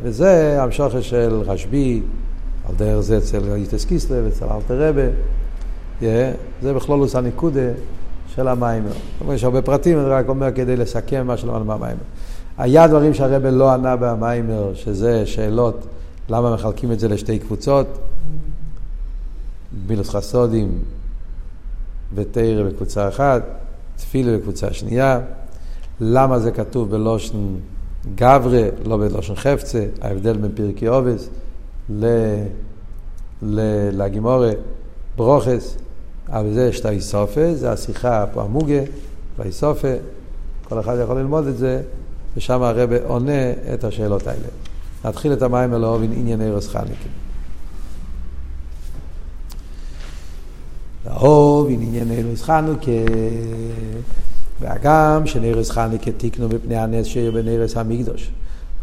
וזה 0.03 0.63
המשוכר 0.63 1.01
של 1.01 1.43
רשב"י, 1.47 2.03
על 2.69 2.75
דרך 2.75 3.01
זה 3.01 3.19
אצל 3.19 3.55
איטס 3.55 3.85
קיסלב, 3.85 4.27
אצל 4.27 4.45
אלתר 4.45 4.89
רבה, 4.89 5.09
זה 6.63 6.75
בכלולוס 6.75 7.15
הניקודה 7.15 7.71
של 8.35 8.49
המיימר. 8.49 8.93
יש 9.33 9.45
הרבה 9.45 9.63
פרטים, 9.63 9.99
אני 9.99 10.09
רק 10.09 10.29
אומר 10.29 10.53
כדי 10.55 10.77
לסכם 10.77 11.27
מה 11.27 11.37
שלמדנו 11.37 11.65
מהמיימר. 11.65 12.01
היה 12.59 12.87
דברים 12.87 13.15
שהרבה 13.15 13.51
לא 13.51 13.71
ענה 13.71 13.97
במיימר, 13.97 14.75
שזה 14.75 15.27
שאלות 15.27 15.87
למה 16.29 16.55
מחלקים 16.55 16.93
את 16.93 17.01
זה 17.01 17.09
לשתי 17.09 17.39
קבוצות, 17.39 17.87
גמילוס 19.87 20.11
חסודים 20.11 20.79
ותרא 22.15 22.63
בקבוצה 22.63 23.09
אחת, 23.09 23.43
תפילה 23.97 24.39
בקבוצה 24.39 24.73
שנייה, 24.73 25.21
למה 26.01 26.39
זה 26.39 26.51
כתוב 26.51 26.91
בלושן 26.91 27.37
גברה, 28.15 28.63
לא 28.85 28.97
בלושן 28.97 29.35
חפצה, 29.35 29.87
ההבדל 30.01 30.37
בין 30.37 30.51
פרקי 30.55 30.87
עובס 30.87 31.29
לגימורה, 33.93 34.51
ברוכס, 35.17 35.77
אבל 36.29 36.53
זה 36.53 36.73
שתה 36.73 36.91
איסופה, 36.91 37.55
זה 37.55 37.73
השיחה 37.73 38.25
פה 38.33 38.43
המוגה, 38.43 38.81
והאיסופה, 39.39 39.89
כל 40.69 40.81
אחד 40.81 40.97
יכול 41.03 41.19
ללמוד 41.19 41.47
את 41.47 41.59
זה, 41.59 41.83
ושם 42.37 42.63
הרב 42.63 42.93
עונה 42.93 43.53
את 43.75 43.85
השאלות 43.85 44.27
האלה. 44.27 44.49
נתחיל 45.05 45.33
את 45.33 45.43
המים 45.43 45.75
אלוהובין 45.75 46.13
ענייני 46.13 46.51
רס 46.51 46.69
חניקה. 46.69 47.09
לאהוב 51.69 51.83
ענייני 51.83 52.23
רס 52.23 52.43
חנוכה 52.43 52.91
והגם 54.61 55.27
שנרס 55.27 55.71
חניקה 55.71 56.13
תיקנו 56.13 56.49
מפני 56.49 56.77
הנס 56.77 57.07
שיר 57.07 57.31
בנרס 57.31 57.77
המקדוש. 57.77 58.31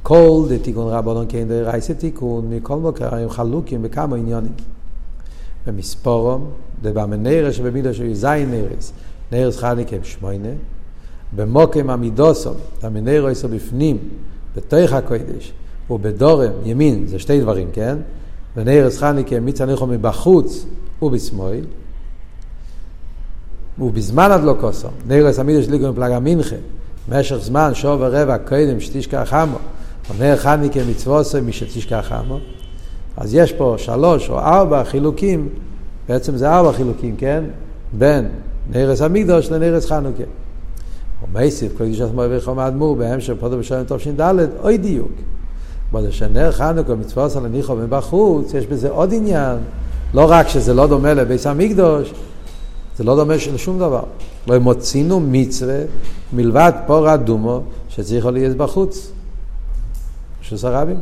כל 0.03 0.45
דה 0.49 0.59
תיקון 0.59 0.87
רבנון 0.87 1.25
כן 1.29 1.47
דה 1.47 1.61
רייסה 1.61 1.93
תיקון, 1.93 2.49
מכל 2.49 2.77
מוקר 2.77 3.15
הם 3.15 3.29
חלוקים 3.29 3.81
בכמה 3.81 4.15
עניונים. 4.15 4.51
במספורום, 5.67 6.49
דה 6.81 6.91
במנרס 6.93 7.55
שבמקדוש 7.55 7.99
הוא 7.99 8.13
זין 8.13 8.51
נרס, 8.51 8.93
נרס 9.31 9.57
חניקה 9.57 9.95
שמונה, 10.03 10.49
במוקם 11.35 11.89
עמידוסום, 11.89 12.55
המנרו 12.81 13.29
יסו 13.29 13.47
בפנים, 13.47 13.97
בתוך 14.55 14.93
הקודש, 14.93 15.53
ובדורם, 15.89 16.51
ימין, 16.65 17.07
זה 17.07 17.19
שתי 17.19 17.41
דברים, 17.41 17.67
כן? 17.73 17.97
ונרס 18.57 18.97
חניקה 18.97 19.39
מצניחו 19.39 19.87
מבחוץ 19.87 20.65
ובשמאל, 21.01 21.65
ובזמן 23.79 24.31
הדלוקוסו, 24.31 24.87
נרס 25.07 25.39
עמידו 25.39 25.63
שליגו 25.63 25.91
מפלגה 25.91 26.19
מנחה, 26.19 26.55
במשך 27.09 27.35
זמן, 27.35 27.71
שוב 27.73 27.99
ורבע, 28.01 28.37
קודם 28.37 28.79
שתשכח 28.79 29.23
חמו, 29.25 29.57
ונר 30.17 30.37
חניקה 30.37 30.79
מצווסו 30.89 31.37
משתשכח 31.41 32.05
חמו, 32.07 32.39
אז 33.17 33.33
יש 33.33 33.53
פה 33.53 33.75
שלוש 33.77 34.29
או 34.29 34.39
ארבע 34.39 34.83
חילוקים, 34.83 35.49
בעצם 36.09 36.37
זה 36.37 36.51
ארבע 36.51 36.71
חילוקים, 36.73 37.15
כן? 37.15 37.43
בין 37.93 38.27
נרס 38.71 39.01
המקדוש 39.01 39.51
לנרס 39.51 39.85
חנוכה. 39.85 40.23
ומייסיף, 41.23 41.77
כל 41.77 41.85
קדושת 41.85 42.07
מוער 42.13 42.29
וחום 42.31 42.59
האדמו"ר, 42.59 42.95
בהמשך 42.95 43.33
פודו 43.39 43.57
בשלם 43.57 43.83
תש"ד, 43.83 44.21
אוי 44.63 44.77
דיוק. 44.77 45.11
בזה 45.93 46.11
שנר 46.11 46.51
חנוכה 46.51 46.95
מצוות 46.95 47.35
על 47.35 47.45
הניחו 47.45 47.75
מבחוץ, 47.75 48.53
יש 48.53 48.65
בזה 48.65 48.89
עוד 48.89 49.13
עניין. 49.13 49.57
לא 50.13 50.25
רק 50.29 50.47
שזה 50.47 50.73
לא 50.73 50.87
דומה 50.87 51.13
לביס 51.13 51.47
המקדוש, 51.47 52.13
זה 52.97 53.03
לא 53.03 53.15
דומה 53.15 53.35
לשום 53.53 53.79
דבר. 53.79 54.03
לא 54.47 54.59
מוצינו 54.59 55.19
מצווה 55.19 55.79
מלבד 56.33 56.71
פור 56.87 57.13
אדומו 57.13 57.61
שצריך 57.89 58.25
להיות 58.25 58.57
בחוץ. 58.57 59.11
רשוס 60.41 60.65
הרבים. 60.65 60.99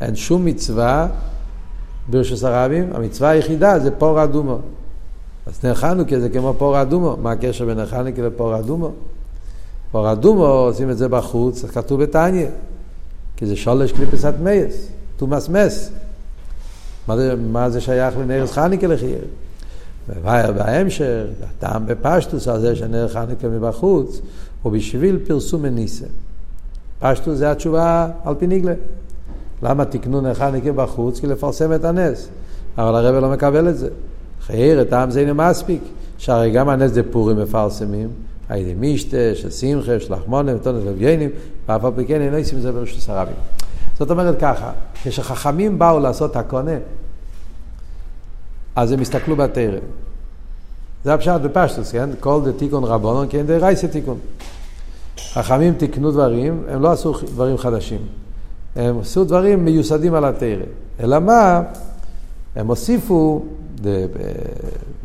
אין 0.00 0.16
שום 0.16 0.44
מצווה 0.44 1.08
ברשוס 2.10 2.44
הרבים, 2.44 2.90
המצווה 2.94 3.28
היחידה 3.30 3.78
זה 3.78 3.90
פור 3.90 4.24
אדומו. 4.24 4.58
אז 5.46 5.64
נר 5.64 5.74
חנוכה 5.74 6.20
זה 6.20 6.28
כמו 6.28 6.54
פור 6.58 6.82
אדומו. 6.82 7.16
מה 7.22 7.32
הקשר 7.32 7.66
בין 7.66 7.76
נר 7.76 7.86
חנוכה 7.86 8.22
לפור 8.22 8.58
אדומו? 8.58 8.90
פור 9.90 10.12
אדומו 10.12 10.46
עושים 10.46 10.90
את 10.90 10.98
זה 10.98 11.08
בחוץ, 11.08 11.64
כתוב 11.64 12.02
בתניא. 12.02 12.46
כי 13.36 13.46
זה 13.46 13.56
שולש 13.56 13.92
קליפס 13.92 14.24
אטמייס, 14.24 14.88
תומאס 15.16 15.48
מס. 15.48 15.90
מה 17.08 17.16
זה, 17.16 17.34
מה 17.36 17.70
זה 17.70 17.80
שייך 17.80 18.16
לנרס 18.18 18.52
חנוכה 18.52 18.86
לחייר? 18.86 19.24
ובאר 20.08 20.52
בהמשך, 20.52 21.24
הטעם 21.42 21.86
בפשטוס 21.86 22.48
הזה 22.48 22.76
שנר 22.76 23.08
חנוכה 23.08 23.48
מבחוץ, 23.48 24.20
הוא 24.62 24.72
בשביל 24.72 25.18
פרסום 25.26 25.62
מניסה. 25.62 26.06
פשטוס 26.98 27.38
זה 27.38 27.50
התשובה 27.50 28.08
על 28.24 28.34
פי 28.38 28.46
ניגלה. 28.46 28.74
למה 29.62 29.84
תקנו 29.84 30.20
נר 30.20 30.34
חנוכה 30.34 30.72
בחוץ? 30.72 31.20
כי 31.20 31.26
לפרסם 31.26 31.72
את 31.72 31.84
הנס. 31.84 32.28
אבל 32.78 32.94
הרב 32.94 33.14
לא 33.14 33.30
מקבל 33.30 33.68
את 33.68 33.78
זה. 33.78 33.88
חייר, 34.46 34.80
הטעם 34.80 35.10
זה 35.10 35.20
אינו 35.20 35.34
מספיק. 35.34 35.80
שהרי 36.18 36.50
גם 36.50 36.68
הנס 36.68 36.90
דה 36.90 37.02
פורים 37.10 37.36
מפרסמים, 37.36 38.08
היידי 38.48 38.74
מישטה, 38.74 39.16
של 39.34 39.50
שמחה, 39.50 40.00
של 40.00 40.14
לחמונים, 40.14 40.58
טונס 40.58 40.82
וביינים, 40.86 41.30
ואף 41.68 41.84
על 41.84 41.92
פי 41.96 42.04
כן 42.04 42.20
אינו 42.20 42.36
עושים 42.36 42.58
את 42.58 42.62
זה 42.62 42.72
ברשות 42.72 43.08
הרבים. 43.08 43.34
זאת 43.98 44.10
אומרת 44.10 44.40
ככה, 44.40 44.72
כשחכמים 45.02 45.78
באו 45.78 46.00
לעשות 46.00 46.36
הקונה, 46.36 46.76
אז 48.76 48.92
הם 48.92 49.00
הסתכלו 49.00 49.36
בתרם. 49.36 49.78
זה 51.04 51.14
הפשט 51.14 51.40
בפשטוס, 51.40 51.92
כן? 51.92 52.10
כל 52.20 52.40
דה 52.44 52.52
תיקון 52.52 52.84
רבונון, 52.84 53.26
כן 53.30 53.46
דה 53.46 53.56
רייסה 53.56 53.88
תיקון. 53.88 54.18
חכמים 55.32 55.74
תיקנו 55.74 56.10
דברים, 56.10 56.62
הם 56.68 56.82
לא 56.82 56.92
עשו 56.92 57.12
דברים 57.12 57.58
חדשים. 57.58 58.00
הם 58.76 58.98
עשו 59.00 59.24
דברים 59.24 59.64
מיוסדים 59.64 60.14
על 60.14 60.24
התרא. 60.24 60.64
אלא 61.00 61.18
מה? 61.18 61.62
הם 62.56 62.66
הוסיפו, 62.66 63.42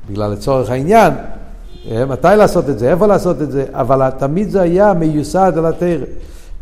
בגלל 0.09 0.31
לצורך 0.31 0.69
העניין, 0.69 1.13
אה, 1.91 2.05
מתי 2.05 2.27
לעשות 2.37 2.69
את 2.69 2.79
זה, 2.79 2.91
איפה 2.91 3.07
לעשות 3.07 3.41
את 3.41 3.51
זה, 3.51 3.65
אבל 3.71 4.09
תמיד 4.09 4.49
זה 4.49 4.61
היה 4.61 4.93
מיוסד 4.93 5.53
על 5.57 5.65
התרא. 5.65 6.05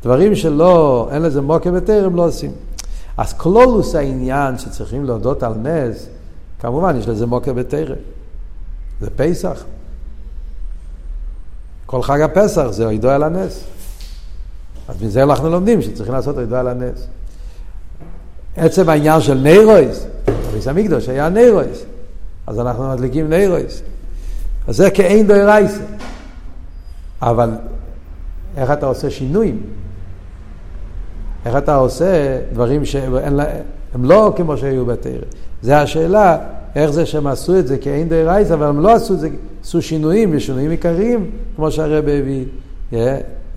דברים 0.04 0.36
שלא, 0.36 1.08
אין 1.12 1.22
לזה 1.22 1.42
מוקר 1.42 1.72
בתרא, 1.72 2.06
הם 2.06 2.16
לא 2.16 2.26
עושים. 2.26 2.52
אז 3.18 3.34
כלולוס 3.34 3.96
העניין 3.96 4.58
שצריכים 4.58 5.06
להודות 5.06 5.44
על 5.44 5.54
נס, 5.54 6.08
כמובן 6.60 6.98
יש 7.00 7.08
לזה 7.08 7.26
מוקר 7.26 7.54
בתרא. 7.54 7.96
זה 9.02 9.10
פסח. 9.16 9.64
כל 11.86 12.02
חג 12.04 12.22
הפסח 12.22 12.68
זה 12.70 12.88
עדות 12.88 13.10
על 13.10 13.24
הנס. 13.24 13.64
אז 14.88 15.04
מזה 15.04 15.24
אנחנו 15.24 15.50
לומדים 15.50 15.82
שצריכים 15.82 16.14
לעשות 16.14 16.38
עדות 16.38 16.56
על 16.56 16.68
הנס. 16.68 17.08
עצם 18.56 18.90
העניין 18.90 19.22
של 19.22 19.34
נרות, 19.34 20.06
בבית 20.28 20.68
המקדש 20.68 21.10
היה 21.10 21.30
נרות, 21.30 21.84
אז 22.48 22.60
אנחנו 22.60 22.90
מדליקים 22.90 23.30
נרות. 23.30 23.82
אז 24.68 24.78
זה 24.78 24.92
כאין 24.92 25.28
דוירייסה. 25.28 25.84
אבל 27.22 27.50
איך 28.58 28.72
אתה 28.72 28.86
עושה 28.86 29.10
שינויים? 29.10 29.62
איך 31.46 31.56
אתה 31.56 31.76
עושה 31.76 32.40
דברים 32.54 32.86
שהם 32.86 33.40
לא 33.96 34.34
כמו 34.38 34.58
שהיו 34.58 34.86
בתורה? 34.86 35.12
זה 35.62 35.78
השאלה, 35.78 36.38
איך 36.76 36.92
זה 36.92 37.06
שהם 37.06 37.28
עשו 37.28 37.60
את 37.60 37.68
זה 37.68 37.78
כאין 37.78 38.10
דוירייסה, 38.10 38.54
אבל 38.54 38.66
הם 38.66 38.80
לא 38.80 38.92
עשו 38.92 39.14
את 39.14 39.20
זה, 39.20 39.30
עשו 39.64 39.82
שינויים 39.82 40.30
ושינויים 40.34 40.72
עיקריים, 40.72 41.30
כמו 41.56 41.72
שהרבא 41.72 42.12
הביא, 42.12 42.46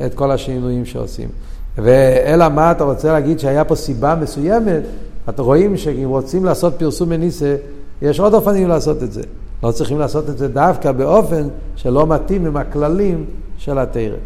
את 0.07 0.15
כל 0.15 0.31
השינויים 0.31 0.85
שעושים. 0.85 1.29
ואלא 1.77 2.49
מה 2.49 2.71
אתה 2.71 2.85
רוצה 2.85 3.13
להגיד 3.13 3.39
שהיה 3.39 3.65
פה 3.65 3.77
סיבה 3.77 4.15
מסוימת, 4.15 4.83
אתם 5.29 5.43
רואים 5.43 5.77
שאם 5.77 6.09
רוצים 6.09 6.45
לעשות 6.45 6.75
פרסום 6.79 7.09
מניסה, 7.09 7.57
יש 8.03 8.21
עוד 8.21 8.35
אופנים 8.35 8.69
לעשות 8.69 9.03
את 9.03 9.13
זה. 9.13 9.23
לא 9.63 9.73
צריכים 9.73 9.99
לעשות 9.99 10.31
את 10.31 10.39
זה 10.39 10.49
דווקא 10.49 10.93
באופן 10.93 11.49
שלא 11.77 12.07
מתאים 12.07 12.47
עם 12.47 12.57
הכללים 12.57 13.25
של 13.59 13.79
התרא. 13.79 14.17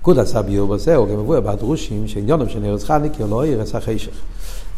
נקוד 0.00 0.18
עשה 0.18 0.94
הוא 0.96 1.08
גם 1.08 1.18
מבואר 1.18 1.40
בדרושים 1.40 2.08
שעניונם 2.08 2.48
של 2.48 2.64
ארץ 2.64 2.84
חניקי 2.84 3.22
לא 3.30 3.46
ערש 3.46 3.74
החשך. 3.74 4.12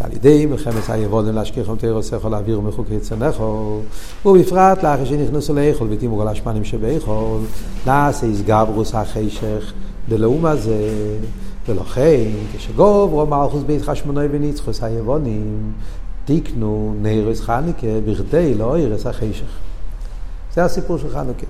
ועל 0.00 0.12
ידי 0.12 0.46
מלחמת 0.46 0.90
היבודם 0.90 1.34
להשכיחם 1.34 1.76
תירוסךו 1.76 2.28
להעביר 2.28 2.60
מחוקי 2.60 3.00
צנכו, 3.00 3.80
ובפרט 4.26 4.82
לאחר 4.82 5.04
שנכנסו 5.04 5.54
לאכול 5.54 5.88
ותימו 5.90 6.18
כל 6.18 6.28
השמנים 6.28 6.64
שבאכול, 6.64 7.40
נעשה 7.86 8.26
איסגברוס 8.26 8.94
החשך 8.94 9.72
דלאומה 10.08 10.56
זה, 10.56 10.90
ולכן 11.68 12.24
כשגוברו 12.52 13.26
מלכוס 13.26 13.62
בית 13.62 13.82
חשמונוי 13.82 14.28
וניצחוס 14.30 14.82
היבונים, 14.82 15.72
תיקנו 16.24 16.94
נרס 17.02 17.40
חנוכה 17.40 17.86
בכדי 18.06 18.54
לא 18.54 18.78
ערס 18.78 19.06
החשך. 19.06 19.50
זה 20.54 20.64
הסיפור 20.64 20.98
של 20.98 21.08
חנוכה. 21.08 21.46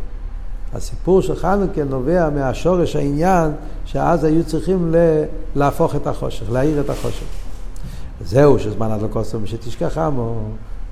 הסיפור 0.74 1.22
של 1.22 1.36
חנוכה 1.36 1.84
נובע 1.84 2.30
מהשורש 2.30 2.96
העניין 2.96 3.50
שאז 3.84 4.24
היו 4.24 4.44
צריכים 4.44 4.94
להפוך 5.56 5.96
את 5.96 6.06
החושך, 6.06 6.50
להאיר 6.50 6.80
את 6.80 6.90
החושך. 6.90 7.47
זהו 8.24 8.58
שזמן 8.58 8.90
עד 8.90 9.02
לקוסם 9.02 9.46
שתשכח 9.46 9.98
עמו. 9.98 10.34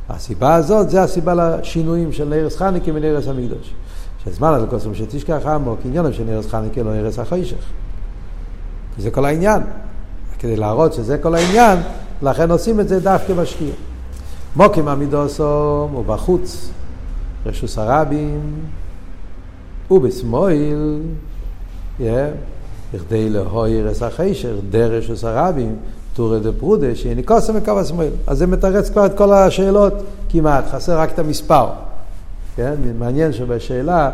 הסיבה 0.09 0.55
הזאת, 0.55 0.91
זה 0.91 1.03
הסיבה 1.03 1.35
לשינויים 1.35 2.13
של 2.13 2.29
נרס 2.29 2.57
חנוכה 2.57 2.91
ונרס 2.95 3.29
המקדוש. 3.29 3.75
שזמן 4.25 4.55
עד 4.55 4.63
לקוסם 4.63 4.95
שתשכח 4.95 5.47
עמו, 5.47 5.77
קניונם 5.83 6.13
של 6.13 6.25
נרס 6.25 6.47
חנוכה 6.47 6.83
לא 6.83 6.91
ערס 6.91 7.19
החשך. 7.19 7.65
זה 8.99 9.11
כל 9.11 9.25
העניין. 9.25 9.63
כדי 10.39 10.57
להראות 10.57 10.93
שזה 10.93 11.19
כל 11.19 11.35
העניין, 11.35 11.79
לכן 12.23 12.51
עושים 12.51 12.81
את 12.81 12.89
זה 12.89 13.01
דווקא 13.01 13.35
בשקיע. 13.35 13.73
מוקים 14.57 14.89
עמידוסום 14.89 15.93
הוא 15.93 16.05
בחוץ, 16.05 16.71
רשוס 17.47 17.79
הרבים, 17.79 18.41
ובשמאל, 19.91 21.01
בכדי 22.95 23.31
להויר 23.31 23.93
אס 23.93 24.03
החשר, 24.03 24.59
דרשוס 24.71 25.25
הרבים, 25.25 25.77
טורי 26.17 26.41
דה 26.41 26.53
פרודה, 26.53 26.95
שניקוסם 26.95 27.57
מקו 27.57 27.81
השמאל. 27.81 28.11
אז 28.27 28.39
זה 28.39 28.47
מתרץ 28.47 28.91
כבר 28.91 29.07
את 29.07 29.17
כל 29.17 29.33
השאלות 29.33 29.93
כמעט, 30.29 30.65
חסר 30.71 30.99
רק 30.99 31.13
את 31.13 31.19
המספר. 31.19 31.67
כן? 32.57 32.75
מעניין 32.99 33.33
שבשאלה 33.33 34.11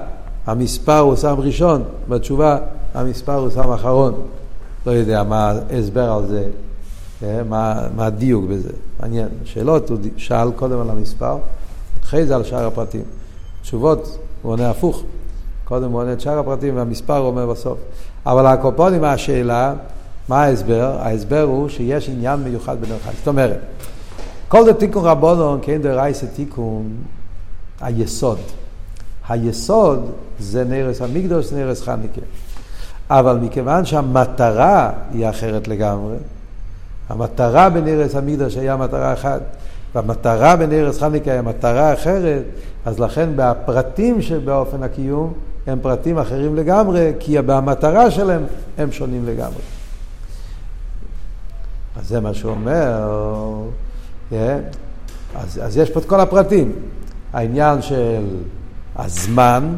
המספר 0.46 0.98
הוא 0.98 1.16
שם 1.16 1.34
ראשון, 1.38 1.82
בתשובה 2.09 2.59
המספר 2.94 3.34
הוא 3.34 3.50
שם 3.50 3.72
אחרון. 3.72 4.14
לא 4.86 4.90
יודע 4.90 5.22
מה 5.22 5.53
ההסבר 5.70 6.12
על 6.12 6.26
זה, 6.26 6.44
אה, 7.22 7.42
מה, 7.48 7.88
מה 7.96 8.07
הדיוק 8.07 8.44
בזה. 8.44 8.72
מעניין. 9.00 9.28
שאלות, 9.44 9.90
הוא 9.90 9.98
שאל 10.16 10.50
קודם 10.57 10.80
על 10.80 10.90
המספר, 10.90 11.36
אחרי 12.05 12.26
זה 12.26 12.36
על 12.36 12.44
שאר 12.44 12.66
הפרטים. 12.66 13.05
תשובות, 13.62 14.18
הוא 14.42 14.53
עונה 14.53 14.70
הפוך. 14.70 15.03
קודם 15.64 15.90
הוא 15.90 16.00
עונה 16.00 16.12
את 16.12 16.20
שאר 16.20 16.38
הפרטים 16.38 16.76
והמספר 16.76 17.16
הוא 17.16 17.26
אומר 17.26 17.46
בסוף. 17.46 17.78
אבל 18.26 18.46
הקופונים, 18.46 19.05
השאלה, 19.05 19.74
מה 20.28 20.42
ההסבר? 20.42 20.96
ההסבר 21.00 21.42
הוא 21.42 21.68
שיש 21.68 22.08
עניין 22.08 22.40
מיוחד 22.40 22.80
בדרך 22.80 23.04
כלל. 23.04 23.12
זאת 23.18 23.28
אומרת, 23.28 23.58
כל 24.48 24.64
זה 24.64 24.74
תיקון 24.74 25.04
רבונון, 25.04 25.58
כן 25.62 25.82
דרייסה 25.82 26.26
תיקון, 26.26 26.88
היסוד. 27.80 28.38
היסוד 29.28 30.10
זה 30.38 30.64
נרס 30.64 31.02
המקדוש, 31.02 31.52
נרס 31.52 31.82
חניקה. 31.82 32.20
אבל 33.10 33.38
מכיוון 33.42 33.84
שהמטרה 33.84 34.90
היא 35.12 35.28
אחרת 35.28 35.68
לגמרי, 35.68 36.16
המטרה 37.08 37.70
בנרס 37.70 38.16
המקדש 38.16 38.56
היה 38.56 38.76
מטרה 38.76 39.12
אחת, 39.12 39.40
והמטרה 39.94 40.56
בנרס 40.56 40.98
חניקה 40.98 41.30
היה 41.30 41.42
מטרה 41.42 41.92
אחרת, 41.92 42.42
אז 42.84 42.98
לכן 42.98 43.28
בפרטים 43.36 44.22
שבאופן 44.22 44.82
הקיום 44.82 45.32
הם 45.66 45.78
פרטים 45.82 46.18
אחרים 46.18 46.56
לגמרי, 46.56 47.12
כי 47.18 47.36
במטרה 47.42 48.10
שלהם 48.10 48.42
הם 48.78 48.92
שונים 48.92 49.26
לגמרי. 49.26 49.62
אז 52.03 52.09
זה 52.09 52.20
מה 52.20 52.34
שהוא 52.34 52.50
אומר, 52.50 53.09
yeah. 54.32 54.34
אז, 55.34 55.61
אז 55.62 55.76
יש 55.76 55.90
פה 55.90 56.00
את 56.00 56.05
כל 56.05 56.20
הפרטים. 56.20 56.72
העניין 57.32 57.82
של 57.82 58.24
הזמן, 58.96 59.76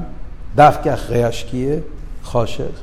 דווקא 0.54 0.94
אחרי 0.94 1.24
השקיעה, 1.24 1.76
חושך, 2.22 2.80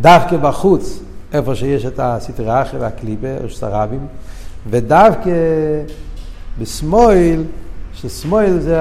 דווקא 0.00 0.36
בחוץ, 0.36 1.00
איפה 1.32 1.54
שיש 1.54 1.86
את 1.86 2.00
הסטרי 2.02 2.62
אחר 2.62 2.76
והקליפה, 2.80 3.36
רשות 3.44 3.62
הרבים, 3.62 4.06
ודווקא 4.70 5.30
בשמאל, 6.58 7.44
ששמאל 7.94 8.60
זה 8.60 8.80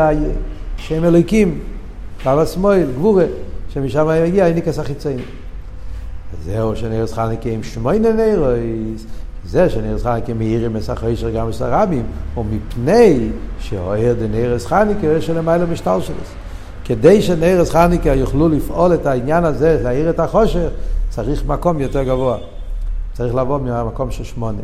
שם 0.77 1.03
אלוהיקים, 1.03 1.59
קו 2.23 2.29
השמאל, 2.29 2.87
גבורה, 2.95 3.25
שמשם 3.69 4.07
יגיע 4.25 4.47
איניקס 4.47 4.79
החיצאים. 4.79 5.19
זהו 6.45 6.75
שנרס 6.75 7.13
חנקה 7.13 7.49
עם 7.49 7.63
שמונה 7.63 8.09
זה 9.47 9.69
שנרס 9.69 10.03
חנקה 10.03 10.33
מאירים 10.33 10.73
מסחרי 10.73 11.15
של 11.15 11.31
גם 11.31 11.49
מסר 11.49 11.73
רבים, 11.73 12.03
או 12.35 12.43
מפני 12.43 13.29
שאוהר 13.59 14.13
דנרס 14.19 14.65
חנקה 14.65 15.21
שלמעלה 15.21 15.65
משטר 15.65 16.01
שלו. 16.01 16.15
כדי 16.85 17.21
שנרס 17.21 17.71
חניקה 17.71 18.09
יוכלו 18.09 18.49
לפעול 18.49 18.93
את 18.93 19.05
העניין 19.05 19.43
הזה, 19.43 19.79
להאיר 19.83 20.09
את 20.09 20.19
החושך, 20.19 20.69
צריך 21.09 21.45
מקום 21.45 21.79
יותר 21.79 22.03
גבוה. 22.03 22.37
צריך 23.13 23.35
לבוא 23.35 23.59
מהמקום 23.59 24.11
של 24.11 24.23
שמונה. 24.23 24.61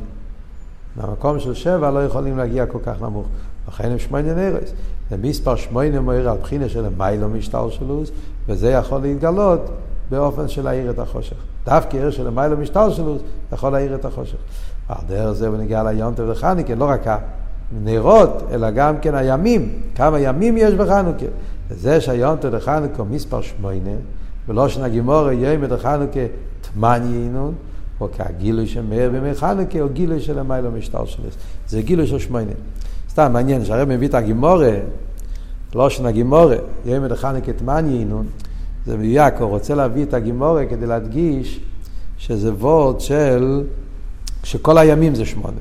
מהמקום 0.95 1.39
של 1.39 1.53
שבע 1.53 1.91
לא 1.91 2.05
יכולים 2.05 2.37
להגיע 2.37 2.65
כל 2.65 2.79
כך 2.85 3.01
נמוך. 3.01 3.27
לכן 3.67 3.91
הם 3.91 3.99
שמונה 3.99 4.33
נרס. 4.33 4.73
זה 5.09 5.17
מספר 5.17 5.55
שמונה 5.55 6.01
מויר 6.01 6.29
על 6.29 6.37
בחינה 6.37 6.69
של 6.69 6.85
מיילו 6.97 7.29
משטר 7.29 7.69
שלוס, 7.69 8.11
וזה 8.47 8.71
יכול 8.71 9.01
להתגלות 9.01 9.61
באופן 10.09 10.47
של 10.47 10.61
להאיר 10.63 10.89
את 10.89 10.99
החושך. 10.99 11.35
דווקא 11.65 11.97
עיר 11.97 12.11
של 12.11 12.29
מיילו 12.29 12.57
משטר 12.57 12.91
שלוס 12.91 13.21
יכול 13.53 13.69
להאיר 13.69 13.95
את 13.95 14.05
החושך. 14.05 14.37
על 14.89 14.97
דרך 15.07 15.31
זה 15.31 15.47
הוא 15.47 15.57
נגיע 15.57 15.83
ליונטב 15.83 16.23
וחניקה, 16.27 16.75
לא 16.75 16.85
רק 16.85 17.07
הנרות, 17.75 18.43
אלא 18.51 18.71
גם 18.71 18.97
כן 19.01 19.15
הימים. 19.15 19.69
כמה 19.95 20.19
ימים 20.19 20.57
יש 20.57 20.73
בחנוכה. 20.73 21.25
וזה 21.69 22.01
שהיונטב 22.01 22.49
וחנוכה 22.51 23.03
מספר 23.03 23.41
שמונה, 23.41 23.91
ולא 24.47 24.69
שנגימור 24.69 25.31
יום 25.31 25.65
דחנוכה 25.65 26.19
תמניינון, 26.61 27.53
או 28.01 28.07
כגילוי 28.11 28.67
של 28.67 28.81
מאיר 28.81 29.09
בימי 29.09 29.35
חנוכה, 29.35 29.81
או 29.81 29.89
גילוי 29.89 30.19
של 30.19 30.39
המיילו 30.39 30.71
משטר 30.71 31.05
שלס. 31.05 31.33
זה 31.67 31.81
גילוי 31.81 32.07
של 32.07 32.19
שמונה. 32.19 32.51
סתם 33.09 33.33
מעניין, 33.33 33.65
שהרב 33.65 33.87
מביא 33.89 34.07
את 34.07 34.13
הגימורה, 34.13 34.73
לא 35.75 35.89
שנה 35.89 36.11
גימורה, 36.11 36.55
יום 36.85 37.07
דחנוכה 37.07 37.53
תמניינון, 37.53 38.25
זה 38.85 38.97
מדויק, 38.97 39.33
הוא 39.39 39.49
רוצה 39.49 39.75
להביא 39.75 40.03
את 40.03 40.13
הגימורה 40.13 40.65
כדי 40.65 40.85
להדגיש 40.85 41.59
שזה 42.17 42.53
וורד 42.53 42.99
של, 42.99 43.63
שכל 44.43 44.77
הימים 44.77 45.15
זה 45.15 45.25
שמונה. 45.25 45.57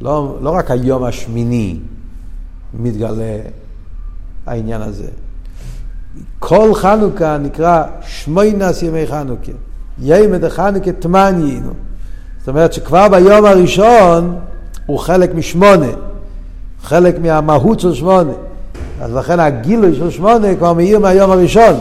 לא, 0.00 0.38
לא 0.40 0.50
רק 0.50 0.70
היום 0.70 1.04
השמיני 1.04 1.76
מתגלה 2.74 3.36
העניין 4.46 4.82
הזה. 4.82 5.08
כל 6.38 6.74
חנוכה 6.74 7.38
נקרא 7.38 7.84
שמוינס 8.06 8.82
ימי 8.82 9.06
חנוכה. 9.06 9.52
ימי 10.02 10.38
דה 10.38 10.50
חנוכה 10.50 10.92
תמניינו. 10.92 11.70
זאת 12.38 12.48
אומרת 12.48 12.72
שכבר 12.72 13.08
ביום 13.08 13.44
הראשון 13.44 14.38
הוא 14.86 14.98
חלק 14.98 15.34
משמונה, 15.34 15.86
חלק 16.82 17.18
מהמהות 17.18 17.80
של 17.80 17.94
שמונה. 17.94 18.32
אז 19.00 19.14
לכן 19.14 19.40
הגילוי 19.40 19.94
של 19.94 20.10
שמונה 20.10 20.54
כבר 20.54 20.72
מאיר 20.72 20.98
מהיום 20.98 21.30
הראשון, 21.30 21.74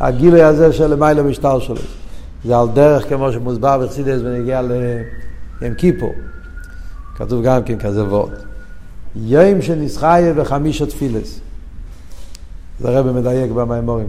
הגילוי 0.00 0.42
הזה 0.42 0.72
של 0.72 0.86
למעלה 0.86 1.22
משטר 1.22 1.60
שלו. 1.60 1.76
זה 2.44 2.58
על 2.58 2.68
דרך 2.74 3.08
כמו 3.08 3.32
שמוסבר 3.32 3.78
בחסידס 3.78 4.20
ונגיע 4.24 4.62
לים 5.62 5.74
כיפור. 5.74 6.14
כתוב 7.16 7.42
גם 7.42 7.62
כן 7.62 7.78
כזה 7.78 8.04
וורט. 8.04 8.32
יום 9.16 9.62
שנסחיה 9.62 10.34
בחמישה 10.34 10.86
תפילס. 10.86 11.40
זה 12.80 12.88
הרב 12.88 13.10
מדייק 13.10 13.50
במימורים. 13.50 14.08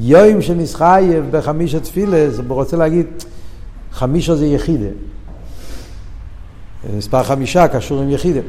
יום 0.00 0.42
שנסחיה 0.42 1.22
בחמישה 1.30 1.80
תפילס, 1.80 2.38
הוא 2.38 2.44
רוצה 2.48 2.76
להגיד, 2.76 3.06
חמישה 3.92 4.34
זה 4.34 4.46
יחידה. 4.46 4.88
מספר 6.96 7.22
חמישה 7.22 7.68
קשור 7.68 8.02
עם 8.02 8.10
יחידה. 8.10 8.40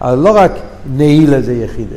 אבל 0.00 0.18
לא 0.18 0.36
רק 0.36 0.52
נעילה 0.96 1.42
זה 1.42 1.54
יחידה. 1.54 1.96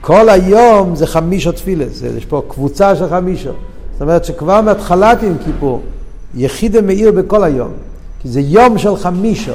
כל 0.00 0.28
היום 0.28 0.94
זה 0.94 1.06
חמישה 1.06 1.52
תפילס, 1.52 2.02
יש 2.02 2.24
פה 2.24 2.42
קבוצה 2.48 2.96
של 2.96 3.08
חמישה. 3.08 3.50
זאת 3.92 4.02
אומרת 4.02 4.24
שכבר 4.24 4.60
מהתחלת 4.60 5.22
יום 5.22 5.36
כיפור, 5.44 5.82
יחידה 6.34 6.80
מאיר 6.80 7.12
בכל 7.12 7.44
היום. 7.44 7.72
כי 8.20 8.28
זה 8.28 8.40
יום 8.40 8.78
של 8.78 8.96
חמישה. 8.96 9.54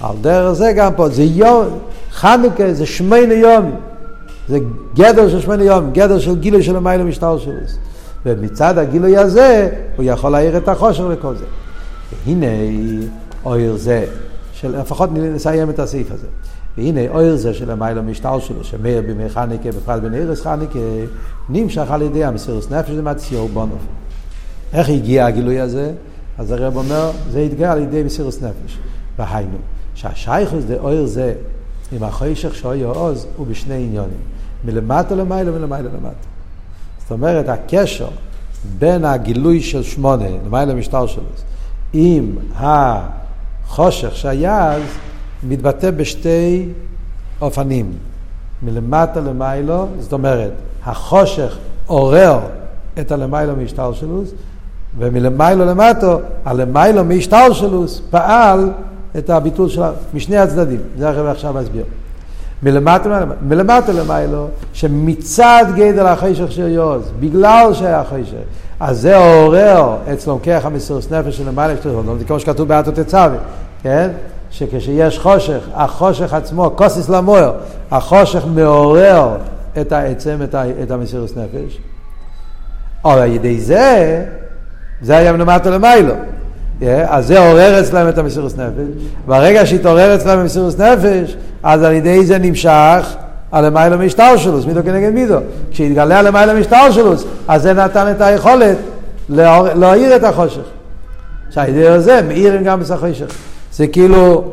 על 0.00 0.16
דרך 0.20 0.52
זה 0.52 0.72
גם 0.76 0.94
פה, 0.96 1.08
זה 1.08 1.22
יום, 1.22 1.78
חנוכה 2.12 2.74
זה 2.74 2.86
שמונה 2.86 3.34
יום. 3.34 3.70
זה 4.48 4.58
גדר 4.94 5.28
של 5.28 5.40
שמונה 5.40 5.64
יום, 5.64 5.90
גדר 5.92 6.18
של 6.18 6.36
גילוי 6.36 6.62
של 6.62 6.76
המיילה 6.76 7.04
משטר 7.04 7.38
שלו. 7.38 7.52
ומצד 8.26 8.78
הגילוי 8.78 9.16
הזה, 9.16 9.68
הוא 9.96 10.04
יכול 10.04 10.30
להעיר 10.32 10.56
את 10.56 10.68
החושר 10.68 11.08
וכל 11.10 11.34
זה. 11.36 11.44
והנה 12.26 12.46
אויר 13.44 13.76
זה, 13.76 14.04
של, 14.52 14.80
לפחות 14.80 15.10
נסיים 15.12 15.70
את 15.70 15.78
הסעיף 15.78 16.12
הזה. 16.12 16.26
והנה 16.78 17.00
אויר 17.10 17.36
זה 17.36 17.54
של 17.54 17.70
המיילה 17.70 18.02
משטר 18.02 18.38
שלו, 18.38 18.64
שמאיר 18.64 19.02
בימי 19.02 19.28
חניקה, 19.28 19.68
בפרט 19.68 20.02
בנערס 20.02 20.40
חניקה, 20.40 20.78
נמשך 21.48 21.90
על 21.90 22.02
ידי 22.02 22.24
המסירוס 22.24 22.70
נפש 22.70 22.90
ומציור 22.96 23.48
בונוב. 23.48 23.86
איך 24.72 24.88
הגיע 24.88 25.26
הגילוי 25.26 25.60
הזה? 25.60 25.92
אז 26.38 26.50
הרב 26.50 26.76
אומר, 26.76 27.10
זה 27.30 27.40
התגאה 27.40 27.72
על 27.72 27.82
ידי 27.82 28.02
מסירוס 28.02 28.42
נפש. 28.42 28.78
והיינו, 29.18 29.56
שהשייכוס 29.94 30.64
דה 30.64 30.74
אויר 30.74 31.06
זה, 31.06 31.34
עם 31.92 32.02
החוישך 32.02 32.54
שאוי 32.54 32.82
עוז, 32.82 33.26
הוא 33.36 33.46
בשני 33.46 33.74
עניונים. 33.74 34.20
מלמטה 34.64 35.14
למעלה 35.14 35.50
ומלמעלה 35.50 35.88
למטה. 35.88 36.26
זאת 37.02 37.10
אומרת, 37.10 37.48
הקשר 37.48 38.08
בין 38.78 39.04
הגילוי 39.04 39.60
של 39.60 39.82
שמונה, 39.82 40.24
למעלה 40.46 40.74
משטר 40.74 41.06
שלו, 41.06 41.22
עם 41.92 42.36
החושך 42.56 44.16
שהיה 44.16 44.72
אז, 44.72 44.82
מתבטא 45.48 45.90
בשתי 45.90 46.68
אופנים. 47.40 47.92
מלמטה 48.62 49.20
למיילו, 49.20 49.86
זאת 49.98 50.12
אומרת, 50.12 50.52
החושך 50.84 51.58
עורר 51.86 52.40
את 53.00 53.12
הלמיילו 53.12 53.56
משטר 53.56 53.92
שלוס, 53.92 54.30
ומלמיילו 54.98 55.64
למטו, 55.64 56.20
הלמיילו 56.44 57.04
משטר 57.04 57.52
שלוס 57.52 58.00
פעל 58.10 58.70
את 59.18 59.30
הביטול 59.30 59.68
שלה 59.68 59.90
משני 60.14 60.38
הצדדים. 60.38 60.80
זה 60.98 61.08
הרב 61.08 61.26
עכשיו 61.26 61.54
מסביר. 61.54 61.84
מלמטה, 62.62 63.24
מלמטה 63.42 63.92
למיילו, 63.92 64.48
שמצד 64.72 65.64
גדל 65.76 66.06
החשך 66.06 66.52
של 66.52 66.68
יוז, 66.68 67.10
בגלל 67.20 67.70
שהיה 67.74 68.04
חשך, 68.04 68.36
אז 68.80 69.00
זה 69.00 69.16
עורר 69.16 69.96
אצלו 70.12 70.38
כרך 70.42 70.66
המסירוס 70.66 71.12
נפש 71.12 71.36
של 71.36 71.48
למעלה, 71.48 71.74
כמו 72.26 72.40
שכתוב 72.40 72.68
באתו 72.68 72.90
תצווה, 72.90 73.38
כן? 73.82 74.10
שכשיש 74.50 75.18
חושך, 75.18 75.68
החושך 75.74 76.34
עצמו, 76.34 76.72
כוסיס 76.76 77.08
למוער, 77.08 77.52
החושך 77.90 78.44
מעורר 78.54 79.36
את 79.80 79.92
העצם, 79.92 80.38
את, 80.44 80.54
ה, 80.54 80.62
את 80.82 80.90
המסירוס 80.90 81.32
נפש. 81.36 81.78
אבל 83.04 83.18
על 83.18 83.32
ידי 83.32 83.60
זה, 83.60 84.24
זה 85.02 85.16
היה 85.16 85.32
מלמטה 85.32 85.70
למיילו. 85.70 86.14
אז 87.06 87.26
זה 87.26 87.38
עורר 87.38 87.80
אצלם 87.80 88.08
את 88.08 88.18
המסירוס 88.18 88.56
נפש. 88.56 89.04
ברגע 89.26 89.66
שהתעורר 89.66 90.14
אצלם 90.14 90.38
המסירוס 90.38 90.78
נפש, 90.78 91.36
אז 91.62 91.82
על 91.82 91.92
ידי 91.92 92.26
זה 92.26 92.38
נמשך 92.38 93.14
הלמיילו 93.52 93.98
משטר 93.98 94.36
שלוס, 94.36 94.66
מידו 94.66 94.80
כנגד 94.84 95.10
מידו. 95.10 95.38
כשהתגלה 95.70 96.18
הלמיילו 96.18 96.60
משטר 96.60 96.90
שלוס, 96.90 97.24
אז 97.48 97.62
זה 97.62 97.72
נתן 97.72 98.10
את 98.10 98.20
היכולת 98.20 98.76
להאיר 99.74 100.16
את 100.16 100.24
החושך. 100.24 100.62
שעל 101.50 101.68
ידי 101.68 102.00
זה 102.00 102.20
מאירים 102.28 102.64
גם 102.64 102.80
בסחושך. 102.80 103.26
זה 103.72 103.86
כאילו 103.86 104.44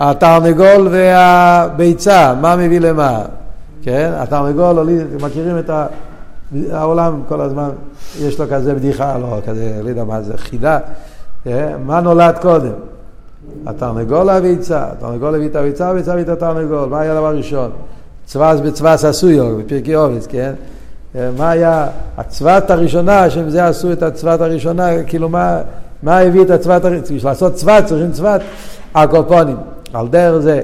התרנגול 0.00 0.88
והביצה, 0.90 2.34
מה 2.40 2.56
מביא 2.56 2.80
למה? 2.80 3.22
כן? 3.82 4.10
התרנגול, 4.16 4.88
מכירים 5.20 5.58
את 5.58 5.70
העולם 6.70 7.22
כל 7.28 7.40
הזמן, 7.40 7.70
יש 8.20 8.40
לו 8.40 8.46
כזה 8.50 8.74
בדיחה, 8.74 9.18
לא 9.18 9.38
כזה, 9.46 9.80
לא 9.82 9.88
יודע 9.88 10.04
מה 10.04 10.22
זה, 10.22 10.36
חידה. 10.36 10.78
כן? 11.44 11.76
מה 11.86 12.00
נולד 12.00 12.38
קודם? 12.40 12.72
התרנגול 13.66 14.30
הביצה, 14.30 14.84
התרנגול 14.92 15.34
הביא 15.34 15.48
את 15.48 15.56
הביצה, 15.56 15.88
הביצה 15.88 16.12
הביא 16.12 16.22
את 16.22 16.28
התרנגול, 16.28 16.88
מה 16.88 17.00
היה 17.00 17.12
הדבר 17.12 17.36
ראשון? 17.36 17.70
צבס 18.26 18.60
בצבס 18.60 19.04
עשויו, 19.04 19.56
בפרקי 19.56 19.96
אובס, 19.96 20.26
כן? 20.26 20.52
מה 21.36 21.50
היה 21.50 21.86
הצבת 22.16 22.70
הראשונה, 22.70 23.30
שעם 23.30 23.50
זה 23.50 23.66
עשו 23.66 23.92
את 23.92 24.02
הצבת 24.02 24.40
הראשונה, 24.40 25.02
כאילו 25.06 25.28
מה, 25.28 25.60
מה 26.02 26.18
הביא 26.18 26.42
את 26.42 26.50
הצבת 26.50 26.84
הראשונה? 26.84 27.02
בשביל 27.02 27.30
לעשות 27.30 27.54
צבת 27.54 27.86
צריכים 27.86 28.12
צבת, 28.12 28.40
הקופונים, 28.94 29.56
על 29.92 30.08
דרך 30.08 30.38
זה. 30.38 30.60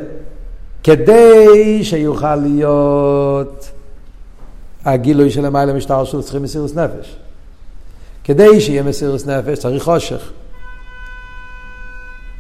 כדי 0.83 1.85
שיוכל 1.85 2.35
להיות 2.35 3.71
הגילוי 4.85 5.31
של 5.31 5.47
המעלה 5.47 5.73
משטר 5.73 6.05
שלו 6.05 6.23
צריכים 6.23 6.43
מסירוס 6.43 6.75
נפש. 6.75 7.17
כדי 8.25 8.61
שיהיה 8.61 8.83
מסירוס 8.83 9.27
נפש 9.27 9.59
צריך 9.59 9.83
חושך. 9.83 10.31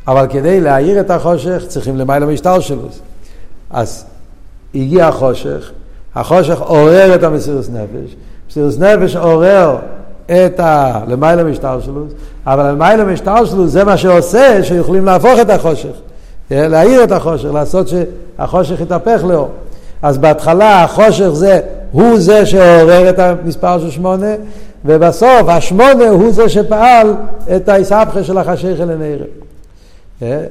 אבל 0.06 0.26
כדי 0.30 0.60
להאיר 0.60 1.00
את 1.00 1.10
החושך 1.10 1.62
צריכים 1.68 1.96
למעלה 1.96 2.26
משטר 2.26 2.60
שלו. 2.60 2.88
אז 3.70 4.04
הגיע 4.74 5.08
החושך, 5.08 5.70
החושך 6.14 6.60
עורר 6.60 7.14
את 7.14 7.22
המסירוס 7.22 7.68
נפש, 7.68 8.14
מסירוס 8.50 8.78
נפש 8.78 9.16
עורר 9.16 9.76
את 10.26 10.60
הלמעלה 10.60 11.44
משטר 11.44 11.80
שלו, 11.80 12.06
אבל 12.46 12.66
הלמעלה 12.66 13.04
משטר 13.04 13.44
שלו 13.44 13.68
זה 13.68 13.84
מה 13.84 13.96
שעושה 13.96 14.64
שיכולים 14.64 15.04
להפוך 15.04 15.40
את 15.40 15.50
החושך, 15.50 15.92
להאיר 16.50 17.04
את 17.04 17.12
החושך, 17.12 17.48
לעשות 17.52 17.86
שהחושך 17.88 18.80
יתהפך 18.80 19.20
לאור. 19.28 19.50
אז 20.02 20.18
בהתחלה 20.18 20.84
החושך 20.84 21.28
זה, 21.28 21.60
הוא 21.94 22.18
זה 22.18 22.46
שעורר 22.46 23.10
את 23.10 23.18
המספר 23.18 23.80
של 23.80 23.90
שמונה, 23.90 24.34
ובסוף 24.84 25.48
השמונה 25.48 26.08
הוא 26.08 26.32
זה 26.32 26.48
שפעל 26.48 27.14
את 27.56 27.68
האיסבכה 27.68 28.24
של 28.24 28.38
החשיך 28.38 28.80
אל 28.80 28.90
הנערם. 28.90 30.44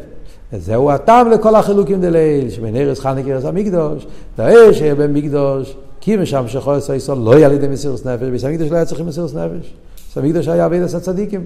זהו 0.57 0.91
הטעם 0.91 1.31
לכל 1.31 1.55
החילוקים 1.55 2.01
דליל, 2.01 2.47
ארץ 2.75 2.99
חנק 2.99 3.27
ארץ 3.27 3.45
המקדוש, 3.45 4.07
דאר 4.37 4.71
שיהיה 4.73 4.95
במקדוש, 4.95 5.75
כי 6.01 6.15
משם 6.15 6.43
שכל 6.47 6.71
עשה 6.71 6.95
ישראל 6.95 7.17
לא 7.17 7.35
יהיה 7.35 7.47
על 7.47 7.53
ידי 7.53 7.67
מסירוס 7.67 8.05
נפש, 8.05 8.23
ביס 8.23 8.45
המקדוש 8.45 8.71
לא 8.71 8.75
היה 8.75 8.85
צריכים 8.85 9.05
מסירוס 9.05 9.33
נפש. 9.33 9.73
ביס 10.07 10.17
המקדוש 10.17 10.47
היה 10.47 10.65
אבי 10.65 10.79
דס 10.79 10.95
הצדיקים, 10.95 11.43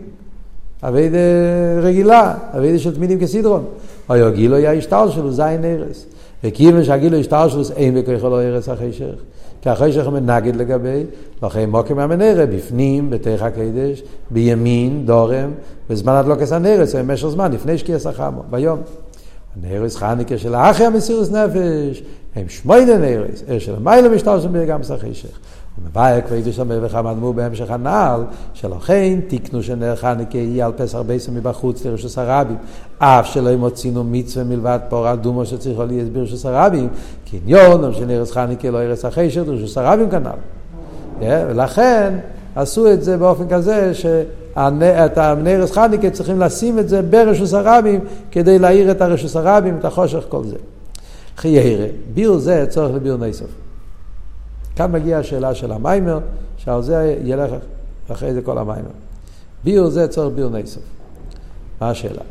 אבי 0.83 1.09
רגילה, 1.81 2.33
אבי 2.57 2.79
של 2.79 2.95
תמידים 2.95 3.19
כסדרון. 3.19 3.63
או 4.09 4.15
גילו 4.33 4.55
היה 4.55 4.73
השטר 4.73 5.09
שלו, 5.11 5.31
זין 5.31 5.65
ארץ. 5.65 6.05
וכיוון 6.43 6.83
שהגילו 6.83 7.17
השטר 7.17 7.49
שלו, 7.49 7.61
אין 7.75 7.95
בכוחו 7.95 8.29
לא 8.29 8.41
ארץ 8.41 8.69
החשך. 8.69 9.15
כי 9.67 9.71
החשך 9.71 10.07
מנגד 10.07 10.55
לגבי, 10.55 11.03
לכן 11.43 11.69
מוקר 11.69 11.93
מהמנרה, 11.93 12.45
בפנים, 12.45 13.09
בתך 13.09 13.41
הקדש, 13.41 14.03
בימין, 14.31 15.05
דורם, 15.05 15.51
בזמן 15.89 16.13
הדלוקס 16.13 16.51
הנרס, 16.51 16.95
במשך 16.95 17.27
זמן, 17.27 17.51
לפני 17.51 17.77
שקיע 17.77 17.99
סחמו, 17.99 18.43
ביום. 18.49 18.79
הנרס 19.55 19.95
חניקה 19.95 20.37
של 20.37 20.55
האחי 20.55 20.85
המסירוס 20.85 21.31
נפש, 21.31 22.03
הם 22.35 22.49
שמונה 22.49 22.97
נרס, 22.97 23.43
ער 23.47 23.59
של 23.59 23.75
המיילה 23.75 24.09
משטר 24.09 24.41
שם 24.41 24.65
גם 24.65 24.83
סחשך. 24.83 25.39
ומבאי 25.83 26.21
כבדי 26.27 26.53
שם 26.53 26.67
וחמדמו 26.81 27.33
בהמשך 27.33 27.71
הנעל, 27.71 28.21
שלכן 28.53 29.19
תיקנו 29.27 29.63
שנר 29.63 29.95
חניקה 29.95 30.37
יהיה 30.37 30.65
על 30.65 30.71
פסח 30.75 30.97
ביסם 30.99 31.35
מבחוץ 31.35 31.85
לרשוס 31.85 32.17
הרבים, 32.17 32.57
אף 32.97 33.27
שלא 33.27 33.49
ימוצינו 33.49 34.03
מצווה 34.03 34.45
מלבד 34.45 34.79
פור 34.89 35.13
אדומו 35.13 35.45
שצריכו 35.45 35.85
להיות 35.85 36.09
ברשוס 36.09 36.45
הרבים, 36.45 36.87
כי 37.25 37.39
עניון 37.43 37.93
של 37.93 38.05
נרס 38.05 38.31
חניקה 38.31 38.69
לא 38.69 38.83
ירס 38.83 39.05
החשך 39.05 39.41
לרשוס 39.47 39.77
הרבים 39.77 40.09
כנ"ל. 40.09 40.29
ולכן 41.19 42.13
עשו 42.55 42.93
את 42.93 43.03
זה 43.03 43.17
באופן 43.17 43.47
כזה 43.47 43.93
שאת 43.93 45.17
הנרס 45.17 45.71
חניקה 45.71 46.09
צריכים 46.09 46.39
לשים 46.39 46.79
את 46.79 46.89
זה 46.89 47.01
ברשוס 47.01 47.53
הרבים 47.53 47.99
כדי 48.31 48.59
להאיר 48.59 48.91
את 48.91 49.01
הרשוס 49.01 49.35
הרבים, 49.35 49.77
את 49.79 49.85
החושך, 49.85 50.23
כל 50.29 50.43
זה. 50.43 50.55
חיירה, 51.37 51.85
ביר 52.13 52.37
זה 52.37 52.65
צורך 52.69 52.95
לביר 52.95 53.17
נסוף. 53.17 53.66
כאן 54.77 54.91
מגיעה 54.91 55.19
השאלה 55.19 55.55
של 55.55 55.71
המיימר, 55.71 56.19
שעל 56.57 56.81
זה 56.81 57.17
ילך 57.23 57.51
אחרי 58.11 58.33
זה 58.33 58.41
כל 58.41 58.57
המיימר. 58.57 58.89
ביור 59.63 59.89
זה 59.89 60.07
צורך 60.07 60.33
ביור 60.35 60.49
נסוף. 60.49 60.83
מה 61.81 61.89
השאלה? 61.89 62.21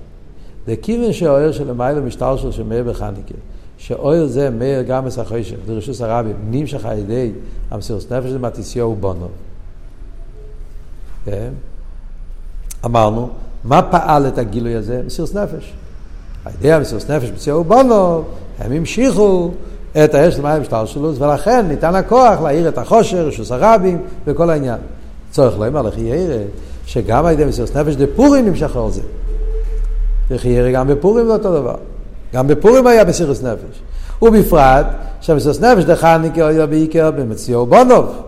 לכיוון 0.69 1.13
שהאויר 1.13 1.53
של 1.53 1.71
המיילו 1.71 2.03
משטר 2.03 2.51
של 2.51 2.63
מאיר 2.63 2.85
בחניקה, 2.85 3.35
שאויר 3.79 4.27
זה 4.27 4.51
מאיר 4.51 4.83
גם 4.83 5.05
מסחוישך, 5.05 5.57
דרשוס 5.67 6.01
הרבים, 6.01 6.37
נמשך 6.51 6.85
על 6.85 6.99
ידי 6.99 7.33
המסירות 7.71 8.13
נפש 8.13 8.31
זה 8.31 8.39
מתיסיו 8.39 8.85
ובונו. 8.85 9.29
כן? 11.25 11.51
אמרנו, 12.85 13.29
מה 13.65 13.83
פעל 13.83 14.29
את 14.29 14.39
הגילוי 14.39 14.75
הזה? 14.75 15.03
מסירות 15.07 15.35
נפש. 15.35 15.73
על 16.45 16.53
ידי 16.61 16.73
המסירות 16.73 17.11
נפש 17.11 17.31
מסירו 17.31 17.61
ובונו, 17.61 18.23
הם 18.59 18.73
המשיכו 18.73 19.51
את 20.05 20.15
האש 20.15 20.35
של 20.35 20.43
מים 20.43 20.63
משטלשלוס, 20.63 21.21
ולכן 21.21 21.67
ניתן 21.69 21.95
הכוח 21.95 22.41
להעיר 22.41 22.69
את 22.69 22.79
החושר, 22.79 23.27
רשוס 23.27 23.53
הרבים 23.53 23.99
וכל 24.27 24.51
העניין. 24.51 24.79
צורך 25.31 25.59
לא 25.59 25.67
אמר 25.67 25.83
לכי 25.83 26.01
ירא, 26.01 26.43
שגם 26.87 27.27
על 27.27 27.33
ידי 27.33 27.45
מסירות 27.45 27.77
נפש 27.77 27.95
דפורים 27.95 28.47
נמשך 28.47 28.77
על 28.77 28.91
זה. 28.91 29.01
לכי 30.31 30.49
ירא 30.49 30.71
גם 30.71 30.89
בפורים 30.89 31.27
זה 31.27 31.33
אותו 31.33 31.61
דבר. 31.61 31.75
גם 32.35 32.47
בפורים 32.47 32.87
היה 32.87 33.05
מסירות 33.05 33.43
נפש. 33.43 33.81
ובפרט 34.23 34.87
שהמסירות 35.21 35.61
נפש 35.61 35.85
דחניקי 35.85 36.43
היה 36.43 36.67
בעיקר 36.67 37.11
במציאו 37.11 37.67
בונוב. 37.67 38.23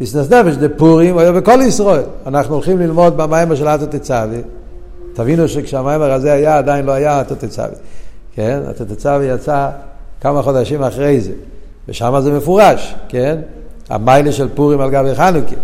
מסירות 0.00 0.32
נפש 0.32 0.56
דפורים 0.56 1.18
היה 1.18 1.32
בכל 1.32 1.60
ישראל. 1.66 2.02
אנחנו 2.26 2.54
הולכים 2.54 2.78
ללמוד 2.78 3.16
במים 3.16 3.56
של 3.56 3.76
תצווה. 3.76 4.38
תבינו 5.12 5.48
שכשהמיימר 5.48 6.12
הזה 6.12 6.32
היה, 6.32 6.58
עדיין 6.58 6.86
לא 6.86 6.92
היה 6.92 7.22
תצווה. 7.24 7.68
כן? 8.34 8.60
תצווה 8.88 9.24
יצא 9.24 9.68
כמה 10.20 10.42
חודשים 10.42 10.82
אחרי 10.82 11.20
זה. 11.20 11.32
ושם 11.88 12.20
זה 12.20 12.32
מפורש, 12.32 12.94
כן? 13.08 13.38
המיילה 13.90 14.32
של 14.32 14.48
פורים 14.54 14.80
על 14.80 14.90
גבי 14.90 15.14
חנוכה. 15.14 15.54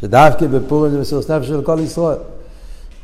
שדווקא 0.00 0.46
בפורים 0.46 0.92
זה 0.92 1.00
מסירות 1.00 1.30
נפש 1.30 1.48
של 1.48 1.62
כל 1.62 1.78
ישראל. 1.80 2.18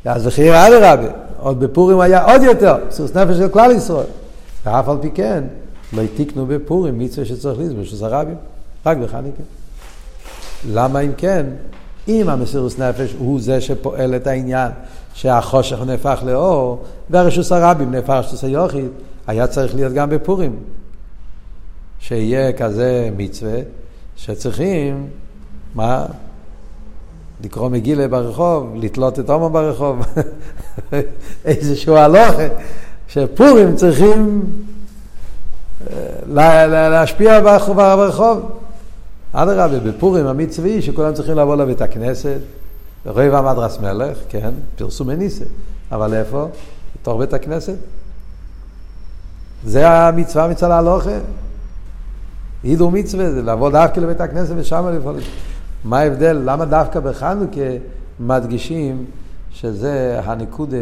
אז 0.05 0.27
וחייר 0.27 0.67
אדרבה, 0.67 1.07
עוד 1.39 1.59
בפורים 1.59 1.99
היה 1.99 2.23
עוד 2.23 2.41
יותר, 2.41 2.75
מסירות 2.87 3.17
נפש 3.17 3.37
של 3.37 3.49
כלל 3.49 3.71
ישראל. 3.71 4.05
ואף 4.65 4.89
על 4.89 4.97
פי 5.01 5.11
כן, 5.11 5.43
לא 5.93 6.03
תיקנו 6.15 6.45
בפורים 6.45 6.99
מצווה 6.99 7.25
שצריך 7.25 7.59
לסבור, 7.59 7.83
שזה 7.83 8.07
רבים, 8.07 8.35
רק 8.85 8.97
בחנוכה. 8.97 9.43
למה 10.71 10.99
אם 10.99 11.11
כן, 11.17 11.45
אם 12.07 12.29
המסירות 12.29 12.79
נפש 12.79 13.15
הוא 13.19 13.41
זה 13.41 13.61
שפועל 13.61 14.15
את 14.15 14.27
העניין 14.27 14.71
שהחושך 15.13 15.81
נהפך 15.85 16.23
לאור, 16.25 16.83
והרשוס 17.09 17.51
הרבים 17.51 17.91
נהפך 17.91 18.19
שתוס 18.27 18.43
היוחיד, 18.43 18.87
היה 19.27 19.47
צריך 19.47 19.75
להיות 19.75 19.93
גם 19.93 20.09
בפורים. 20.09 20.55
שיהיה 22.07 22.53
כזה 22.53 23.09
מצווה, 23.17 23.59
שצריכים, 24.15 25.07
מה? 25.75 26.05
לקרוא 27.43 27.69
מגילה 27.69 28.07
ברחוב, 28.07 28.73
לתלות 28.75 29.19
את 29.19 29.29
הומו 29.29 29.49
ברחוב, 29.49 30.05
איזשהו 31.45 31.95
הלוך, 31.95 32.35
שפורים 33.07 33.75
צריכים 33.75 34.45
אה, 36.37 36.67
להשפיע 36.89 37.39
ברחוב. 37.75 38.51
אדרבה, 39.33 39.79
בפורים 39.79 40.27
המצווה 40.27 40.69
היא 40.69 40.81
שכולם 40.81 41.13
צריכים 41.13 41.37
לבוא 41.37 41.55
לבית 41.55 41.81
הכנסת, 41.81 42.39
רבע 43.05 43.41
מדרס 43.41 43.79
מלך, 43.79 44.17
כן, 44.29 44.51
פרסום 44.75 45.07
מניסה, 45.07 45.45
אבל 45.91 46.13
איפה? 46.13 46.47
בתוך 47.01 47.19
בית 47.19 47.33
הכנסת. 47.33 47.75
זה 49.65 49.89
המצווה 49.89 50.47
מצד 50.47 50.71
ההלוכה. 50.71 51.17
הידור 52.65 52.91
מצווה 52.91 53.31
זה 53.31 53.41
לבוא 53.41 53.71
דווקא 53.71 53.99
לבית 53.99 54.21
הכנסת 54.21 54.53
ושם 54.57 54.85
לפעול. 54.97 55.15
מה 55.83 55.99
ההבדל? 55.99 56.41
למה 56.45 56.65
דווקא 56.65 56.99
בחנוכה 56.99 57.61
מדגישים 58.19 59.05
שזה 59.51 60.19
הנקודה 60.23 60.77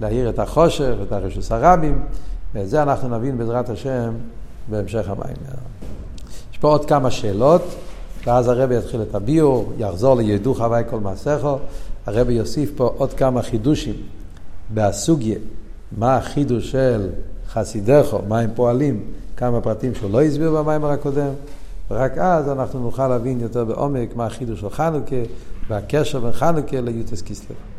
להאיר 0.00 0.28
את 0.30 0.38
החושך, 0.38 0.94
את 1.02 1.12
הרשוס 1.12 1.52
הרבים, 1.52 2.02
ואת 2.54 2.68
זה 2.68 2.82
אנחנו 2.82 3.18
נבין 3.18 3.38
בעזרת 3.38 3.68
השם 3.68 4.12
בהמשך 4.68 5.08
המים. 5.08 5.36
יש 6.52 6.58
פה 6.58 6.68
עוד 6.68 6.84
כמה 6.84 7.10
שאלות, 7.10 7.62
ואז 8.26 8.48
הרבי 8.48 8.76
יתחיל 8.76 9.02
את 9.02 9.14
הביור, 9.14 9.72
יחזור 9.78 10.14
לידעו 10.14 10.54
חוואי 10.54 10.82
כל 10.90 11.00
מעשיכו, 11.00 11.58
הרבי 12.06 12.32
יוסיף 12.32 12.72
פה 12.76 12.94
עוד 12.96 13.14
כמה 13.14 13.42
חידושים 13.42 13.94
בסוגיה, 14.74 15.38
מה 15.98 16.16
החידוש 16.16 16.70
של 16.70 17.08
חסידךו, 17.48 18.20
מה 18.28 18.38
הם 18.38 18.50
פועלים, 18.54 19.02
כמה 19.40 19.60
פרטים 19.60 19.94
שהוא 19.94 20.10
לא 20.10 20.22
הסביר 20.22 20.50
במיימר 20.50 20.90
הקודם. 20.90 21.30
ורק 21.90 22.18
אז 22.18 22.48
אנחנו 22.48 22.80
נוכל 22.80 23.08
להבין 23.08 23.40
יותר 23.40 23.64
בעומק 23.64 24.16
מה 24.16 24.26
החידוש 24.26 24.60
של 24.60 24.70
חנוכה 24.70 25.14
והקשר 25.68 26.20
בין 26.20 26.32
חנוכה 26.32 26.80
ליוטס 26.80 27.22
קיסלב. 27.22 27.69